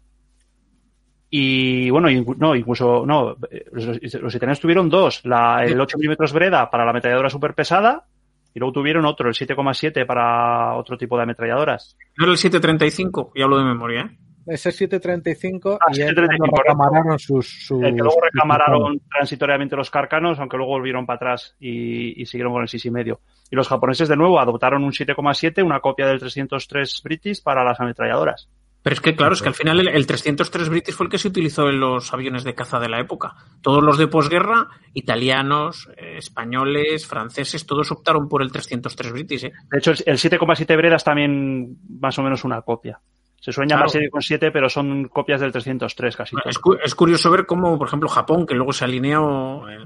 [1.35, 3.37] y bueno, no, incluso, no,
[3.73, 8.05] los, italianos tuvieron dos, la, el 8 milímetros Breda para la ametralladora super pesada
[8.53, 11.97] y luego tuvieron otro, el 7,7 para otro tipo de ametralladoras.
[12.19, 14.19] No era el 735, y hablo de memoria, ¿eh?
[14.45, 19.75] ese 735 Ah, y 735, ellos recamararon sus, sus- El que luego sus recamararon transitoriamente
[19.75, 23.19] los carcanos, aunque luego volvieron para atrás y, y siguieron con el 6,5.
[23.51, 27.81] Y los japoneses, de nuevo, adoptaron un 7,7, una copia del 303 British para las
[27.81, 28.51] ametralladoras.
[28.83, 31.19] Pero es que, claro, es que al final el, el 303 British fue el que
[31.19, 33.35] se utilizó en los aviones de caza de la época.
[33.61, 39.45] Todos los de posguerra, italianos, eh, españoles, franceses, todos optaron por el 303 British.
[39.45, 39.53] ¿eh?
[39.71, 43.01] De hecho, el el 7,7 Breda es también más o menos una copia.
[43.41, 44.07] Se suele llamar Claro.
[44.21, 46.37] 7,7, pero son copias del 303 casi.
[46.37, 46.59] Es, todos.
[46.59, 49.79] cu- es curioso ver cómo, por ejemplo, Japón, que luego se alineó eh,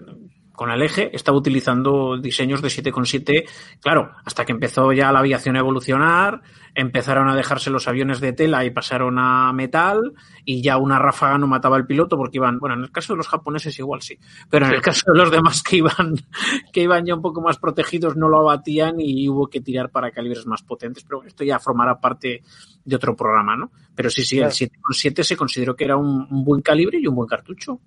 [0.57, 3.45] con el eje, estaba utilizando diseños de 7,7.
[3.81, 6.41] Claro, hasta que empezó ya la aviación a evolucionar,
[6.75, 10.15] empezaron a dejarse los aviones de tela y pasaron a metal,
[10.45, 13.19] y ya una ráfaga no mataba al piloto porque iban, bueno, en el caso de
[13.19, 14.19] los japoneses igual sí,
[14.51, 16.17] pero en el caso de los demás que iban,
[16.73, 20.11] que iban ya un poco más protegidos no lo abatían y hubo que tirar para
[20.11, 21.05] calibres más potentes.
[21.05, 22.43] Pero esto ya formará parte
[22.85, 23.71] de otro programa, ¿no?
[23.95, 24.55] Pero sí, sí, el Claro.
[24.55, 27.81] 7,7 se consideró que era un, un buen calibre y un buen cartucho.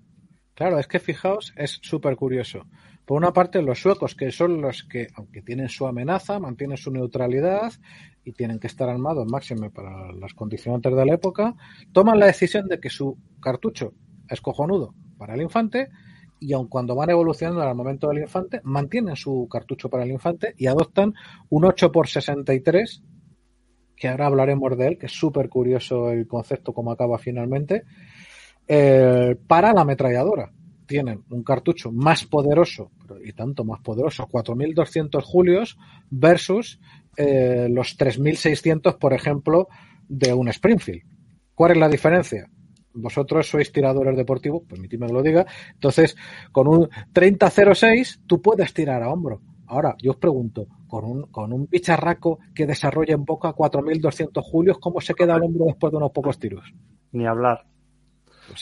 [0.60, 2.66] Claro, es que fijaos, es súper curioso.
[3.06, 6.92] Por una parte, los suecos, que son los que, aunque tienen su amenaza, mantienen su
[6.92, 7.72] neutralidad
[8.26, 11.56] y tienen que estar armados máximo para las condicionantes de la época,
[11.94, 13.94] toman la decisión de que su cartucho
[14.28, 15.88] es cojonudo para el infante
[16.42, 20.56] y aun cuando van evolucionando al momento del infante, mantienen su cartucho para el infante
[20.58, 21.14] y adoptan
[21.48, 23.02] un 8x63,
[23.96, 27.84] que ahora hablaremos de él, que es súper curioso el concepto como acaba finalmente,
[28.72, 30.52] eh, para la ametralladora.
[30.86, 32.92] Tienen un cartucho más poderoso,
[33.24, 35.78] y tanto más poderoso, 4.200 julios
[36.12, 36.80] versus
[37.18, 39.68] eh, los 3.600, por ejemplo,
[40.08, 41.02] de un Springfield.
[41.56, 42.48] ¿Cuál es la diferencia?
[42.94, 45.46] Vosotros sois tiradores deportivos, permitidme que lo diga.
[45.74, 46.16] Entonces,
[46.52, 49.42] con un 30-06, tú puedes tirar a hombro.
[49.66, 54.78] Ahora, yo os pregunto, con un, con un bicharraco que desarrolla en boca 4.200 julios,
[54.80, 56.74] ¿cómo se queda el hombro después de unos pocos tiros?
[57.12, 57.66] Ni hablar.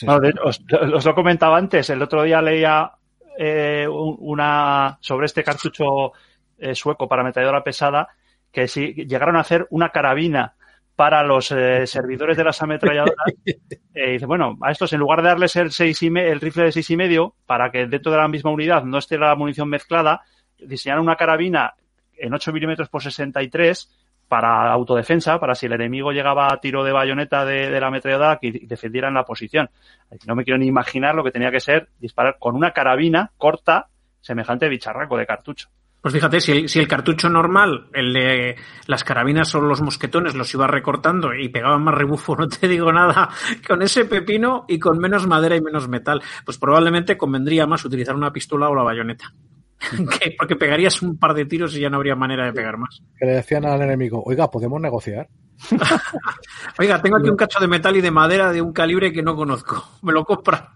[0.06, 0.60] Bueno, os,
[0.94, 1.88] os lo comentaba antes.
[1.90, 2.90] El otro día leía
[3.38, 6.12] eh, un- una sobre este cartucho
[6.58, 8.08] eh, sueco para ametralladora pesada
[8.50, 10.54] que si llegaron a hacer una carabina
[10.96, 13.14] para los eh, servidores de las ametralladoras.
[14.00, 16.62] Eh, dice, bueno, a estos en lugar de darles el, seis y me- el rifle
[16.62, 20.22] de 6,5 para que dentro de la misma unidad no esté la munición mezclada,
[20.56, 21.74] diseñaron una carabina
[22.16, 23.90] en 8 milímetros por 63
[24.28, 28.38] para autodefensa, para si el enemigo llegaba a tiro de bayoneta de, de la ametralladora
[28.38, 29.70] que defendieran la posición.
[30.26, 33.88] No me quiero ni imaginar lo que tenía que ser disparar con una carabina corta
[34.20, 35.68] semejante bicharraco de cartucho.
[36.00, 38.56] Pues fíjate, si el, si el cartucho normal, el de
[38.86, 42.92] las carabinas o los mosquetones, los iba recortando y pegaban más rebufo, no te digo
[42.92, 43.28] nada,
[43.66, 48.14] con ese pepino y con menos madera y menos metal, pues probablemente convendría más utilizar
[48.14, 49.32] una pistola o la bayoneta.
[50.20, 53.00] Que- Porque pegarías un par de tiros y ya no habría manera de pegar más.
[53.18, 55.28] que le decían al enemigo, oiga, ¿podemos negociar?
[56.78, 59.34] Oiga, tengo aquí un cacho de metal y de madera de un calibre que no
[59.36, 59.84] conozco.
[60.02, 60.74] ¿Me lo compra?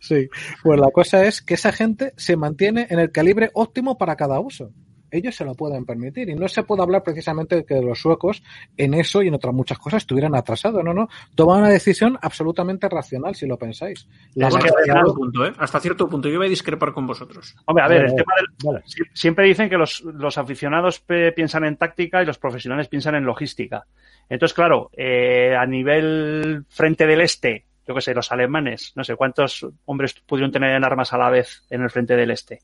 [0.00, 0.28] Sí,
[0.62, 4.38] pues la cosa es que esa gente se mantiene en el calibre óptimo para cada
[4.40, 4.70] uso.
[5.16, 8.42] Ellos se lo pueden permitir y no se puede hablar precisamente de que los suecos
[8.76, 12.88] en eso y en otras muchas cosas estuvieran atrasados, no, no, toman una decisión absolutamente
[12.88, 14.08] racional si lo pensáis.
[14.34, 15.52] La hasta, cierto punto, ¿eh?
[15.58, 16.28] hasta cierto punto.
[16.28, 17.54] Yo voy a discrepar con vosotros.
[17.64, 18.84] Hombre, a ver, el Vale, tema del, vale.
[18.86, 21.02] Sie- Siempre dicen que los, los aficionados
[21.34, 23.86] piensan en táctica y los profesionales piensan en logística.
[24.28, 29.14] Entonces, claro, eh, a nivel frente del este, yo que sé, los alemanes, no sé
[29.14, 32.60] cuántos hombres pudieron tener en armas a la vez en el frente del este.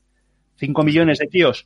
[0.57, 1.65] ¿Cinco millones de tíos?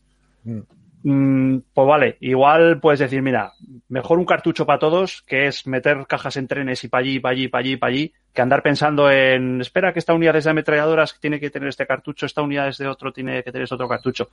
[1.09, 1.59] Mm.
[1.73, 3.53] Pues vale, igual puedes decir, mira,
[3.87, 7.31] mejor un cartucho para todos, que es meter cajas en trenes y para allí, para
[7.31, 10.49] allí, para allí, para allí, que andar pensando en, espera que esta unidad es de
[10.49, 13.75] ametralladoras tiene que tener este cartucho, esta unidad es de otro, tiene que tener este
[13.75, 14.29] otro cartucho.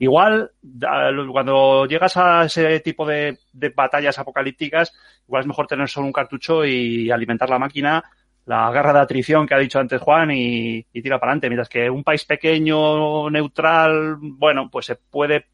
[0.00, 0.50] Igual,
[1.30, 3.38] cuando llegas a ese tipo de,
[3.76, 4.92] batallas apocalípticas,
[5.28, 8.02] igual es mejor tener solo un cartucho y alimentar la máquina,
[8.46, 11.50] la guerra de atrición que ha dicho antes Juan y, y tira para adelante.
[11.50, 15.46] Mientras que un país pequeño, neutral, bueno, pues se puede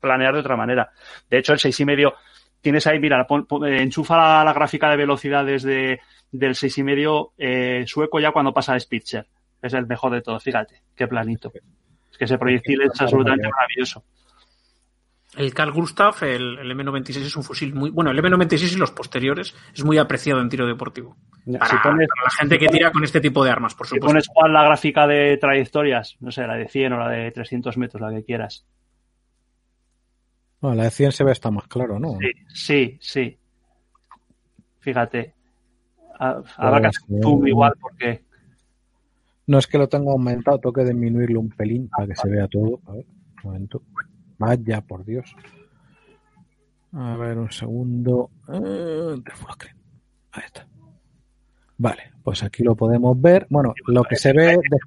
[0.00, 0.90] planear de otra manera.
[1.30, 2.14] De hecho, el seis y medio
[2.60, 6.00] tienes ahí, mira, pon- pon- eh, enchufa la, la gráfica de velocidades de,
[6.30, 9.26] del seis y medio eh, sueco ya cuando pasa a Spitzer.
[9.60, 11.52] Es el mejor de todos, fíjate, qué planito.
[12.10, 14.04] Es que ese proyectil es absolutamente maravilloso.
[15.36, 17.88] El Carl Gustav, el, el M96 es un fusil muy.
[17.88, 21.16] Bueno, el M96 y los posteriores es muy apreciado en tiro deportivo.
[21.58, 23.94] Para, si pones, para la gente que tira con este tipo de armas, por si
[23.94, 24.06] supuesto.
[24.08, 27.78] pones Juan la gráfica de trayectorias, no sé, la de 100 o la de 300
[27.78, 28.66] metros, la que quieras.
[30.62, 32.12] Bueno, la de 100 se ve está más claro, ¿no?
[32.18, 33.36] Sí, sí, sí.
[34.78, 35.34] Fíjate.
[36.18, 38.24] Ha- Habrá que Pues, hacer un zoom igual porque
[39.46, 42.46] No es que lo tengo aumentado, tengo que disminuirlo un pelín para que se vea
[42.48, 42.80] todo.
[42.86, 43.04] A ver,
[43.42, 43.82] un momento.
[44.38, 45.34] Vaya, por Dios.
[46.92, 48.30] A ver, un segundo.
[48.48, 49.32] Eh, de.
[50.32, 50.66] Ahí está.
[51.76, 53.46] Vale, pues aquí lo podemos ver.
[53.50, 54.56] Bueno, lo que se ve...
[54.56, 54.78] de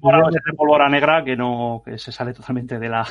[0.55, 3.05] pólvora negra que no que se sale totalmente de la,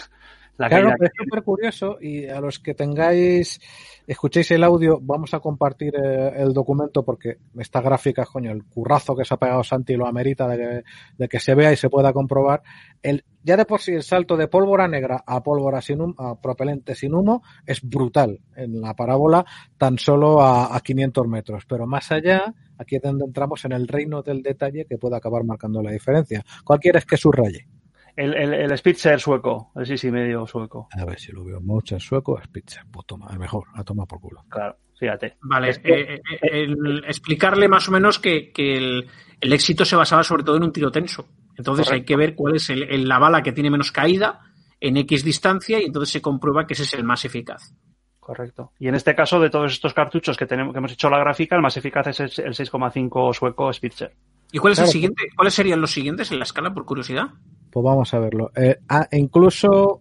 [0.56, 3.60] claro, es súper curioso y a los que tengáis,
[4.06, 9.16] escuchéis el audio, vamos a compartir eh, el documento porque esta gráfica, coño, el currazo
[9.16, 12.62] que se ha pegado Santi lo amerita de que, se vea y se pueda comprobar.
[13.02, 16.40] El, ya de por sí el salto de pólvora negra a pólvora sin humo, a
[16.40, 19.44] propelente sin humo es brutal en la parábola
[19.76, 21.64] tan solo a, a 500 metros.
[21.68, 25.44] Pero más allá, aquí es donde entramos en el reino del detalle que puede acabar
[25.44, 26.44] marcando la diferencia.
[26.64, 27.66] ¿Cuál quieres que subraye?
[28.16, 30.88] El, el, el Spitzer sueco, el sí, sí, medio sueco.
[30.92, 32.84] A ver si lo veo mucho en sueco, Spitzer.
[32.90, 34.44] Pues toma, el mejor, a tomar por culo.
[34.48, 35.36] Claro, fíjate.
[35.42, 36.66] Vale, eh, eh,
[37.06, 39.08] explicarle más o menos que, que el,
[39.40, 41.26] el, éxito se basaba sobre todo en un tiro tenso.
[41.56, 44.40] Entonces hay que ver cuál es el, la bala que tiene menos caída
[44.80, 47.74] en X distancia y entonces se comprueba que ese es el más eficaz.
[48.20, 48.72] Correcto.
[48.78, 51.56] Y en este caso, de todos estos cartuchos que, tenemos, que hemos hecho la gráfica,
[51.56, 54.14] el más eficaz es el, 6,5 sueco Spitzer.
[54.50, 55.24] ¿Y cuál es el siguiente?
[55.36, 57.26] ¿Cuáles serían los siguientes en la escala, por curiosidad?
[57.74, 58.52] Pues vamos a verlo.
[58.54, 60.00] Eh, ah, incluso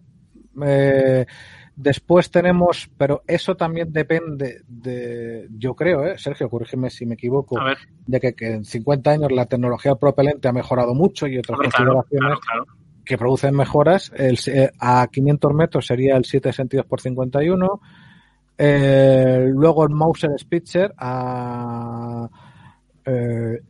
[0.64, 1.26] eh,
[1.74, 7.56] después tenemos, pero eso también depende de, yo creo, eh, Sergio, corrígeme si me equivoco,
[8.06, 12.38] de que, en 50 años la tecnología propelente ha mejorado mucho y otras consideraciones
[13.04, 14.12] que producen mejoras.
[14.14, 14.38] El,
[14.78, 17.80] a 500 metros sería el 7 sentidos por 51.
[18.56, 22.30] luego el Mauser Spitzer a,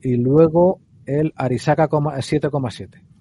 [0.02, 3.13] y luego el Arisaka 7,7.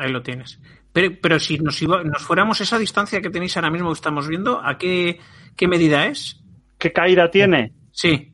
[0.00, 0.58] Ahí lo tienes.
[0.92, 4.60] Pero, pero si nos, nos fuéramos esa distancia que tenéis ahora mismo que estamos viendo,
[4.64, 5.20] ¿a qué,
[5.56, 6.42] qué medida es?
[6.78, 7.74] ¿Qué caída tiene?
[7.92, 8.32] Sí.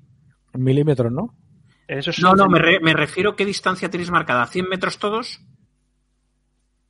[0.54, 1.34] Milímetros, ¿no?
[1.88, 4.46] Eso no, no, me, me, refiero a qué distancia tenéis marcada.
[4.46, 5.40] ¿100 metros todos?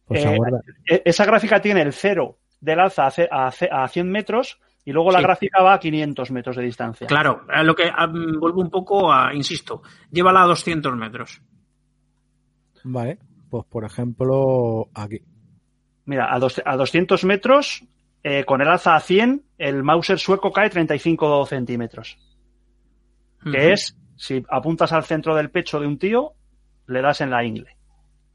[0.05, 0.39] Pues eh,
[0.89, 5.23] e, esa gráfica tiene el cero del alza a, a 100 metros y luego la
[5.23, 7.07] gráfica va a 500 metros de distancia.
[7.07, 7.91] Claro, a lo que
[8.39, 11.41] vuelvo un poco a, insisto, llévala a 200 metros.
[12.85, 13.19] Vale.
[13.51, 15.21] Pues, por ejemplo, aquí.
[16.05, 17.85] Mira, a, a 200 metros,
[18.23, 22.19] eh, con el alza a 100, el Mauser sueco cae 35 centímetros.
[23.53, 26.33] Que es, si apuntas al centro del pecho de un tío,
[26.89, 27.77] le das en la ingle.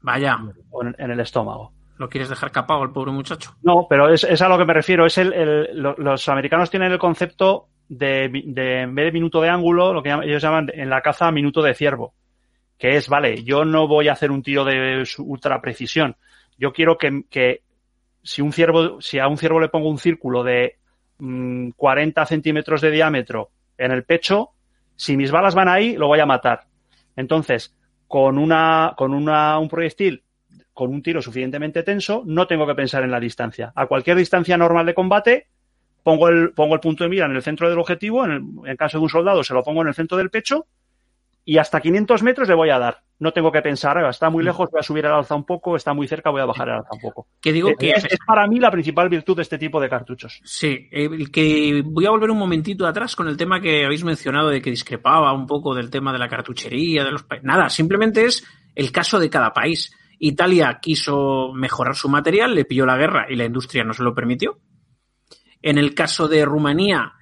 [0.00, 0.38] Vaya.
[0.70, 1.72] O en, el estómago.
[1.98, 3.54] ¿Lo quieres dejar capado al pobre muchacho?
[3.62, 5.04] No, pero es, a lo que me refiero.
[5.04, 9.92] Es el, los americanos tienen el concepto de, de, en vez de minuto de ángulo,
[9.92, 12.14] lo que ellos llaman en la caza minuto de ciervo
[12.82, 16.16] que es, vale, yo no voy a hacer un tiro de ultra precisión.
[16.58, 17.62] Yo quiero que,
[18.24, 20.78] si un ciervo, si a un ciervo le pongo un círculo de
[21.76, 24.50] 40 mm, centímetros de diámetro en el pecho,
[24.96, 26.64] si mis balas van ahí, lo voy a matar.
[27.14, 27.72] Entonces,
[28.08, 30.24] con una, con una, un proyectil,
[30.74, 33.72] con un tiro suficientemente tenso, no tengo que pensar en la distancia.
[33.76, 35.46] A cualquier distancia normal de combate,
[36.02, 38.76] pongo el, pongo el punto de mira en el centro del objetivo, en, el, en
[38.76, 40.66] caso de un soldado se lo pongo en el centro del pecho
[41.44, 43.02] y hasta 500 metros le voy a dar.
[43.18, 44.46] No tengo que pensar, está muy mm.
[44.46, 46.74] lejos, voy a subir el alza un poco, está muy cerca, voy a bajar el
[46.74, 47.28] alza un poco.
[47.40, 50.40] Que digo eh, que es, para mí la principal virtud de este tipo de cartuchos.
[50.44, 54.48] Sí, el que voy a volver un momentito atrás con el tema que habéis mencionado
[54.48, 58.44] de que discrepaba un poco del tema de la cartuchería, de los nada, simplemente es
[58.74, 59.92] el caso de cada país.
[60.18, 64.14] Italia quiso mejorar su material, le pilló la guerra y la industria no se lo
[64.14, 64.58] permitió.
[65.60, 67.12] En el caso de Rumanía,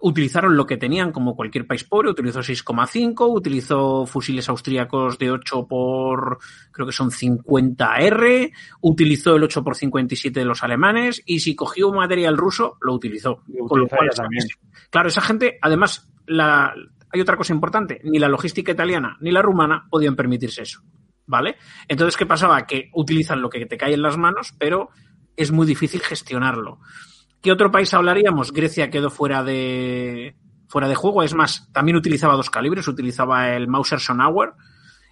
[0.00, 5.66] utilizaron lo que tenían como cualquier país pobre, utilizó 6,5, utilizó fusiles austríacos de 8
[5.66, 6.38] por,
[6.70, 8.52] creo que son 50R,
[8.82, 13.42] utilizó el 8 por 57 de los alemanes y si cogió material ruso, lo utilizó.
[13.66, 14.46] Con lo cual, también.
[14.90, 16.72] Claro, esa gente, además, la,
[17.10, 20.82] hay otra cosa importante, ni la logística italiana ni la rumana podían permitirse eso.
[21.26, 21.56] ¿Vale?
[21.86, 22.66] Entonces, ¿qué pasaba?
[22.66, 24.88] Que utilizan lo que te cae en las manos, pero
[25.36, 26.80] es muy difícil gestionarlo.
[27.40, 28.52] ¿Qué otro país hablaríamos?
[28.52, 30.36] Grecia quedó fuera de,
[30.68, 31.22] fuera de juego.
[31.22, 32.88] Es más, también utilizaba dos calibres.
[32.88, 34.52] Utilizaba el Mauser Sonauer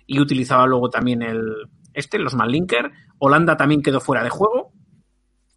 [0.07, 2.93] y utilizaba luego también el este, los Mallinker.
[3.19, 4.73] Holanda también quedó fuera de juego.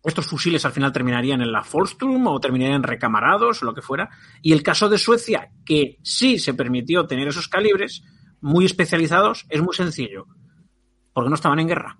[0.04, 4.10] Estos fusiles al final terminarían en la Folstrum o terminarían recamarados o lo que fuera.
[4.42, 8.04] Y el caso de Suecia, que sí se permitió tener esos calibres
[8.40, 10.28] muy especializados, es muy sencillo.
[11.12, 11.98] Porque no estaban en guerra.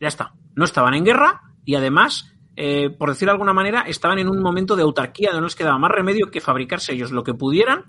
[0.00, 0.32] Ya está.
[0.54, 4.42] No estaban en guerra y además eh, por decirlo de alguna manera, estaban en un
[4.42, 7.84] momento de autarquía donde no les quedaba más remedio que fabricarse ellos lo que pudieran.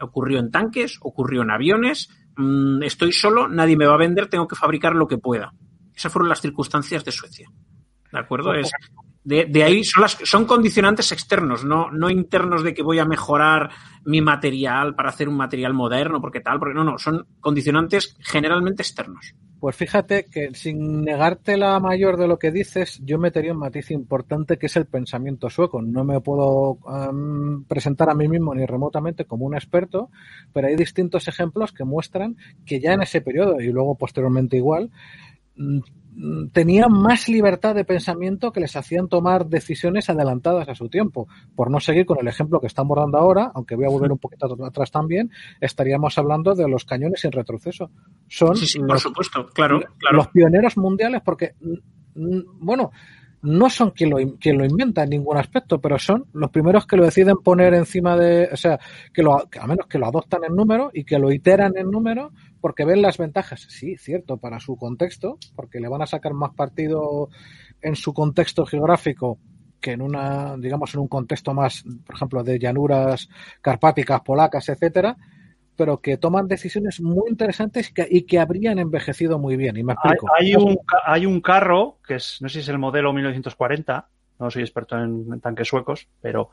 [0.00, 2.08] Ocurrió en tanques, ocurrió en aviones.
[2.36, 5.52] Mm, estoy solo, nadie me va a vender, tengo que fabricar lo que pueda.
[5.92, 7.48] Esas fueron las circunstancias de Suecia.
[8.12, 8.54] ¿De acuerdo?
[8.54, 8.70] Es,
[9.24, 13.70] De, ahí son, las, son condicionantes externos, no, no internos de que voy a mejorar
[14.04, 18.82] mi material para hacer un material moderno, porque tal, porque no, no, son condicionantes generalmente
[18.82, 19.34] externos.
[19.60, 23.92] Pues fíjate que sin negarte la mayor de lo que dices, yo metería un matiz
[23.92, 25.80] importante que es el pensamiento sueco.
[25.80, 30.10] No me puedo um, presentar a mí mismo ni remotamente como un experto,
[30.52, 32.36] pero hay distintos ejemplos que muestran
[32.66, 34.90] que ya en ese periodo y luego posteriormente igual,
[36.52, 41.26] tenían más libertad de pensamiento que les hacían tomar decisiones adelantadas a su tiempo.
[41.54, 44.18] Por no seguir con el ejemplo que estamos dando ahora, aunque voy a volver un
[44.18, 45.30] poquito atrás también,
[45.60, 47.90] estaríamos hablando de los cañones sin retroceso.
[48.28, 50.16] Son sí, sí, por los, supuesto, claro, claro.
[50.16, 51.54] los pioneros mundiales porque,
[52.14, 52.92] bueno,
[53.42, 56.96] no son quien lo, quien lo inventa en ningún aspecto, pero son los primeros que
[56.96, 58.78] lo deciden poner encima de, o sea,
[59.12, 62.30] que lo, a menos que lo adoptan en número y que lo iteran en número
[62.60, 66.54] porque ven las ventajas, sí, cierto, para su contexto, porque le van a sacar más
[66.54, 67.28] partido
[67.80, 69.38] en su contexto geográfico
[69.80, 73.28] que en una, digamos, en un contexto más, por ejemplo, de llanuras
[73.60, 75.16] carpáticas, polacas, etcétera,
[75.82, 79.76] pero que toman decisiones muy interesantes que, y que habrían envejecido muy bien.
[79.76, 80.28] Y me explico.
[80.38, 84.06] Hay, hay, un, hay un carro, que es, no sé si es el modelo 1940,
[84.38, 86.50] no soy experto en, en tanques suecos, pero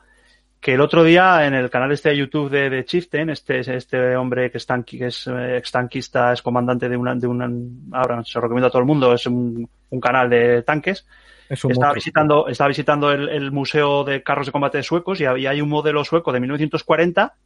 [0.58, 4.16] que el otro día en el canal este de YouTube de, de Chieftain, este, este
[4.16, 7.48] hombre que es, tanqui, que es eh, ex tanquista, es comandante de una, de una,
[7.92, 11.06] ahora se lo recomiendo a todo el mundo, es un, un canal de tanques.
[11.48, 15.60] Estaba visitando, estaba visitando el, el, Museo de Carros de Combate Suecos y había, hay
[15.60, 17.36] un modelo sueco de 1940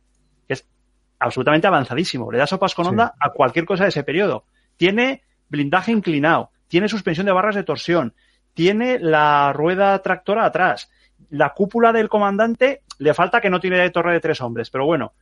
[0.46, 0.66] que es
[1.24, 2.30] absolutamente avanzadísimo.
[2.30, 3.18] Le da sopas con onda sí.
[3.20, 4.44] a cualquier cosa de ese periodo.
[4.76, 8.14] Tiene blindaje inclinado, tiene suspensión de barras de torsión,
[8.54, 10.90] tiene la rueda tractora atrás,
[11.30, 15.12] la cúpula del comandante le falta que no tiene torre de tres hombres, pero bueno,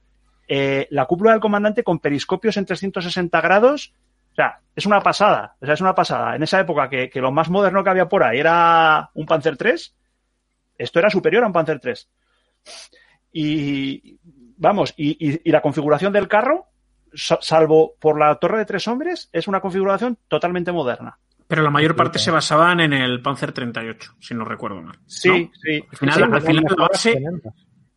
[0.48, 3.94] eh, la cúpula del comandante con periscopios en 360 grados,
[4.32, 6.34] o sea, es una pasada, o sea, es una pasada.
[6.34, 9.56] En esa época que, que lo más moderno que había por ahí era un Panzer
[9.56, 9.94] 3,
[10.78, 12.08] esto era superior a un Panzer 3.
[13.32, 14.18] Y
[14.62, 16.66] vamos, y, y, y la configuración del carro,
[17.12, 21.18] salvo por la torre de tres hombres, es una configuración totalmente moderna.
[21.48, 24.98] Pero la mayor parte se basaban en el Panzer 38, si no recuerdo mal.
[25.06, 25.51] Sí, ¿no?
[25.62, 25.84] sí.
[25.90, 27.22] Al final, sí, al final la base.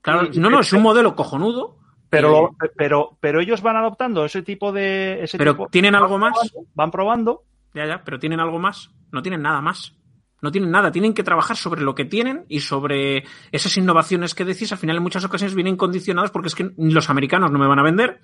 [0.02, 1.78] Claro, no, no, es un modelo cojonudo.
[2.10, 5.24] Pero, lo, pero, pero ellos van adoptando ese tipo de.
[5.24, 6.34] Ese pero tipo, tienen algo más.
[6.34, 7.44] Probando, van probando.
[7.74, 8.92] Ya, ya, pero tienen algo más.
[9.12, 9.96] No tienen nada más.
[10.42, 10.92] No tienen nada.
[10.92, 14.72] Tienen que trabajar sobre lo que tienen y sobre esas innovaciones que decís.
[14.72, 17.80] Al final, en muchas ocasiones vienen condicionadas porque es que los americanos no me van
[17.80, 18.20] a vender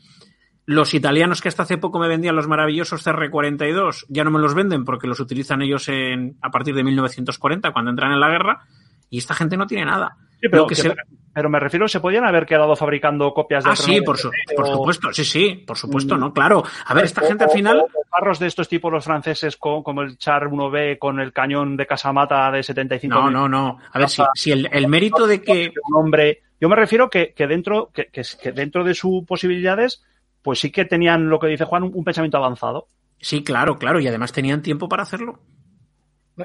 [0.65, 4.53] los italianos que hasta hace poco me vendían los maravillosos CR42 ya no me los
[4.53, 8.65] venden porque los utilizan ellos en, a partir de 1940 cuando entran en la guerra
[9.09, 10.17] y esta gente no tiene nada.
[10.41, 10.95] Sí, pero, que que se...
[11.33, 14.67] pero, me refiero, se podían haber quedado fabricando copias de Ah, sí, por, su, por,
[14.67, 16.33] supuesto, sí, sí, por supuesto, ¿no?
[16.33, 16.63] Claro.
[16.85, 17.79] A ver, esta o, gente al final.
[17.79, 21.77] O, carros de estos tipos, los franceses, con, como el Char 1B con el cañón
[21.77, 23.15] de casamata de 75.
[23.15, 23.77] No, no, no.
[23.91, 25.71] A ver, si, si el, el, mérito de que.
[25.89, 26.41] Un hombre.
[26.59, 30.03] Yo me refiero que, que dentro, que, dentro de sus posibilidades
[30.41, 32.87] pues sí que tenían lo que dice Juan, un, un pensamiento avanzado.
[33.19, 35.39] Sí, claro, claro, y además tenían tiempo para hacerlo.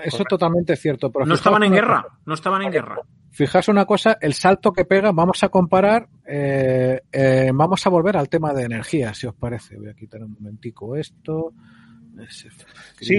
[0.05, 1.10] Eso es totalmente cierto.
[1.10, 2.97] Pero no estaban en guerra, no estaban en guerra.
[3.36, 8.16] Fijaos una cosa, el salto que pega, vamos a comparar, eh, eh, vamos a volver
[8.16, 9.76] al tema de energía, si os parece.
[9.76, 11.52] Voy a quitar un momentico esto.
[12.30, 12.48] Sí,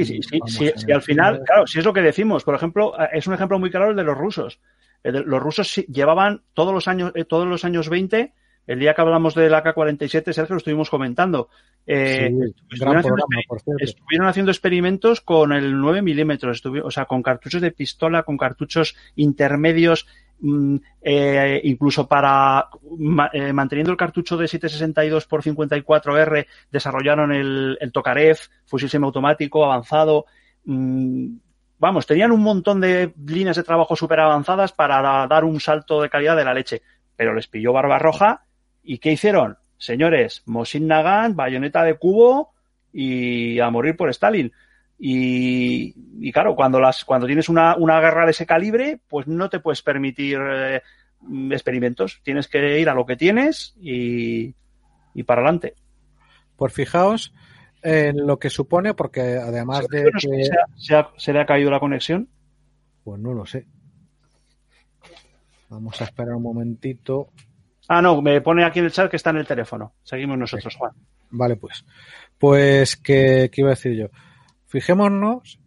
[0.03, 3.27] sí, sí, sí, sí, al final, claro, si es lo que decimos, por ejemplo, es
[3.27, 4.59] un ejemplo muy claro el de los rusos.
[5.03, 8.33] Los rusos llevaban todos los años, eh, todos los años 20
[8.67, 11.49] el día que hablamos del AK-47, Sergio, lo estuvimos comentando.
[11.85, 17.23] Eh, sí, estuvieron, haciendo programa, estuvieron, haciendo experimentos con el 9 milímetros, o sea, con
[17.23, 20.05] cartuchos de pistola, con cartuchos intermedios,
[20.41, 22.67] mmm, eh, incluso para
[22.97, 29.63] ma, eh, manteniendo el cartucho de 762 por 54R, desarrollaron el, el Tokarev, fusil semiautomático
[29.63, 30.25] avanzado.
[30.65, 31.37] Mmm,
[31.79, 36.09] vamos, tenían un montón de líneas de trabajo súper avanzadas para dar un salto de
[36.09, 36.81] calidad de la leche.
[37.15, 38.46] Pero les pilló barba roja
[38.87, 39.57] ¿Y qué hicieron?
[39.77, 42.53] Señores, Mosin Nagant, bayoneta de cubo
[42.93, 44.51] y a morir por Stalin.
[44.97, 49.49] Y, y claro, cuando, las, cuando tienes una, una, guerra de ese calibre, pues no
[49.49, 50.81] te puedes permitir eh,
[51.51, 52.21] experimentos.
[52.23, 54.55] Tienes que ir a lo que tienes y,
[55.13, 55.75] y para adelante.
[56.55, 57.33] Pues fijaos
[57.83, 60.05] en lo que supone, porque además de.
[60.17, 60.19] Que...
[60.19, 62.29] ¿Se, se, ha, ¿Se le ha caído la conexión?
[63.03, 63.67] Pues no lo sé.
[65.69, 67.33] Vamos a esperar un momentito.
[67.87, 69.93] Ah, no, me pone aquí en el chat que está en el teléfono.
[70.03, 70.91] Seguimos nosotros, Juan.
[71.29, 71.85] Vale, pues.
[72.37, 74.07] Pues, ¿qué, qué iba a decir yo?
[74.65, 75.59] Fijémonos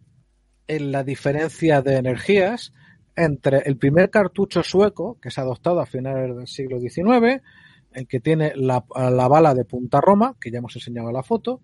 [0.67, 2.73] en la diferencia de energías
[3.15, 7.41] entre el primer cartucho sueco, que se ha adoptado a finales del siglo XIX,
[7.93, 11.23] en que tiene la, la bala de punta Roma, que ya hemos enseñado en la
[11.23, 11.61] foto,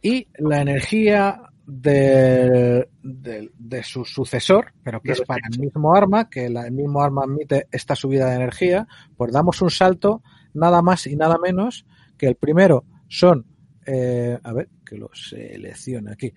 [0.00, 6.46] y la energía de, de, su sucesor, pero que es para el mismo arma, que
[6.46, 10.22] el mismo arma admite esta subida de energía, pues damos un salto
[10.54, 11.84] nada más y nada menos
[12.16, 13.44] que el primero son,
[13.84, 16.32] eh, a ver, que lo seleccione aquí,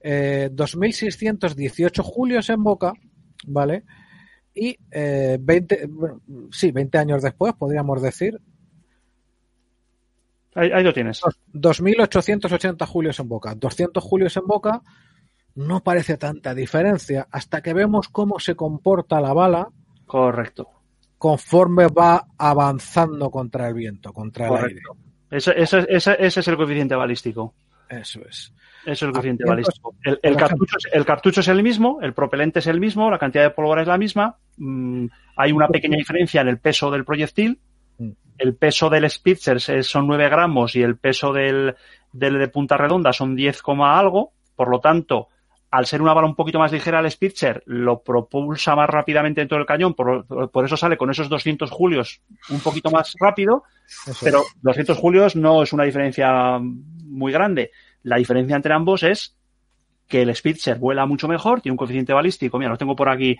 [0.00, 2.92] eh, 2.618 julios en boca,
[3.46, 3.84] ¿vale?
[4.52, 8.40] Y eh, 20, bueno, sí, 20 años después, podríamos decir.
[10.54, 11.20] Ahí, ahí lo tienes.
[11.22, 13.54] 2.880 julios en boca.
[13.54, 14.82] 200 julios en boca
[15.54, 19.68] no parece tanta diferencia hasta que vemos cómo se comporta la bala.
[20.06, 20.68] Correcto.
[21.18, 24.80] Conforme va avanzando contra el viento, contra el aire.
[25.30, 27.54] Ese, ese, ese, ese es el coeficiente balístico.
[27.88, 28.52] Eso es.
[28.84, 29.94] Eso es el coeficiente balístico.
[30.02, 33.44] El, el, cartucho, el, cartucho, es el mismo, el propelente es el mismo, la cantidad
[33.44, 34.36] de pólvora es la misma.
[34.56, 35.06] Mmm,
[35.36, 37.60] hay una pequeña diferencia en el peso del proyectil.
[38.38, 41.76] El peso del Spitzer son 9 gramos y el peso del,
[42.12, 44.32] del de punta redonda son 10, algo.
[44.56, 45.28] Por lo tanto,
[45.72, 49.56] al ser una bala un poquito más ligera el Spitzer, lo propulsa más rápidamente dentro
[49.56, 52.20] del cañón, por, por, eso sale con esos 200 julios
[52.50, 53.64] un poquito más rápido,
[54.06, 54.56] eso pero es.
[54.60, 57.70] 200 julios no es una diferencia muy grande.
[58.02, 59.34] La diferencia entre ambos es
[60.06, 63.34] que el Spitzer vuela mucho mejor, tiene un coeficiente balístico, mira, lo tengo por aquí,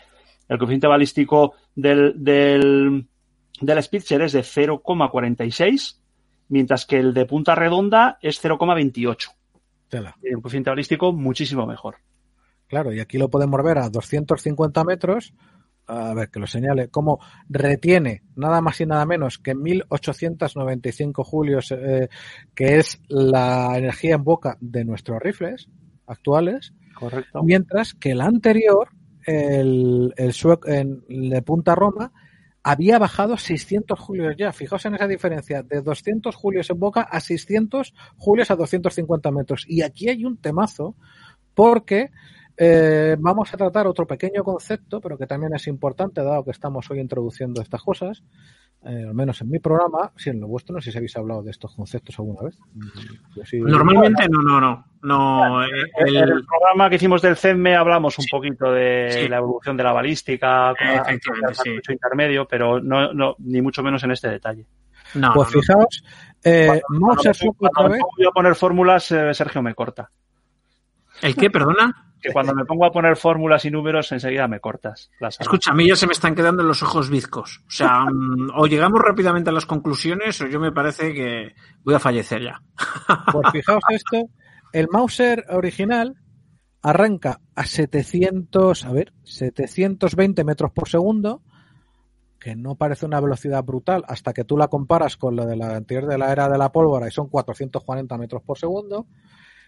[0.49, 3.09] el coeficiente balístico del, del,
[3.61, 5.99] del Spitzer es de 0,46,
[6.49, 9.29] mientras que el de punta redonda es 0,28.
[10.35, 11.97] Un coeficiente balístico muchísimo mejor.
[12.67, 15.35] Claro, y aquí lo podemos ver a 250 metros,
[15.87, 21.71] a ver que lo señale, cómo retiene nada más y nada menos que 1895 julios,
[21.73, 22.09] eh,
[22.55, 25.69] que es la energía en boca de nuestros rifles
[26.07, 26.73] actuales.
[26.95, 27.43] Correcto.
[27.43, 28.89] Mientras que el anterior,
[29.27, 30.35] el, el,
[31.09, 32.13] el de Punta Roma,
[32.63, 34.53] había bajado 600 julios ya.
[34.53, 39.65] Fijaos en esa diferencia, de 200 julios en boca a 600 julios a 250 metros.
[39.69, 40.95] Y aquí hay un temazo,
[41.55, 42.11] porque
[42.57, 46.91] eh, vamos a tratar otro pequeño concepto, pero que también es importante, dado que estamos
[46.91, 48.23] hoy introduciendo estas cosas,
[48.85, 51.43] eh, al menos en mi programa, si en lo vuestro, no sé si habéis hablado
[51.43, 52.59] de estos conceptos alguna vez.
[53.45, 54.85] Sí, Normalmente no, no, no.
[55.03, 58.31] no el, el, el, programa que hicimos del CEDME hablamos un sí.
[58.31, 59.29] poquito de sí.
[59.29, 61.21] la evolución de la balística, con el
[61.55, 61.93] sí.
[61.93, 64.67] intermedio, pero no, no, ni mucho menos en este detalle.
[65.15, 66.05] No, pues fijaos,
[66.43, 70.11] eh, cuando voy a poner fórmulas, eh, Sergio me corta.
[71.21, 72.12] ¿El qué, perdona?
[72.23, 75.11] Que cuando me pongo a poner fórmulas y números enseguida me cortas.
[75.41, 77.63] Escucha, a mí ya se me están quedando los ojos bizcos.
[77.67, 78.07] O sea,
[78.55, 81.55] o llegamos rápidamente a las conclusiones o yo me parece que
[81.85, 82.63] voy a fallecer ya.
[83.33, 84.29] Pues fijaos esto,
[84.73, 86.17] el Mauser original
[86.83, 91.43] arranca a 700, a ver, 720 metros por segundo,
[92.39, 95.77] que no parece una velocidad brutal hasta que tú la comparas con lo de la
[95.77, 99.07] anterior de la era de la pólvora y son 440 metros por segundo.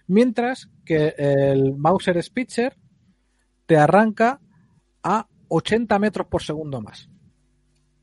[0.07, 2.77] Mientras que el Mauser Spitzer
[3.67, 4.41] te arranca
[5.03, 7.09] a 80 metros por segundo más.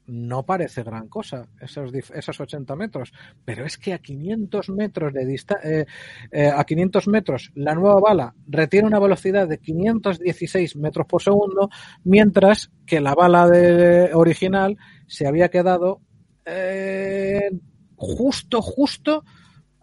[0.08, 3.14] No parece gran cosa esos, esos 80 metros,
[3.46, 5.86] pero es que a 500 metros de eh,
[6.32, 11.70] eh, a 500 metros la nueva bala retiene una velocidad de 516 metros por segundo,
[12.04, 16.02] mientras que la bala de, original se había quedado
[16.46, 17.52] eh,
[17.96, 19.24] justo, justo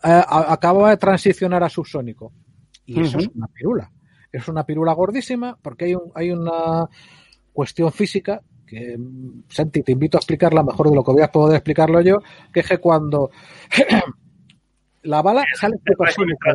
[0.05, 2.33] eh, acaba de transicionar a subsónico.
[2.87, 3.25] Y eso uh -huh.
[3.25, 3.93] es una pirula.
[4.33, 6.89] Es una pirula gordísima porque hay, un, hay una
[7.53, 8.97] cuestión física que,
[9.49, 12.19] Santi, te invito a explicarla mejor de lo que voy a poder explicarlo yo,
[12.53, 13.31] que es que cuando
[15.03, 16.53] la bala sale supersónica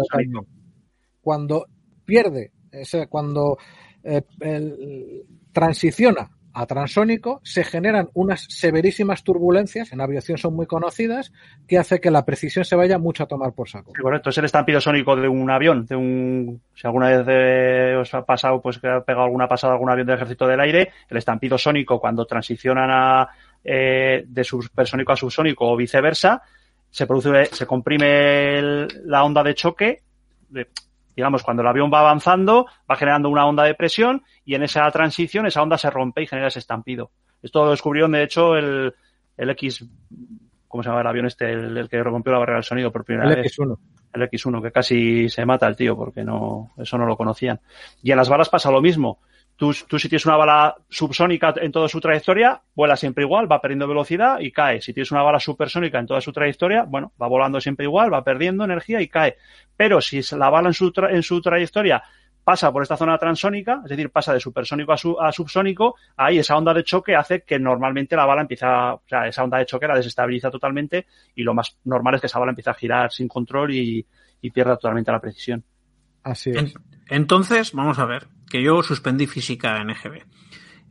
[1.22, 1.66] cuando
[2.06, 3.58] pierde, ese, cuando
[4.04, 11.32] eh, el, transiciona a transónico, se generan unas severísimas turbulencias, en aviación son muy conocidas,
[11.68, 13.92] que hace que la precisión se vaya mucho a tomar por saco.
[14.00, 18.14] Correcto, es el estampido sónico de un avión, de un, si alguna vez eh, os
[18.14, 21.18] ha pasado, pues que ha pegado alguna pasada algún avión del ejército del aire, el
[21.18, 23.30] estampido sónico cuando transicionan a,
[23.64, 26.42] eh, de supersónico a subsónico o viceversa,
[26.90, 30.02] se produce, se comprime el, la onda de choque,
[30.50, 30.68] de,
[31.16, 34.90] digamos, cuando el avión va avanzando, va generando una onda de presión y en esa
[34.92, 37.12] transición esa onda se rompe y genera ese estampido.
[37.42, 38.94] Esto lo descubrió, de hecho, el,
[39.38, 39.86] el X,
[40.68, 41.52] ¿cómo se llama el avión este?
[41.52, 43.58] El, el que rompió la barrera del sonido por primera el vez.
[43.58, 43.78] X1.
[44.14, 47.60] El X1, que casi se mata el tío porque no, eso no lo conocían.
[48.02, 49.20] Y en las balas pasa lo mismo.
[49.64, 53.62] Tú, tú, si tienes una bala subsónica en toda su trayectoria, vuela siempre igual, va
[53.62, 54.82] perdiendo velocidad y cae.
[54.82, 58.26] Si tienes una bala supersónica en toda su trayectoria, bueno, va volando siempre igual, va
[58.26, 59.38] perdiendo energía y cae.
[59.78, 62.04] Pero si la bala en su, tra en su trayectoria
[62.44, 66.40] pasa por esta zona transónica, es decir, pasa de supersónico a, su a, subsónico, ahí
[66.40, 69.66] esa onda de choque hace que normalmente la bala empieza, o sea, esa onda de
[69.66, 73.14] choque la desestabiliza totalmente y lo más normal es que esa bala empiece a girar
[73.14, 74.06] sin control y,
[74.42, 75.64] y pierda totalmente la precisión.
[76.22, 76.74] Así es.
[77.08, 80.26] entonces, vamos a ver, que yo suspendí física en EGB.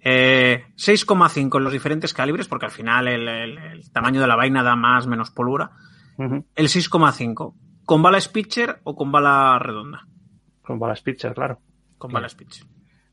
[0.01, 4.35] Eh, 6,5 en los diferentes calibres, porque al final el, el, el, tamaño de la
[4.35, 5.33] vaina da más menos.
[5.37, 6.45] Uh -huh.
[6.57, 7.55] El 6,5.
[7.85, 10.09] ¿Con bala Spitzer o con bala redonda?
[10.61, 11.61] Con bala Spitzer, claro.
[11.99, 12.23] Con claro.
[12.23, 12.67] bala Spitzer.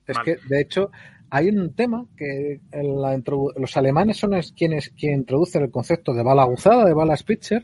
[0.08, 0.26] Es vale.
[0.26, 0.90] que, de hecho,
[1.30, 3.22] hay un tema que la,
[3.56, 7.64] los alemanes son quienes, quienes introducen el concepto de bala aguzada, de bala Spitzer,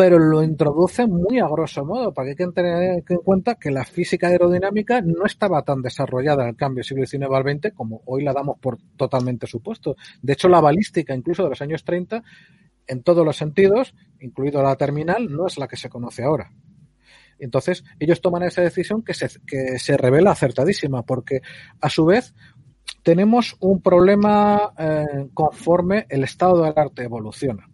[0.00, 3.70] pero lo introducen muy a grosso modo, para que hay que tener en cuenta que
[3.70, 8.00] la física aerodinámica no estaba tan desarrollada en el cambio siglo XIX al XX como
[8.06, 9.96] hoy la damos por totalmente supuesto.
[10.22, 12.22] De hecho, la balística, incluso de los años 30,
[12.86, 16.50] en todos los sentidos, incluido la terminal, no es la que se conoce ahora.
[17.38, 21.42] Entonces, ellos toman esa decisión que se, que se revela acertadísima, porque
[21.78, 22.34] a su vez
[23.02, 27.68] tenemos un problema eh, conforme el estado del arte evoluciona.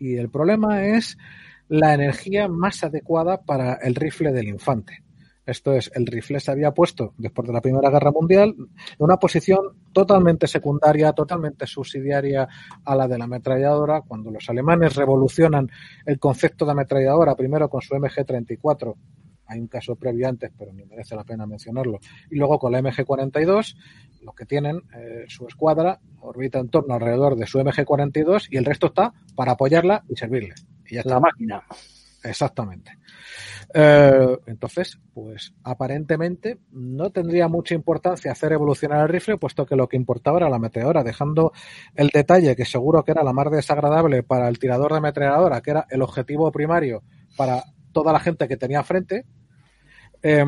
[0.00, 1.16] Y el problema es
[1.70, 5.04] la energía más adecuada para el rifle del infante.
[5.46, 8.68] Esto es, el rifle se había puesto después de la Primera Guerra Mundial en
[8.98, 9.60] una posición
[9.92, 12.48] totalmente secundaria, totalmente subsidiaria
[12.84, 14.02] a la de la ametralladora.
[14.02, 15.70] Cuando los alemanes revolucionan
[16.06, 18.94] el concepto de ametralladora, primero con su MG-34,
[19.46, 22.80] hay un caso previo antes, pero ni merece la pena mencionarlo, y luego con la
[22.80, 23.76] MG-42,
[24.22, 28.64] lo que tienen, eh, su escuadra orbita en torno alrededor de su MG-42 y el
[28.64, 30.54] resto está para apoyarla y servirle.
[30.90, 31.14] Y ya está.
[31.14, 31.62] La máquina.
[32.22, 32.98] Exactamente.
[33.72, 39.88] Eh, entonces, pues aparentemente no tendría mucha importancia hacer evolucionar el rifle, puesto que lo
[39.88, 41.52] que importaba era la meteora, dejando
[41.94, 45.70] el detalle que seguro que era la más desagradable para el tirador de metralladora, que
[45.70, 47.02] era el objetivo primario
[47.36, 49.24] para toda la gente que tenía frente.
[50.22, 50.44] Eh,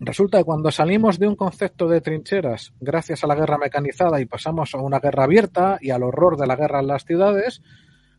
[0.00, 4.26] resulta que cuando salimos de un concepto de trincheras, gracias a la guerra mecanizada, y
[4.26, 7.62] pasamos a una guerra abierta y al horror de la guerra en las ciudades,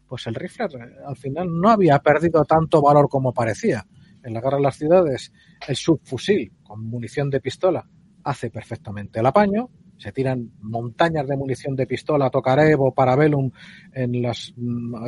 [0.08, 0.68] pues el rifle
[1.06, 3.86] al final no había perdido tanto valor como parecía.
[4.24, 5.32] En la guerra en las ciudades,
[5.68, 7.88] el subfusil con munición de pistola
[8.24, 9.70] hace perfectamente el apaño.
[9.98, 13.50] Se tiran montañas de munición de pistola, Tokarev o Parabellum
[13.94, 14.54] en los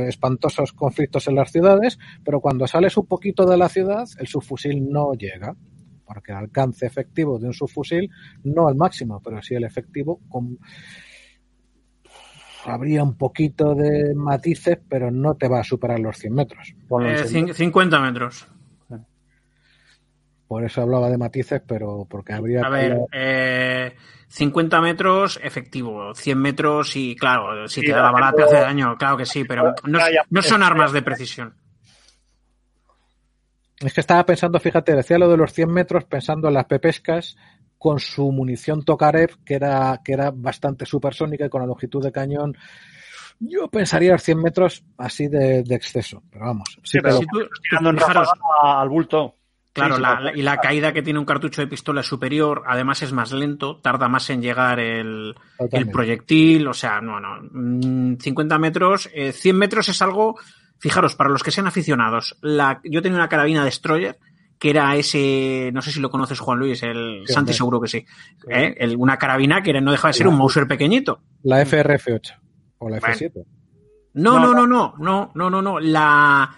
[0.07, 4.87] espantosos conflictos en las ciudades, pero cuando sales un poquito de la ciudad, el subfusil
[4.87, 5.55] no llega
[6.05, 8.09] porque el alcance efectivo de un subfusil
[8.45, 10.57] no al máximo, pero sí el efectivo con
[12.65, 16.73] habría un poquito de matices, pero no te va a superar los 100 metros.
[17.03, 18.47] Eh, 50 metros.
[20.47, 22.61] Por eso hablaba de matices, pero porque habría...
[22.61, 23.95] A ver, eh,
[24.29, 28.59] 50 metros efectivo, 100 metros y claro, si sí, te da la bala te hace
[28.59, 31.55] daño, claro que sí, pero no, no son armas de precisión.
[33.79, 37.37] Es que estaba pensando, fíjate, decía lo de los 100 metros pensando en las pepescas
[37.77, 42.11] con su munición Tokarev, que era, que era bastante supersónica y con la longitud de
[42.11, 42.57] cañón.
[43.39, 46.69] Yo pensaría los 100 metros así de, de exceso, pero vamos.
[46.83, 48.29] Sí, sí pero, si tú, tirando en fijaros,
[48.63, 49.35] al bulto.
[49.73, 53.03] Claro, sí, la, y la caída que tiene un cartucho de pistola es superior, además
[53.03, 55.35] es más lento, tarda más en llegar el,
[55.71, 58.17] el proyectil, o sea, no, no.
[58.19, 60.35] 50 metros, eh, 100 metros es algo,
[60.79, 64.17] fijaros, para los que sean aficionados, la, yo tenía una carabina Destroyer,
[64.59, 67.87] que era ese, no sé si lo conoces Juan Luis, el sí, Santi seguro que
[67.87, 68.05] sí,
[68.49, 68.75] ¿eh?
[68.77, 71.21] el, una carabina que no deja de ser la, un Mauser pequeñito.
[71.43, 72.35] La FRF8
[72.79, 73.31] o la F7.
[73.33, 73.49] Bueno.
[74.13, 76.49] No, no, no, no, no, no, no, no, la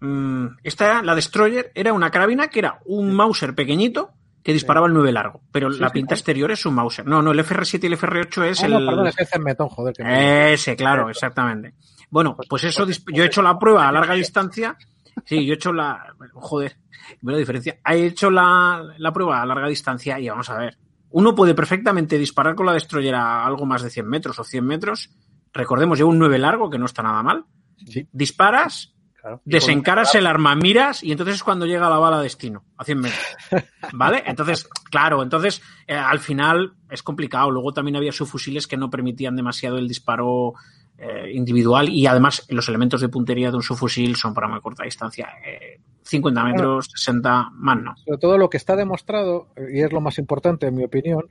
[0.00, 4.12] mmm, esta la Destroyer era una carabina que era un Mauser pequeñito
[4.42, 7.06] que disparaba el 9 largo, pero sí, la pinta sí, exterior es un Mauser.
[7.06, 9.68] No, no, el FR7 y el FR8 es ah, el no, perdón, es ese metón,
[9.68, 11.74] joder, que Ese, claro, exactamente.
[12.10, 14.76] Bueno, pues eso yo he hecho la prueba a larga distancia.
[15.24, 16.76] Sí, yo he hecho la joder,
[17.22, 17.78] la diferencia.
[17.84, 20.78] He hecho la, la, prueba a larga distancia y vamos a ver.
[21.10, 24.64] Uno puede perfectamente disparar con la destroyer a algo más de 100 metros o 100
[24.64, 25.10] metros.
[25.52, 27.44] Recordemos, lleva un 9 largo, que no está nada mal.
[27.84, 28.06] Sí.
[28.12, 29.40] Disparas, claro.
[29.44, 33.00] desencaras el arma, miras y entonces es cuando llega la bala a destino, a 100
[33.00, 33.36] metros.
[33.92, 34.22] ¿Vale?
[34.26, 37.50] Entonces, claro, entonces eh, al final es complicado.
[37.50, 40.54] Luego también había subfusiles que no permitían demasiado el disparo
[41.00, 44.84] eh, individual y además los elementos de puntería de un subfusil son para muy corta
[44.84, 45.28] distancia.
[45.44, 47.96] Eh, 50 metros, bueno, 60, más no.
[47.96, 51.30] Sobre todo lo que está demostrado, y es lo más importante en mi opinión,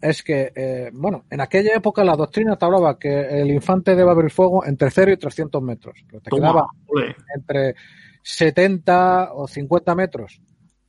[0.00, 4.10] es que, eh, bueno, en aquella época la doctrina te hablaba que el infante debe
[4.10, 6.04] abrir fuego entre 0 y 300 metros.
[6.06, 7.16] Pero te Toma, quedaba ole.
[7.34, 7.74] entre
[8.22, 10.40] 70 o 50 metros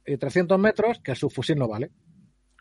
[0.05, 1.91] y 300 metros que el subfusil no vale.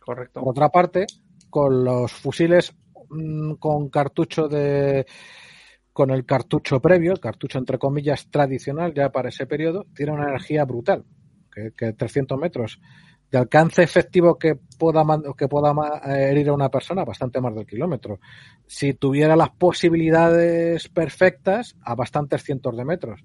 [0.01, 0.41] Correcto.
[0.41, 1.07] Por otra parte,
[1.49, 2.75] con los fusiles
[3.11, 5.07] mmm, con cartucho de
[6.01, 10.31] con el cartucho previo, el cartucho entre comillas tradicional ya para ese periodo, tiene una
[10.31, 11.05] energía brutal,
[11.55, 12.81] que, que 300 metros
[13.31, 15.05] de alcance efectivo que pueda,
[15.37, 15.75] que pueda
[16.07, 18.19] herir a una persona, bastante más del kilómetro.
[18.67, 23.23] Si tuviera las posibilidades perfectas, a bastantes cientos de metros.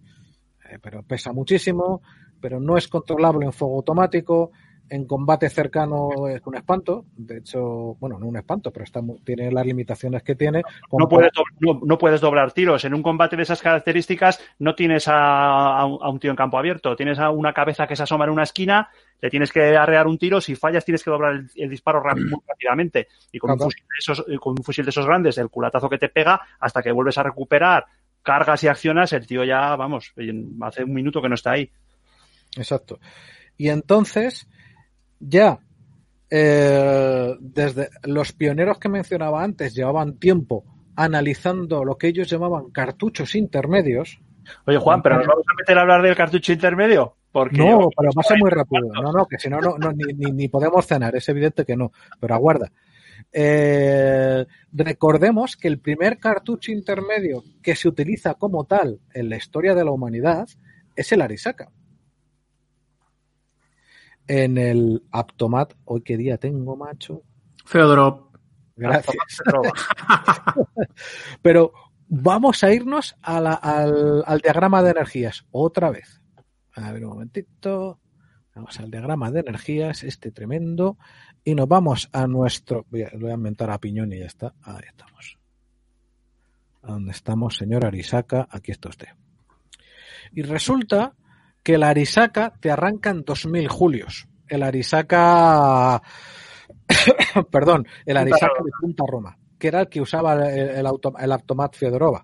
[0.70, 2.02] eh, pero pesa muchísimo,
[2.42, 4.52] pero no es controlable en fuego automático,
[4.90, 7.06] en combate cercano es un espanto.
[7.16, 10.62] De hecho, bueno, no un espanto, pero está, tiene las limitaciones que tiene.
[10.92, 12.86] No puedes, no, no puedes, doblar tiros.
[12.86, 16.96] En un combate de esas características no tienes a, a, un tío en campo abierto.
[16.96, 18.90] Tienes a una cabeza que se asoma en una esquina,
[19.22, 20.40] le tienes que arrear un tiro.
[20.40, 23.08] Si fallas, tienes que doblar el, el disparo muy rápidamente.
[23.32, 25.98] Y con, un fusil de esos, con un fusil de esos grandes, el culatazo que
[25.98, 27.86] te pega, hasta que vuelves a recuperar,
[28.22, 30.14] cargas y accionas, el tío ya, vamos,
[30.62, 31.72] hace un minuto que no está ahí.
[32.58, 33.00] Exacto.
[33.58, 34.48] Y entonces
[35.20, 35.60] ya
[36.30, 40.64] eh, desde los pioneros que mencionaba antes llevaban tiempo
[40.96, 44.20] analizando lo que ellos llamaban cartuchos intermedios.
[44.66, 47.18] Oye, Juan, pero nos vamos a meter a hablar del cartucho intermedio.
[47.32, 48.90] Porque no, pero va a ser muy rápido.
[49.02, 51.76] No, no, que si no, no, no ni, ni, ni, podemos cenar, es evidente que
[51.76, 51.92] no.
[52.20, 52.72] Pero aguarda.
[53.32, 59.76] Eh, recordemos que el primer cartucho intermedio que se utiliza como tal en la historia
[59.76, 60.48] de la humanidad
[60.96, 61.72] es el Arisaka
[64.28, 65.74] en el Aptomat.
[65.86, 67.24] Hoy qué día tengo, macho.
[67.66, 68.32] Feodorov.
[68.76, 69.16] Gracias.
[71.42, 71.74] Pero
[72.08, 76.22] vamos a irnos a la, al, al, diagrama de energías otra vez.
[76.74, 78.00] A ver un momentito.
[78.54, 80.98] Vamos al diagrama de energías, este tremendo.
[81.44, 82.86] Y nos vamos a nuestro.
[82.90, 84.54] Voy a, voy a inventar a piñón y ya está.
[84.62, 85.38] Ahí estamos.
[86.82, 88.48] ¿A dónde estamos, señor Arisaka?
[88.50, 89.08] Aquí está usted.
[90.34, 91.16] Y resulta
[91.66, 94.28] que el Arisaka te arranca en 2000 julios.
[94.48, 96.00] El Arisaka,
[97.52, 101.32] perdón, el Arisaka de Punta Roma, que era el que usaba el, el, auto, el
[101.32, 102.24] Automat Fiodorova.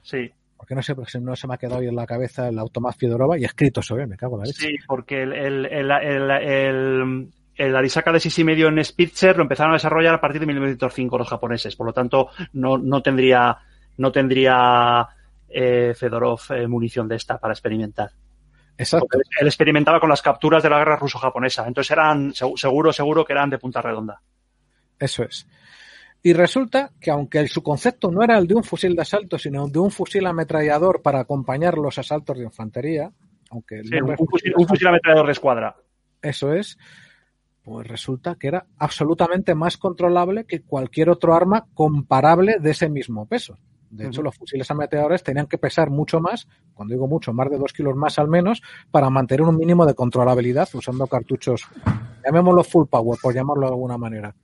[0.00, 0.30] Sí.
[0.56, 2.96] Porque no sé, porque no se me ha quedado ahí en la cabeza el Automat
[2.96, 4.68] Fiodorova y escrito sobre me cago en la leche.
[4.68, 9.72] Sí, porque el, el, el, el, el el Arisaka de 6,5 en Spitzer lo empezaron
[9.72, 13.58] a desarrollar a partir de 1905 los japoneses, por lo tanto no, no tendría
[13.98, 15.08] no tendría
[15.48, 18.10] eh, Fedorov eh, munición de esta para experimentar.
[18.78, 19.08] Exacto.
[19.10, 21.66] Porque él experimentaba con las capturas de la guerra ruso-japonesa.
[21.66, 24.22] Entonces eran, seguro, seguro que eran de punta redonda.
[24.98, 25.46] Eso es.
[26.22, 29.38] Y resulta que aunque el, su concepto no era el de un fusil de asalto,
[29.38, 33.10] sino de un fusil ametrallador para acompañar los asaltos de infantería,
[33.50, 35.76] aunque sí, un, fusil, un fusil ametrallador de escuadra.
[36.22, 36.78] Eso es.
[37.62, 43.26] Pues resulta que era absolutamente más controlable que cualquier otro arma comparable de ese mismo
[43.26, 43.58] peso.
[43.90, 44.24] De hecho, uh -huh.
[44.26, 47.96] los fusiles ametralladores tenían que pesar mucho más, cuando digo mucho, más de dos kilos
[47.96, 51.62] más al menos, para mantener un mínimo de controlabilidad usando cartuchos,
[52.24, 54.34] llamémoslo full power, por llamarlo de alguna manera.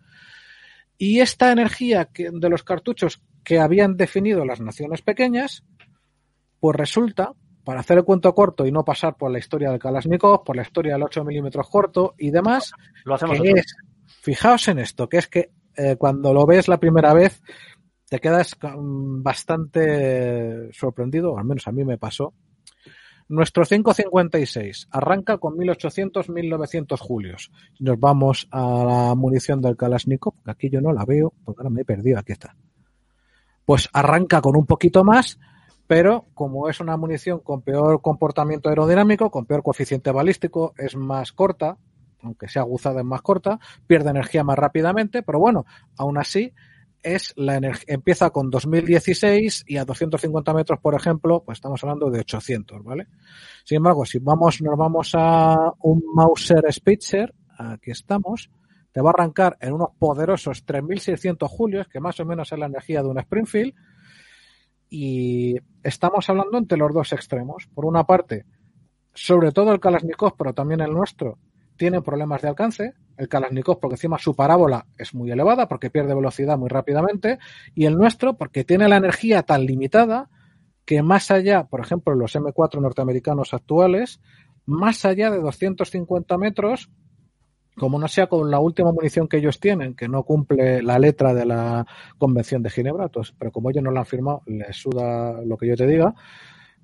[0.97, 5.65] Y esta energía que, de los cartuchos que habían definido las naciones pequeñas,
[6.61, 7.33] pues resulta,
[7.65, 10.63] para hacer el cuento corto y no pasar por la historia del Kalashnikov, por la
[10.63, 12.73] historia del 8 milímetros corto y demás,
[13.05, 13.77] lo hacemos que es,
[14.21, 17.43] fijaos en esto, que es que eh, cuando lo ves la primera vez,
[18.15, 22.33] te quedas bastante sorprendido, al menos a mí me pasó.
[23.27, 27.51] Nuestro 556 arranca con 1800-1900 julios.
[27.81, 31.71] Nos vamos a la munición del Kalashnikov, que aquí yo no la veo, porque ahora
[31.71, 32.55] me he perdido, aquí está.
[33.65, 35.41] Pues arranca con un poquito más,
[35.89, 41.33] pero como es una munición con peor comportamiento aerodinámico, con peor coeficiente balístico, es más
[41.33, 41.79] corta,
[42.23, 43.59] aunque sea aguzada es más corta,
[43.89, 45.67] pierde energía más rápidamente, pero bueno,
[45.97, 46.53] aún así
[47.05, 52.11] es la energía, empieza con 2016 y a 250 metros, por ejemplo, pues estamos hablando
[52.11, 53.07] de 800, ¿vale?
[53.65, 58.51] Sin embargo, si vamos, nos vamos a un Mauser Spitzer, aquí estamos,
[58.91, 62.67] te va a arrancar en unos poderosos 3600 julios, que más o menos es la
[62.67, 63.75] energía de un Springfield,
[64.89, 67.69] y estamos hablando entre los dos extremos.
[67.75, 68.45] Por una parte,
[69.13, 71.39] sobre todo el Kalashnikov, pero también el nuestro,
[71.77, 72.95] tiene problemas de alcance.
[73.17, 77.39] El Kalashnikov, porque encima su parábola es muy elevada, porque pierde velocidad muy rápidamente.
[77.75, 80.31] Y el nuestro, porque tiene la energía tan limitada
[80.85, 84.21] que más allá, por ejemplo, los M4 norteamericanos actuales,
[84.67, 86.91] más allá de 250 metros,
[87.77, 91.35] como no sea con la última munición que ellos tienen, que no cumple la letra
[91.35, 91.87] de la
[92.19, 95.69] Convención de Ginebra, entonces, pero como ellos no la han firmado, les suda lo que
[95.69, 96.15] yo te diga,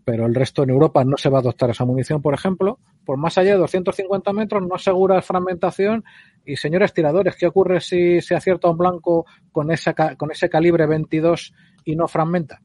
[0.04, 2.78] pero el resto en Europa no se va a adoptar esa munición, por ejemplo,
[3.10, 6.04] por más allá de 250 metros no asegura fragmentación
[6.44, 10.86] y señores tiradores, ¿qué ocurre si se acierta un blanco con, esa, con ese calibre
[10.86, 11.52] 22
[11.86, 12.62] y no fragmenta?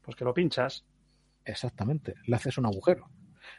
[0.00, 0.86] Pues que lo pinchas.
[1.44, 3.10] Exactamente, le haces un agujero.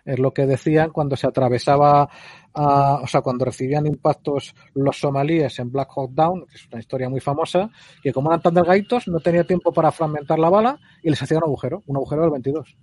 [0.04, 2.10] Es lo que decían cuando se atravesaba,
[2.54, 7.08] o sea, cuando recibían impactos los somalíes en Black Hawk Down, que es una historia
[7.08, 7.70] muy famosa,
[8.02, 11.38] que como eran tan delgaditos, no tenía tiempo para fragmentar la bala y les hacía
[11.38, 12.76] un agujero, un agujero del 22.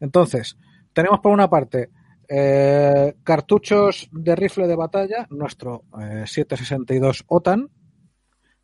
[0.00, 0.58] Entonces,
[0.92, 1.88] tenemos por una parte
[2.28, 7.70] eh, cartuchos de rifle de batalla, nuestro eh, 762 OTAN,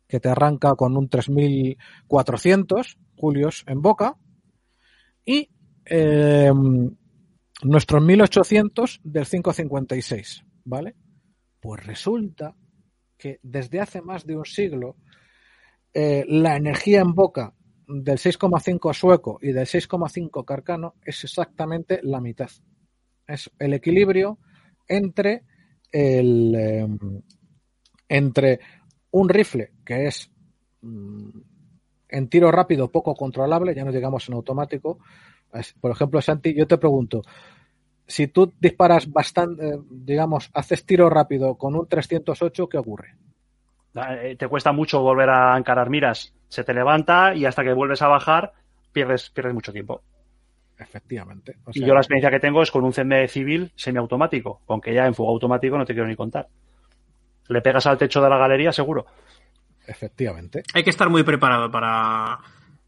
[0.07, 4.17] que te arranca con un 3400 julios en boca,
[5.25, 5.49] y
[5.85, 6.51] eh,
[7.63, 10.95] nuestros 1800 del 556, ¿vale?
[11.59, 12.55] Pues resulta
[13.17, 14.97] que desde hace más de un siglo
[15.93, 17.53] eh, la energía en boca
[17.87, 22.49] del 6,5 sueco y del 6,5 carcano es exactamente la mitad.
[23.27, 24.39] Es el equilibrio
[24.87, 25.43] entre
[25.91, 26.87] el eh,
[28.09, 28.59] entre
[29.11, 30.31] un rifle que es
[30.81, 31.29] mm,
[32.09, 34.99] en tiro rápido poco controlable, ya no llegamos en automático.
[35.79, 37.21] Por ejemplo, Santi, yo te pregunto,
[38.05, 43.15] si tú disparas bastante, eh, digamos, haces tiro rápido con un 308, ¿qué ocurre?
[43.95, 46.33] Eh, te cuesta mucho volver a encarar miras.
[46.47, 48.53] Se te levanta y hasta que vuelves a bajar
[48.91, 50.01] pierdes, pierdes mucho tiempo.
[50.81, 51.57] Efectivamente.
[51.65, 54.93] O sea, y yo la experiencia que tengo es con un CMD civil semiautomático, aunque
[54.93, 56.47] ya en fuego automático no te quiero ni contar.
[57.47, 59.05] Le pegas al techo de la galería seguro.
[59.85, 60.63] Efectivamente.
[60.73, 62.39] Hay que estar muy preparado para...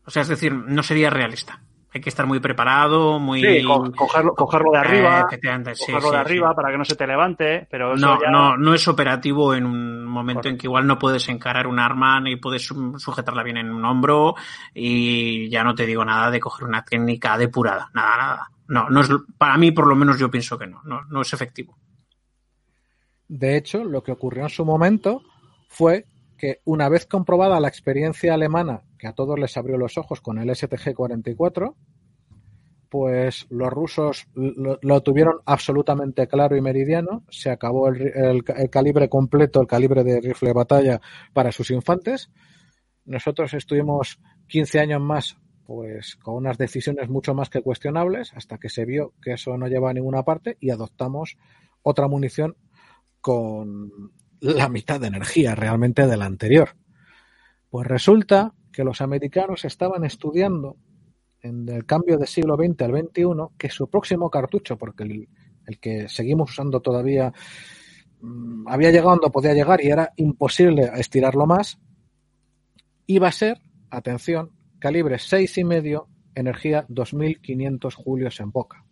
[0.05, 1.61] O sea, es decir, no sería realista
[1.93, 3.41] hay que estar muy preparado, muy...
[3.41, 3.63] Sí,
[3.95, 7.95] cogerlo, cogerlo de arriba, eh, cogerlo de arriba para que no se te levante, pero
[7.95, 11.79] no, no, no es operativo en un momento en que igual no puedes encarar un
[11.79, 12.63] arma ni puedes
[12.97, 14.33] sujetarla bien en un hombro
[14.73, 18.49] y ya no te digo nada de coger una técnica depurada, nada, nada.
[18.67, 21.31] No, no es, para mí por lo menos yo pienso que no, no, no es
[21.31, 21.77] efectivo.
[23.27, 25.21] De hecho, lo que ocurrió en su momento
[25.67, 26.05] fue
[26.43, 30.39] que una vez comprobada la experiencia alemana, que a todos les abrió los ojos con
[30.39, 31.73] el STG-44,
[32.89, 37.23] pues los rusos lo, tuvieron absolutamente claro y meridiano.
[37.29, 41.01] Se acabó el, calibre completo, el calibre de rifle de batalla
[41.31, 42.29] para sus infantes.
[43.05, 48.67] Nosotros estuvimos 15 años más, pues con unas decisiones mucho más que cuestionables, hasta que
[48.67, 51.37] se vio que eso no llevaba a ninguna parte y adoptamos
[51.83, 52.57] otra munición
[53.21, 54.11] con
[54.43, 56.75] la mitad de energía realmente de la anterior.
[57.69, 60.75] Pues resulta que los americanos estaban estudiando
[61.41, 63.23] en el cambio de siglo XX al XXI
[63.57, 67.31] que su próximo cartucho, porque el, que seguimos usando todavía
[68.19, 71.79] mm, había llegado donde podía llegar y era imposible estirarlo más,
[73.07, 78.83] iba a ser, atención, calibre seis y medio, energía 2500 julios en boca.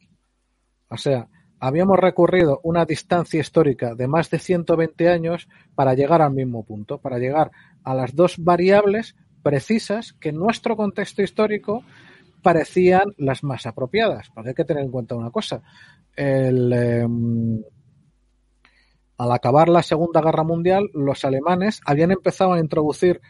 [0.89, 1.27] O sea,
[1.61, 6.97] habíamos recorrido una distancia histórica de más de 120 años para llegar al mismo punto,
[6.97, 7.51] para llegar
[7.83, 11.83] a las dos variables precisas que en nuestro contexto histórico
[12.41, 14.31] parecían las más apropiadas.
[14.33, 15.61] Porque hay que tener en cuenta una cosa.
[16.15, 17.61] Em,
[19.19, 23.21] al acabar la Segunda Guerra Mundial, los alemanes habían empezado a introducir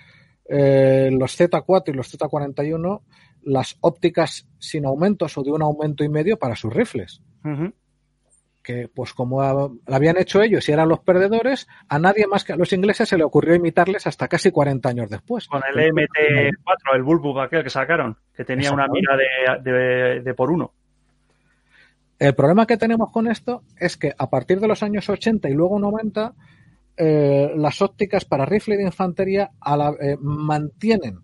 [0.48, 3.02] eh, los Z4 y los Z41
[3.44, 7.22] las ópticas sin aumentos o de un aumento y medio para sus rifles
[8.62, 12.54] que pues como lo habían hecho ellos y eran los perdedores, a nadie más que
[12.54, 15.48] a los ingleses se le ocurrió imitarles hasta casi 40 años después.
[15.48, 19.18] Con el MT4, el Bulbug aquel que sacaron, que tenía una mira
[19.62, 20.74] de, por uno.
[22.20, 25.54] El problema que tenemos con esto es que a partir de los años 80 y
[25.54, 26.34] luego 90,
[26.98, 29.50] eh, las ópticas para rifle de infantería
[30.00, 31.20] eh, mantienen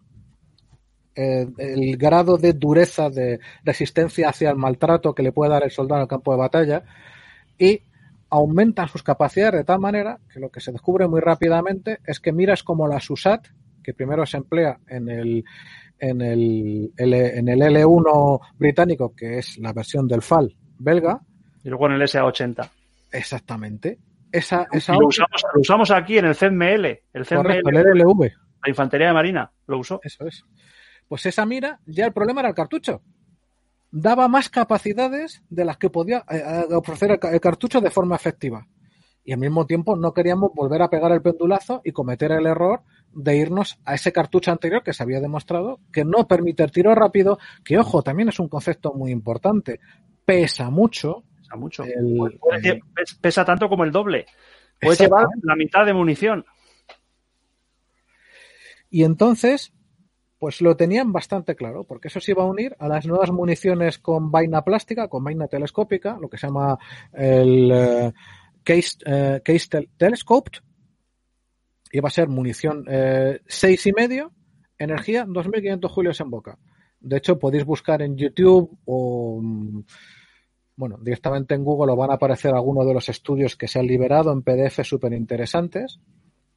[1.20, 5.72] eh, el grado de dureza, de resistencia hacia el maltrato que le puede dar el
[5.72, 6.84] soldado en el campo de batalla,
[7.58, 7.82] y
[8.30, 12.34] aumentan sus capacidades de tal manera que lo que se descubre muy rápidamente es que
[12.34, 13.48] miras como la SUSAT,
[13.84, 15.46] que primero se emplea en el,
[16.00, 21.22] en el, en el L1 británico, que es la versión del FAL belga.
[21.64, 22.70] Y luego en el SA80.
[23.12, 24.00] Exactamente.
[24.32, 26.86] Esa, esa lo, usamos, lo, usamos, aquí en el CML.
[27.14, 27.62] El CML.
[27.66, 28.22] el LLV.
[28.64, 30.00] La Infantería de Marina lo usó.
[30.04, 30.44] Eso es.
[31.08, 33.02] Pues esa mira, ya el problema era el cartucho
[34.02, 38.68] daba más capacidades de las que podía eh, eh, ofrecer el cartucho de forma efectiva.
[39.24, 42.82] Y al mismo tiempo no queríamos volver a pegar el pendulazo y cometer el error
[43.11, 46.94] de irnos a ese cartucho anterior que se había demostrado que no permite el tiro
[46.95, 49.80] rápido, que ojo, también es un concepto muy importante.
[50.24, 51.24] Pesa mucho.
[51.41, 51.84] Pesa mucho.
[53.19, 54.28] pesa tanto como el doble.
[54.80, 56.45] Puede llevar la mitad de munición.
[58.90, 59.74] Y entonces,
[60.40, 63.98] pues lo tenían bastante claro, porque eso se iba a unir a las nuevas municiones
[63.98, 66.78] con vaina plástica, con vaina telescópica, lo que se llama
[67.14, 68.14] el eh,
[68.64, 70.60] case, eh, case telescoped.
[71.92, 74.32] Iba a ser munición eh, seis y medio,
[74.78, 76.60] energía 2.500 julios en boca.
[77.00, 79.84] De hecho, podéis buscar en YouTube o, mm,
[80.76, 83.88] bueno, directamente en Google os van a aparecer algunos de los estudios que se han
[83.88, 86.00] liberado en PDF súper interesantes.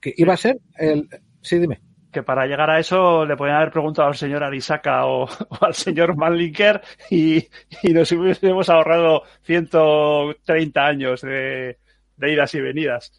[0.01, 1.09] Que iba a ser el...
[1.41, 5.29] Sí, dime que para llegar a eso le podían haber preguntado al señor Arisaka o,
[5.61, 6.81] al señor Manlinker
[7.11, 7.47] y,
[7.93, 11.79] nos hubiésemos ahorrado 130 años de,
[12.21, 13.13] idas y venidas.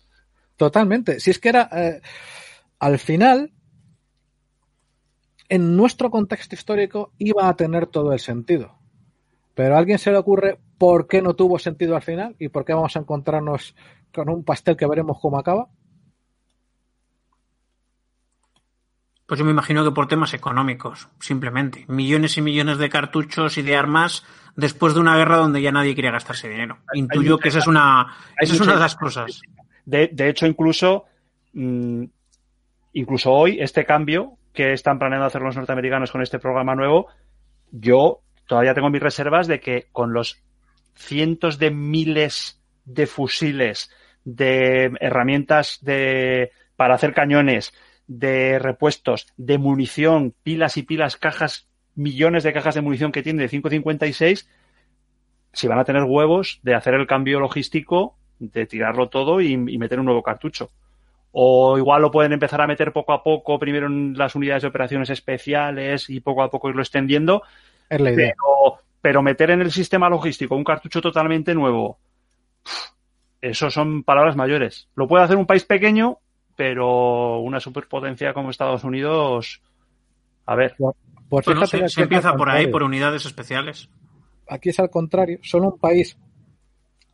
[0.58, 1.20] Totalmente.
[1.20, 2.02] Si es que era, eh,
[2.80, 3.52] al final,
[5.50, 8.78] en nuestro contexto histórico iba a tener todo el sentido.
[9.54, 12.64] Pero a alguien se le ocurre por qué no tuvo sentido al final y por
[12.64, 13.76] qué vamos a encontrarnos
[14.14, 15.68] con un pastel que veremos cómo acaba.
[19.32, 21.86] Pues yo me imagino que por temas económicos, simplemente.
[21.88, 24.26] Millones y millones de cartuchos y de armas
[24.58, 26.80] después de una guerra donde ya nadie quiere gastarse dinero.
[26.94, 29.40] Intuyo que esa es una, esa es una de las cosas.
[29.86, 31.06] De, de hecho, incluso,
[31.54, 32.04] mmm,
[32.92, 37.08] incluso hoy, este cambio que están planeando hacer los norteamericanos con este programa nuevo,
[37.72, 40.44] yo todavía tengo mis reservas de que con los
[40.94, 43.92] cientos de miles de fusiles,
[44.26, 47.74] de herramientas de, para hacer cañones,
[48.18, 53.44] de repuestos, de munición, pilas y pilas, cajas, millones de cajas de munición que tiene
[53.44, 54.50] de 556,
[55.54, 59.78] si van a tener huevos de hacer el cambio logístico, de tirarlo todo y, y
[59.78, 60.72] meter un nuevo cartucho.
[61.32, 64.68] O igual lo pueden empezar a meter poco a poco, primero en las unidades de
[64.68, 67.44] operaciones especiales y poco a poco irlo extendiendo.
[67.90, 68.34] Es la idea.
[68.34, 71.98] Pero, pero meter en el sistema logístico un cartucho totalmente nuevo,
[73.40, 74.90] eso son palabras mayores.
[74.96, 76.20] Lo puede hacer un país pequeño,
[76.62, 79.64] pero una superpotencia como Estados Unidos,
[80.46, 80.76] a ver.
[81.28, 83.90] Pues bueno, se, se empieza por ahí, por unidades especiales.
[84.48, 86.16] Aquí es al contrario, solo un país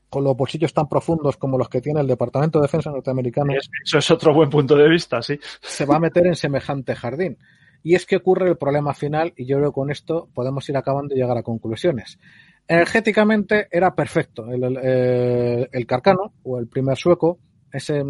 [0.10, 3.54] con los bolsillos tan profundos como los que tiene el Departamento de Defensa norteamericano.
[3.86, 5.40] Eso es otro buen punto de vista, sí.
[5.62, 7.38] Se va a meter en semejante jardín.
[7.84, 10.76] Y es que ocurre el problema final, y yo creo que con esto podemos ir
[10.76, 12.20] acabando y llegar a conclusiones.
[12.68, 14.52] Energéticamente era perfecto.
[14.52, 17.40] El, el, el Carcano, o el primer sueco,
[17.72, 18.04] ese,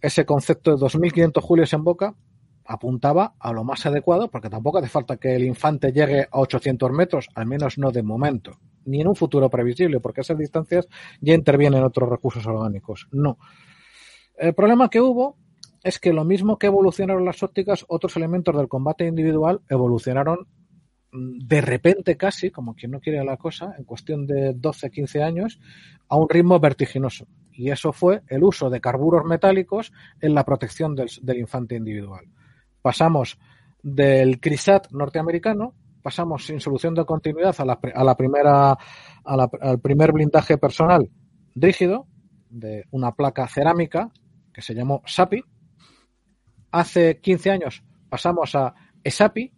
[0.00, 2.14] ese concepto de 2.500 julios en boca,
[2.64, 6.92] apuntaba a lo más adecuado, porque tampoco hace falta que el infante llegue a 800
[6.92, 10.86] metros, al menos no de momento, ni en un futuro previsible, porque esas distancias
[11.20, 13.08] ya intervienen otros recursos orgánicos.
[13.10, 13.38] No.
[14.36, 15.36] El problema que hubo
[15.82, 20.46] es que lo mismo que evolucionaron las ópticas, otros elementos del combate individual evolucionaron
[21.10, 25.58] de repente casi, como quien no quiere la cosa, en cuestión de 12, 15 años,
[26.08, 27.26] a un ritmo vertiginoso.
[27.58, 32.24] Y eso fue el uso de carburos metálicos en la protección del, infante individual.
[32.80, 33.36] Pasamos
[33.82, 39.50] del CRISAT norteamericano, pasamos sin solución de continuidad a la, a la primera, a la,
[39.60, 41.10] al primer blindaje personal
[41.56, 42.06] rígido
[42.48, 44.12] de una placa cerámica
[44.52, 45.42] que se llamó SAPI.
[46.70, 48.72] Hace 15 años pasamos a
[49.02, 49.52] ESAPI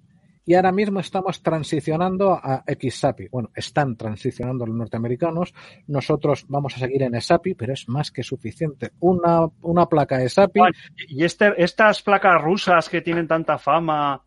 [0.51, 3.29] y ahora mismo estamos transicionando a XSAPI.
[3.29, 5.55] Bueno, están transicionando los norteamericanos.
[5.87, 8.91] Nosotros vamos a seguir en ESAPI, pero es más que suficiente.
[8.99, 10.61] Una, una placa ESAPI.
[11.07, 14.25] Y este, estas placas rusas que tienen tanta fama,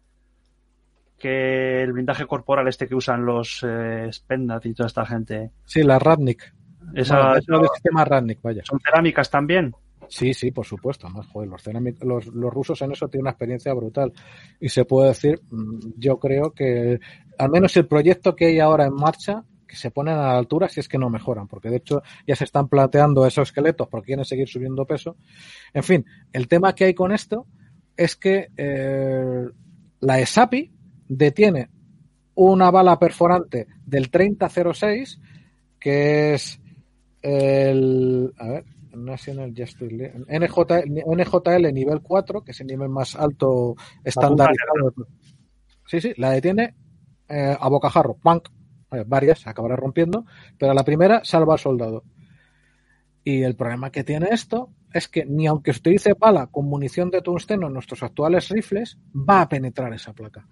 [1.19, 5.51] que el blindaje corporal este que usan los eh, Spendat y toda esta gente.
[5.65, 6.53] Sí, la Radnik.
[6.95, 8.61] Esa, bueno, eso, del sistema Radnik, vaya.
[8.63, 9.75] Son cerámicas también.
[10.09, 11.09] Sí, sí, por supuesto.
[11.09, 11.65] Más, joder, los,
[12.01, 14.13] los, los, rusos en eso tienen una experiencia brutal.
[14.59, 15.41] Y se puede decir,
[15.97, 16.99] yo creo que
[17.37, 20.69] al menos el proyecto que hay ahora en marcha, que se ponen a la altura
[20.69, 24.07] si es que no mejoran, porque de hecho ya se están planteando esos esqueletos porque
[24.07, 25.17] quieren seguir subiendo peso.
[25.73, 27.47] En fin, el tema que hay con esto
[27.97, 29.45] es que eh,
[29.99, 30.71] la ESAPI
[31.07, 31.69] detiene
[32.35, 35.19] una bala perforante del 3006,
[35.79, 36.59] que es
[37.21, 38.33] el.
[38.37, 44.93] A ver, National Justice NJ, NJL nivel 4, que es el nivel más alto estandarizado.
[45.85, 46.75] Sí, sí, la detiene
[47.27, 48.49] eh, a bocajarro, punk,
[49.05, 50.25] varias, acabará rompiendo,
[50.57, 52.03] pero la primera salva al soldado.
[53.23, 57.09] Y el problema que tiene esto es que ni aunque se utilice bala con munición
[57.09, 60.47] de tungsteno en nuestros actuales rifles, va a penetrar esa placa.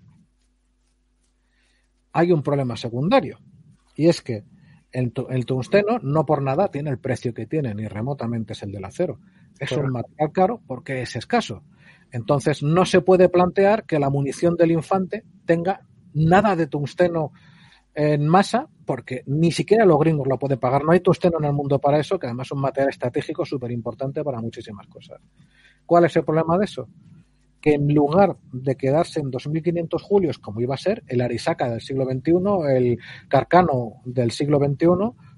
[2.13, 3.39] Hay un problema secundario,
[3.95, 4.43] y es que
[4.91, 8.72] el, el, tungsteno no por nada tiene el precio que tiene, ni remotamente es el
[8.72, 9.19] del acero.
[9.59, 9.88] Es Correcto.
[9.88, 11.63] un material caro porque es escaso.
[12.11, 15.81] Entonces no se puede plantear que la munición del infante tenga
[16.13, 17.31] nada de tungsteno
[17.93, 20.84] en masa, porque ni siquiera los gringos lo pueden pagar.
[20.84, 23.72] No hay tungsteno en el mundo para eso, que además es un material estratégico súper
[23.72, 25.19] importante para muchísimas cosas.
[25.85, 26.88] ¿Cuál es el problema de eso?
[27.61, 31.81] Que en lugar de quedarse en 2.500 julios, como iba a ser, el Arisaka del
[31.81, 34.88] siglo XXI, el Carcano del siglo XXI,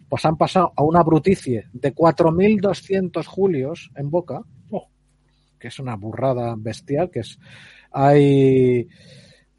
[0.08, 4.88] pues han pasado a una bruticie de 4.200 julios en boca, oh,
[5.60, 7.40] que es una burrada bestial, que es
[7.92, 8.88] hay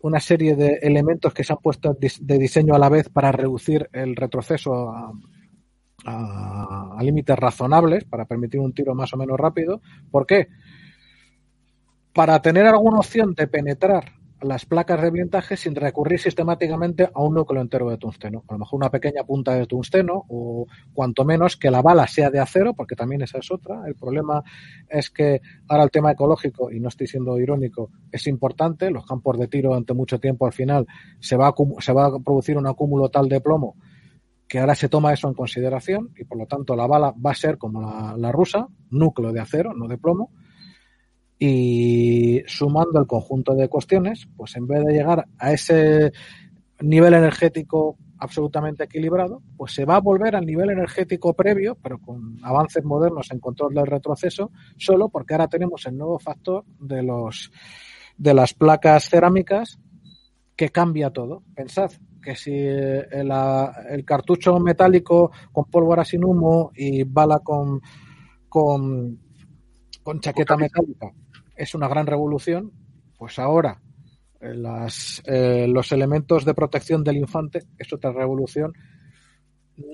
[0.00, 3.88] una serie de elementos que se han puesto de diseño a la vez para reducir
[3.92, 5.12] el retroceso a,
[6.04, 9.80] a, a límites razonables, para permitir un tiro más o menos rápido.
[10.10, 10.48] ¿Por qué?
[12.14, 17.34] Para tener alguna opción de penetrar las placas de blindaje sin recurrir sistemáticamente a un
[17.34, 18.44] núcleo entero de tungsteno.
[18.48, 22.30] A lo mejor una pequeña punta de tungsteno o cuanto menos que la bala sea
[22.30, 23.82] de acero, porque también esa es otra.
[23.86, 24.42] El problema
[24.88, 28.90] es que ahora el tema ecológico, y no estoy siendo irónico, es importante.
[28.90, 30.86] Los campos de tiro ante mucho tiempo al final
[31.20, 33.76] se va a, se va a producir un acúmulo tal de plomo
[34.46, 37.34] que ahora se toma eso en consideración y por lo tanto la bala va a
[37.34, 40.30] ser como la rusa, núcleo de acero, no de plomo
[41.38, 46.12] y sumando el conjunto de cuestiones, pues en vez de llegar a ese
[46.80, 52.38] nivel energético absolutamente equilibrado, pues se va a volver al nivel energético previo, pero con
[52.42, 57.50] avances modernos en control del retroceso, solo porque ahora tenemos el nuevo factor de los
[58.16, 59.78] de las placas cerámicas
[60.56, 61.42] que cambia todo.
[61.54, 61.90] Pensad
[62.22, 63.32] que si el,
[63.90, 67.80] el cartucho metálico con pólvora sin humo y bala con,
[68.48, 69.18] con,
[70.02, 71.12] con chaqueta metálica
[71.56, 72.72] es una gran revolución,
[73.16, 73.80] pues ahora
[74.40, 78.72] eh, las, eh, los elementos de protección del infante es otra revolución.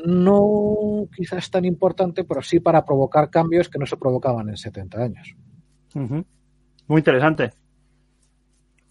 [0.04, 5.02] No quizás tan importante, pero sí para provocar cambios que no se provocaban en 70
[5.02, 5.34] años.
[5.94, 7.52] Muy interesante.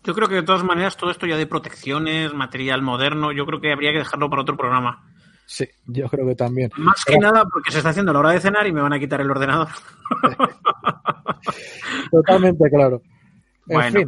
[0.03, 3.59] Yo creo que de todas maneras todo esto ya de protecciones, material moderno, yo creo
[3.59, 5.08] que habría que dejarlo para otro programa.
[5.51, 6.69] Sí, yo creo que también.
[6.77, 8.99] Más que nada porque se está haciendo la hora de cenar y me van a
[8.99, 9.67] quitar el ordenador.
[12.11, 13.01] Totalmente claro.
[13.65, 14.01] bueno,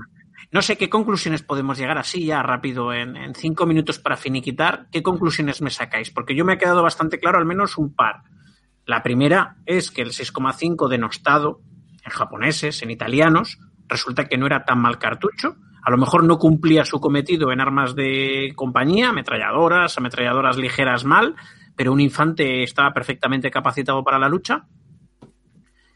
[0.52, 4.86] no sé qué conclusiones podemos llegar así ya rápido, en, cinco minutos para finiquitar.
[4.92, 6.12] ¿Qué conclusiones me sacáis?
[6.12, 8.22] Porque yo me ha quedado bastante claro al menos un par.
[8.86, 11.62] La primera es que el 6,5 denostado
[12.06, 13.58] en japoneses, en italianos,
[13.88, 15.56] resulta que no era tan mal cartucho.
[15.84, 21.36] A lo mejor no cumplía su cometido en armas de compañía, ametralladoras, ametralladoras ligeras mal,
[21.76, 24.66] pero un infante estaba perfectamente capacitado para la lucha.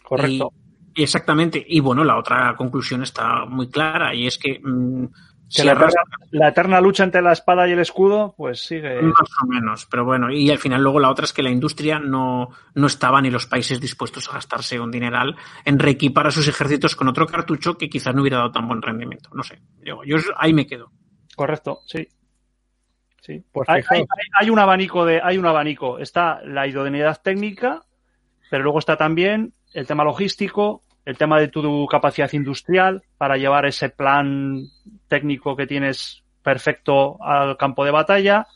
[0.03, 0.51] Correcto.
[0.95, 1.63] Exactamente.
[1.67, 4.61] Y bueno, la otra conclusión está muy clara y es que...
[6.31, 9.01] La, eterna, lucha entre la espada y el escudo, pues sigue.
[9.01, 11.99] Más o menos, pero bueno, y al final luego la otra es que la industria
[11.99, 16.47] no, no estaba ni los países dispuestos a gastarse un dineral en reequipar a sus
[16.47, 19.29] ejércitos con otro cartucho que quizás no hubiera dado tan buen rendimiento.
[19.33, 20.91] No sé, yo, yo ahí me quedo.
[21.35, 22.07] Correcto, sí.
[23.21, 23.43] Sí.
[23.51, 23.81] Pues hay,
[24.39, 25.97] hay, un abanico de, hay un abanico.
[25.97, 27.83] Está la idoneidad técnica,
[28.51, 33.65] pero luego está también el tema logístico, el tema de tu capacidad industrial para llevar
[33.65, 34.63] ese plan
[35.07, 38.47] técnico que tienes perfecto al campo de batalla.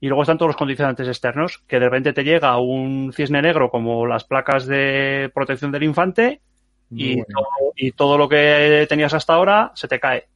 [0.00, 3.70] Y luego están todos los condicionantes externos, que de repente te llega un cisne negro
[3.70, 6.40] como las placas de protección del infante
[6.90, 10.26] y, todo, y todo lo que tenías hasta ahora se te cae.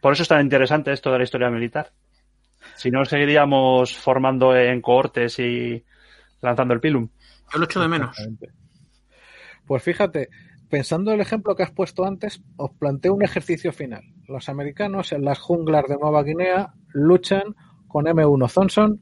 [0.00, 1.90] Por eso es tan interesante esto de la historia militar.
[2.74, 5.82] Si no, seguiríamos formando en cohortes y
[6.42, 7.08] lanzando el pilum.
[7.52, 8.16] Yo lo echo de menos.
[9.66, 10.28] Pues fíjate,
[10.68, 14.04] pensando el ejemplo que has puesto antes, os planteo un ejercicio final.
[14.26, 17.54] Los americanos en las junglas de Nueva Guinea luchan
[17.88, 19.00] con M1 Thompson,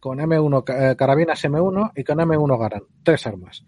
[0.00, 3.64] con M1 eh, carabinas M1 y con M1 Garand, tres armas.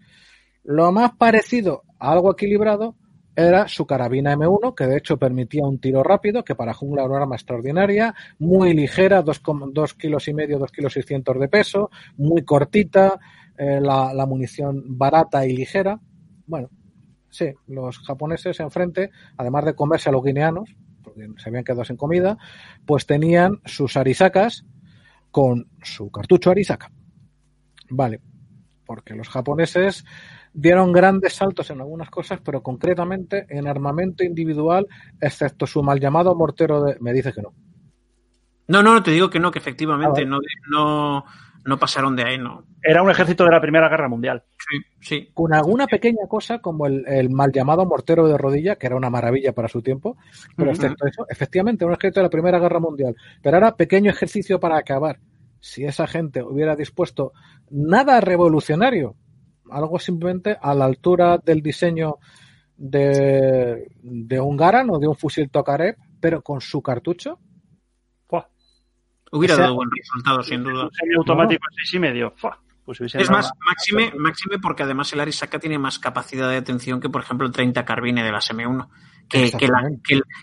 [0.63, 2.95] Lo más parecido a algo equilibrado
[3.37, 7.11] era su carabina M1, que de hecho permitía un tiro rápido, que para jungla era
[7.11, 9.41] una arma extraordinaria, muy ligera, 2
[9.93, 13.19] kilos y medio, 2 kilos 600 de peso, muy cortita,
[13.55, 15.99] eh, la, munición barata y ligera.
[16.47, 16.69] Bueno,
[17.29, 21.97] sí, los japoneses enfrente, además de comerse a los guineanos, porque se habían quedado sin
[21.97, 22.37] comida,
[22.85, 24.65] pues tenían sus arisakas
[25.29, 26.91] con su cartucho arisaka.
[27.89, 28.21] Vale,
[28.85, 30.05] porque los japoneses
[30.53, 34.87] dieron grandes saltos en algunas cosas, pero concretamente en armamento individual,
[35.21, 36.97] excepto su mal llamado mortero de...
[36.99, 37.53] Me dice que no.
[38.67, 41.25] No, no, te digo que no, que efectivamente ah, no, no,
[41.67, 42.63] no pasaron de ahí, ¿no?
[42.81, 44.41] Era un ejército de la Primera Guerra Mundial.
[44.57, 45.29] Sí, sí.
[45.33, 49.51] Con alguna pequeña cosa como el, mal llamado mortero de rodilla, que era una maravilla
[49.51, 50.15] para su tiempo,
[50.55, 53.17] pero excepto eso, efectivamente, un ejército de la Primera Guerra Mundial.
[53.43, 55.19] Pero ahora, pequeño ejercicio para acabar.
[55.59, 57.33] Si esa gente hubiera dispuesto
[57.69, 59.17] nada revolucionario,
[59.69, 62.15] algo simplemente a la altura del diseño
[62.77, 67.39] de, de un Garan o de un fusil Tokarev, pero con su cartucho,
[69.31, 70.89] Hubiera dado buen resultado, sin duda.
[71.17, 72.33] automático seis y medio.
[72.85, 77.09] Pues es más, máxime, máxime porque además el Arisaka tiene más capacidad de detención que,
[77.09, 78.87] por ejemplo, el 30 Carbine de la SM1.
[79.27, 79.51] Que,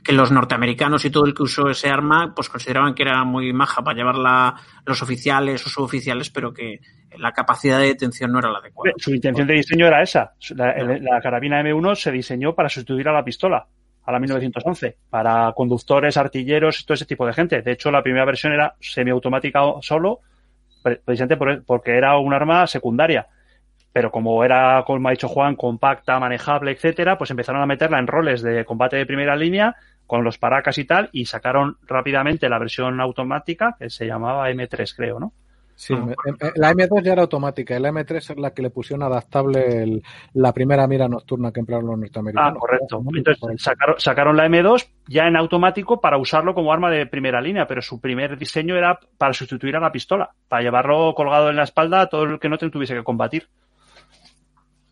[0.05, 3.51] que, los norteamericanos y todo el que usó ese arma, pues consideraban que era muy
[3.55, 6.81] maja para llevarla los oficiales o suboficiales, pero que
[7.17, 8.93] la capacidad de detención no era la adecuada.
[8.99, 10.35] Su intención de diseño era esa.
[10.51, 13.67] La, la carabina M1 se diseñó para sustituir a la pistola
[14.05, 17.63] a la 1911 para conductores, artilleros, todo ese tipo de gente.
[17.63, 20.21] De hecho, la primera versión era semiautomática solo,
[20.83, 23.27] precisamente porque era un arma secundaria.
[23.93, 28.09] Pero como era, como ha dicho Juan, compacta, manejable, etcétera, pues empezaron a meterla en
[28.09, 29.77] roles de combate de primera línea,
[30.07, 34.95] con los paracas y tal, y sacaron rápidamente la versión automática que se llamaba M3,
[34.95, 35.33] creo, ¿no?
[35.77, 35.93] Sí,
[36.55, 40.03] la M2 ya era automática, y la M3 es la que le pusieron adaptable
[40.35, 42.53] la primera mira nocturna que emplearon los norteamericanos.
[42.57, 43.03] Ah, correcto.
[43.15, 47.67] Entonces sacaron, sacaron, la M2 ya en automático para usarlo como arma de primera línea,
[47.67, 51.65] pero su primer diseño era para sustituir a la pistola, para llevarlo colgado en la
[51.65, 53.49] espalda a todo el que no tuviese que combatir.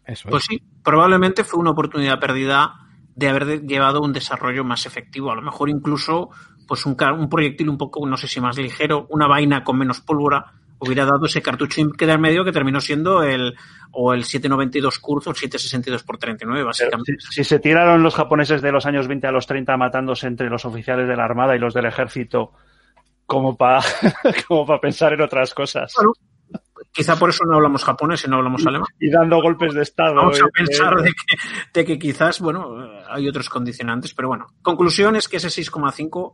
[0.04, 2.74] Eso Pues sí, probablemente fue una oportunidad perdida
[3.14, 5.30] de haber llevado un desarrollo más efectivo.
[5.30, 6.30] A lo mejor incluso
[6.66, 10.00] pues un, un proyectil un poco, no sé si más ligero, una vaina con menos
[10.00, 13.54] pólvora hubiera dado ese cartucho que en medio que terminó siendo el
[13.92, 17.16] o el 792 curso o el 762 por 39 básicamente.
[17.18, 20.64] Si, se tiraron los japoneses de los años 20 a los 30 matándose entre los
[20.64, 22.52] oficiales de la Armada y los del ejército
[23.26, 23.80] como para
[24.48, 25.94] como para pensar en otras cosas.
[26.90, 28.88] quizá por eso no hablamos japonés y no hablamos alemán.
[28.98, 30.16] Y dando golpes de estado.
[30.16, 31.36] Vamos a pensar de que,
[31.72, 32.76] de que quizás, bueno,
[33.08, 34.48] hay otros condicionantes, pero bueno.
[34.62, 36.32] Conclusión es que ese 6,5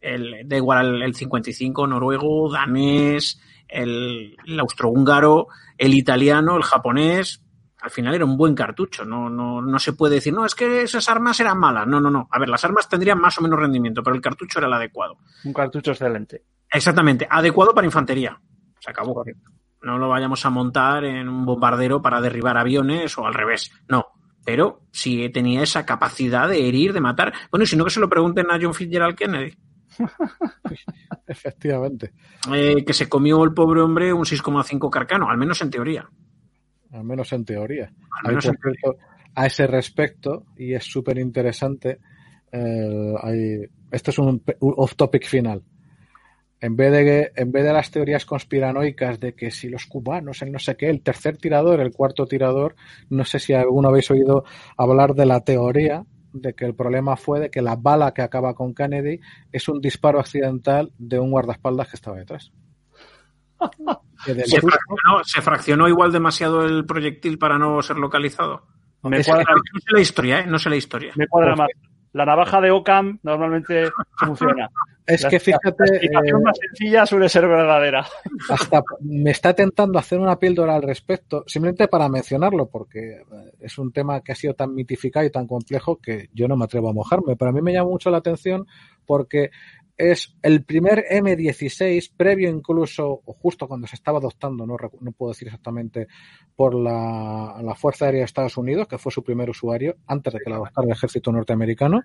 [0.00, 7.44] el, da igual el 55 noruego, danés, el, austrohúngaro, el italiano, el japonés,
[7.80, 9.04] al final era un buen cartucho.
[9.04, 11.86] No, no, no se puede decir, no, es que esas armas eran malas.
[11.86, 12.28] No, no, no.
[12.30, 15.18] A ver, las armas tendrían más o menos rendimiento, pero el cartucho era el adecuado.
[15.44, 16.44] Un cartucho excelente.
[16.70, 18.40] Exactamente, adecuado para infantería.
[18.80, 19.24] Se acabó.
[19.82, 23.72] No lo vayamos a montar en un bombardero para derribar aviones o al revés.
[23.88, 24.06] No.
[24.44, 27.32] Pero sí tenía esa capacidad de herir, de matar.
[27.50, 29.56] Bueno, y si no que se lo pregunten a John Fitzgerald Kennedy.
[31.26, 32.12] Efectivamente.
[32.52, 36.08] Eh, que se comió el pobre hombre un 6,5 carcano, al menos en teoría.
[36.92, 37.92] Al menos en teoría.
[39.34, 41.98] a ese respecto, y es súper interesante,
[42.50, 45.62] eh, esto es un off-topic final.
[46.60, 50.50] En vez, de, en vez de las teorías conspiranoicas de que si los cubanos, el
[50.50, 52.74] no sé qué, el tercer tirador, el cuarto tirador,
[53.10, 54.44] no sé si alguno habéis oído
[54.76, 58.54] hablar de la teoría de que el problema fue de que la bala que acaba
[58.54, 59.20] con Kennedy
[59.52, 62.52] es un disparo accidental de un guardaespaldas que estaba detrás.
[65.24, 68.66] ¿Se, fraccionó, igual demasiado el proyectil para no ser localizado?
[69.02, 69.32] no sé
[69.90, 70.46] la historia, ¿eh?
[70.46, 71.12] No sé la historia.
[71.16, 71.68] Me cuadra más
[72.18, 74.68] la navaja de Ocam normalmente funciona.
[75.06, 75.84] Es que fíjate.
[76.10, 78.04] La eh, más sencilla suele ser verdadera.
[78.50, 83.24] Hasta me está tentando hacer una píldora al respecto, simplemente para mencionarlo, porque eh,
[83.60, 86.64] es un tema que ha sido tan mitificado y tan complejo que yo no me
[86.64, 87.36] atrevo a mojarme.
[87.36, 88.66] Pero a mí me llama mucho la atención
[89.06, 89.50] porque
[89.98, 95.32] es el primer M16, previo incluso, o justo cuando se estaba adoptando, no, no puedo
[95.32, 96.06] decir exactamente,
[96.54, 100.38] por la, la, Fuerza Aérea de Estados Unidos, que fue su primer usuario, antes de
[100.38, 102.02] que la adoptara el ejército norteamericano,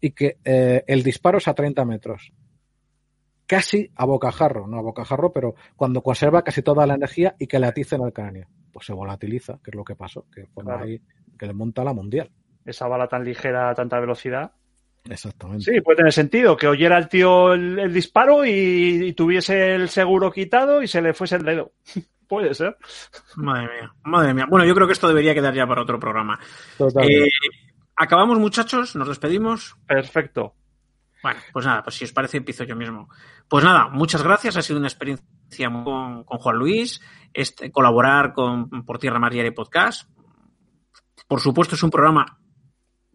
[0.00, 2.32] y que eh, el disparo es a 30 metros.
[3.46, 7.58] Casi a bocajarro, no a bocajarro, pero cuando conserva casi toda la energía y que
[7.58, 8.46] le en el cráneo.
[8.72, 11.00] Pues se volatiliza, que es lo que pasó, que ahí,
[11.38, 12.30] que le monta la mundial.
[12.64, 14.52] Esa bala tan ligera, a tanta velocidad,
[15.04, 15.64] Exactamente.
[15.64, 20.82] Sí, puede tener sentido que oyera el tío el, disparo y, tuviese el seguro quitado
[20.82, 21.72] y se le fuese el dedo.
[22.28, 22.76] puede ser.
[23.36, 24.46] Madre mía, madre mía.
[24.48, 26.38] Bueno, yo creo que esto debería quedar ya para otro programa.
[26.78, 27.28] Eh,
[28.00, 29.76] Acabamos, muchachos, nos despedimos.
[29.84, 30.54] Perfecto.
[31.20, 33.08] Bueno, pues nada, pues si os parece, empiezo yo mismo.
[33.48, 34.56] Pues nada, muchas gracias.
[34.56, 37.00] Ha sido una experiencia con, con Juan Luis,
[37.34, 40.08] este, colaborar con Por Tierra, Mar y Podcast.
[41.26, 42.38] Por supuesto, es un programa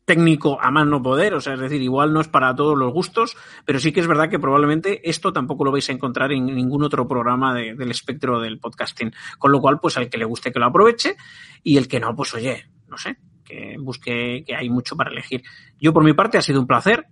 [0.05, 2.91] técnico a más no poder, o sea, es decir, igual no es para todos los
[2.91, 6.45] gustos, pero sí que es verdad que probablemente esto tampoco lo vais a encontrar en
[6.45, 10.51] ningún otro programa del espectro del podcasting, con lo cual, pues al que le guste
[10.51, 11.15] que lo aproveche
[11.63, 15.43] y el que no, pues oye, no sé, que busque que hay mucho para elegir.
[15.79, 17.05] Yo por mi parte ha sido un placer.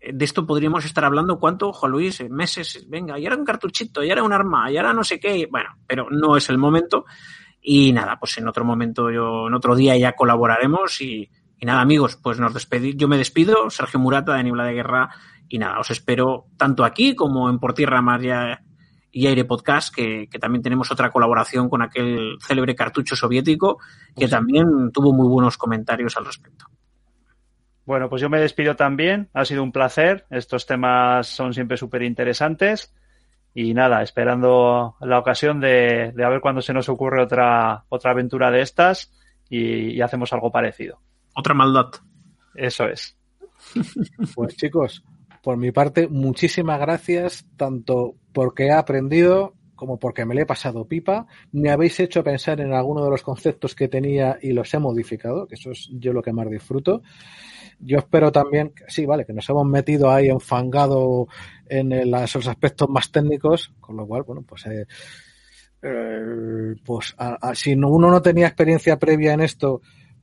[0.00, 4.08] De esto podríamos estar hablando cuánto, Juan Luis, meses, venga, y ahora un cartuchito, y
[4.08, 7.04] ahora un arma, y ahora no sé qué, bueno, pero no es el momento.
[7.60, 11.28] Y nada, pues en otro momento, yo, en otro día ya colaboraremos y,
[11.60, 12.96] y nada, amigos, pues nos despedimos.
[12.96, 15.10] Yo me despido, Sergio Murata de Nibla de Guerra.
[15.46, 18.62] Y nada, os espero tanto aquí como en Por Tierra, María
[19.10, 23.76] y Aire Podcast, que, también tenemos otra colaboración con aquel célebre cartucho soviético,
[24.14, 26.64] que pues también tuvo muy buenos comentarios al respecto.
[27.84, 29.28] Bueno, pues yo me despido también.
[29.34, 30.24] Ha sido un placer.
[30.30, 32.94] Estos temas son siempre súper interesantes.
[33.52, 38.12] Y nada, esperando la ocasión de, de, a ver cuándo se nos ocurre otra, otra
[38.12, 39.12] aventura de estas
[39.50, 41.00] y hacemos algo parecido.
[41.40, 41.90] Otra maldad.
[42.54, 43.16] Eso es.
[44.34, 45.02] Pues chicos,
[45.42, 50.86] por mi parte, muchísimas gracias, tanto porque he aprendido como porque me le he pasado
[50.86, 51.26] pipa.
[51.52, 55.46] Me habéis hecho pensar en alguno de los conceptos que tenía y los he modificado,
[55.46, 57.00] que eso es yo lo que más disfruto.
[57.78, 61.28] Yo espero también, sí, vale, que nos hemos metido ahí enfangado
[61.66, 64.86] en esos aspectos más técnicos, con lo cual, bueno, pues, eh,
[65.80, 67.16] eh, pues
[67.54, 69.80] si uno no tenía experiencia previa en esto,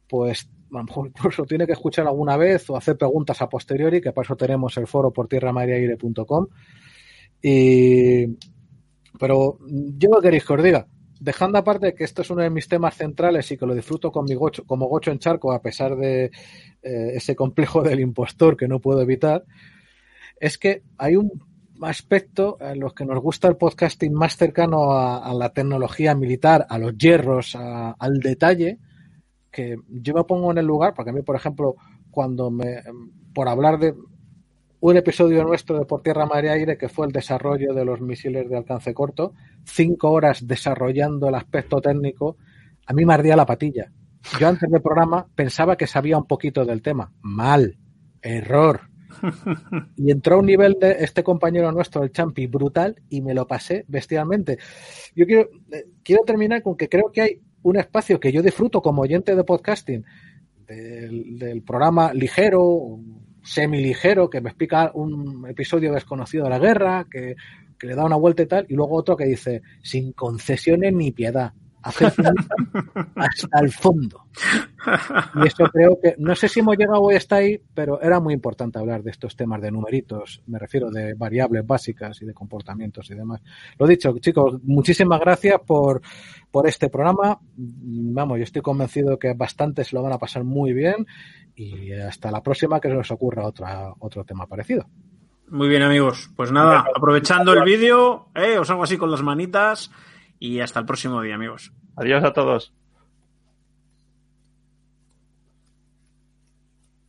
[0.08, 4.02] pues a lo mejor incluso tiene que escuchar alguna vez o hacer preguntas a posteriori,
[4.02, 6.48] que para eso tenemos el foro por tierramariaire.com.
[7.42, 8.26] Y,
[9.20, 10.88] pero yo no queréis que os diga,
[11.20, 14.26] dejando aparte que esto es uno de mis temas centrales y que lo disfruto con
[14.26, 18.68] mi gocho, como gocho en charco, a pesar de eh, ese complejo del impostor que
[18.68, 19.46] no puedo evitar,
[20.40, 21.32] es que hay un
[21.82, 26.66] aspecto en los que nos gusta el podcasting más cercano a, a la tecnología militar,
[26.70, 28.80] a los hierros, a, al detalle,
[29.58, 31.78] que yo me pongo en el lugar, porque a mí, por ejemplo,
[32.12, 32.84] cuando me,
[33.34, 33.96] por hablar de
[34.82, 38.00] un episodio nuestro de Por Tierra, Mar y Aire, que fue el desarrollo de los
[38.00, 39.34] misiles de alcance corto,
[39.66, 42.38] cinco horas desarrollando el aspecto técnico,
[42.86, 43.92] a mí me ardía la patilla.
[44.40, 47.12] Yo antes del programa pensaba que sabía un poquito del tema.
[47.24, 47.80] Mal.
[48.22, 48.82] Error.
[49.96, 53.48] Y entró a un nivel de este compañero nuestro, el Champi, brutal, y me lo
[53.48, 54.60] pasé bestialmente.
[55.16, 58.82] Yo quiero, eh, quiero terminar con que creo que hay un espacio que yo disfruto
[58.82, 60.06] como oyente de podcasting,
[60.66, 63.00] del, programa ligero,
[63.44, 67.36] semi ligero, que me explica un episodio desconocido de la guerra, que,
[67.78, 71.12] que le da una vuelta y tal, y luego otro que dice, sin concesiones ni
[71.12, 71.52] piedad
[73.16, 74.26] hasta el fondo.
[75.36, 78.34] Y eso creo que, no sé si hemos llegado hoy hasta ahí, pero era muy
[78.34, 83.10] importante hablar de estos temas de numeritos, me refiero de variables básicas y de comportamientos
[83.12, 83.42] y demás.
[83.78, 86.02] Lo dicho, chicos, muchísimas gracias por,
[86.52, 87.40] por este programa.
[87.56, 91.06] Vamos, yo estoy convencido que bastantes lo van a pasar muy bien
[91.56, 94.86] y hasta la próxima que se nos ocurra otra, otro tema parecido.
[95.50, 96.30] Muy bien, amigos.
[96.36, 99.92] Pues nada, aprovechando el vídeo, eh, os hago así con las manitas
[100.40, 101.74] y hasta el próximo día, amigos.
[101.96, 102.74] Adiós a todos.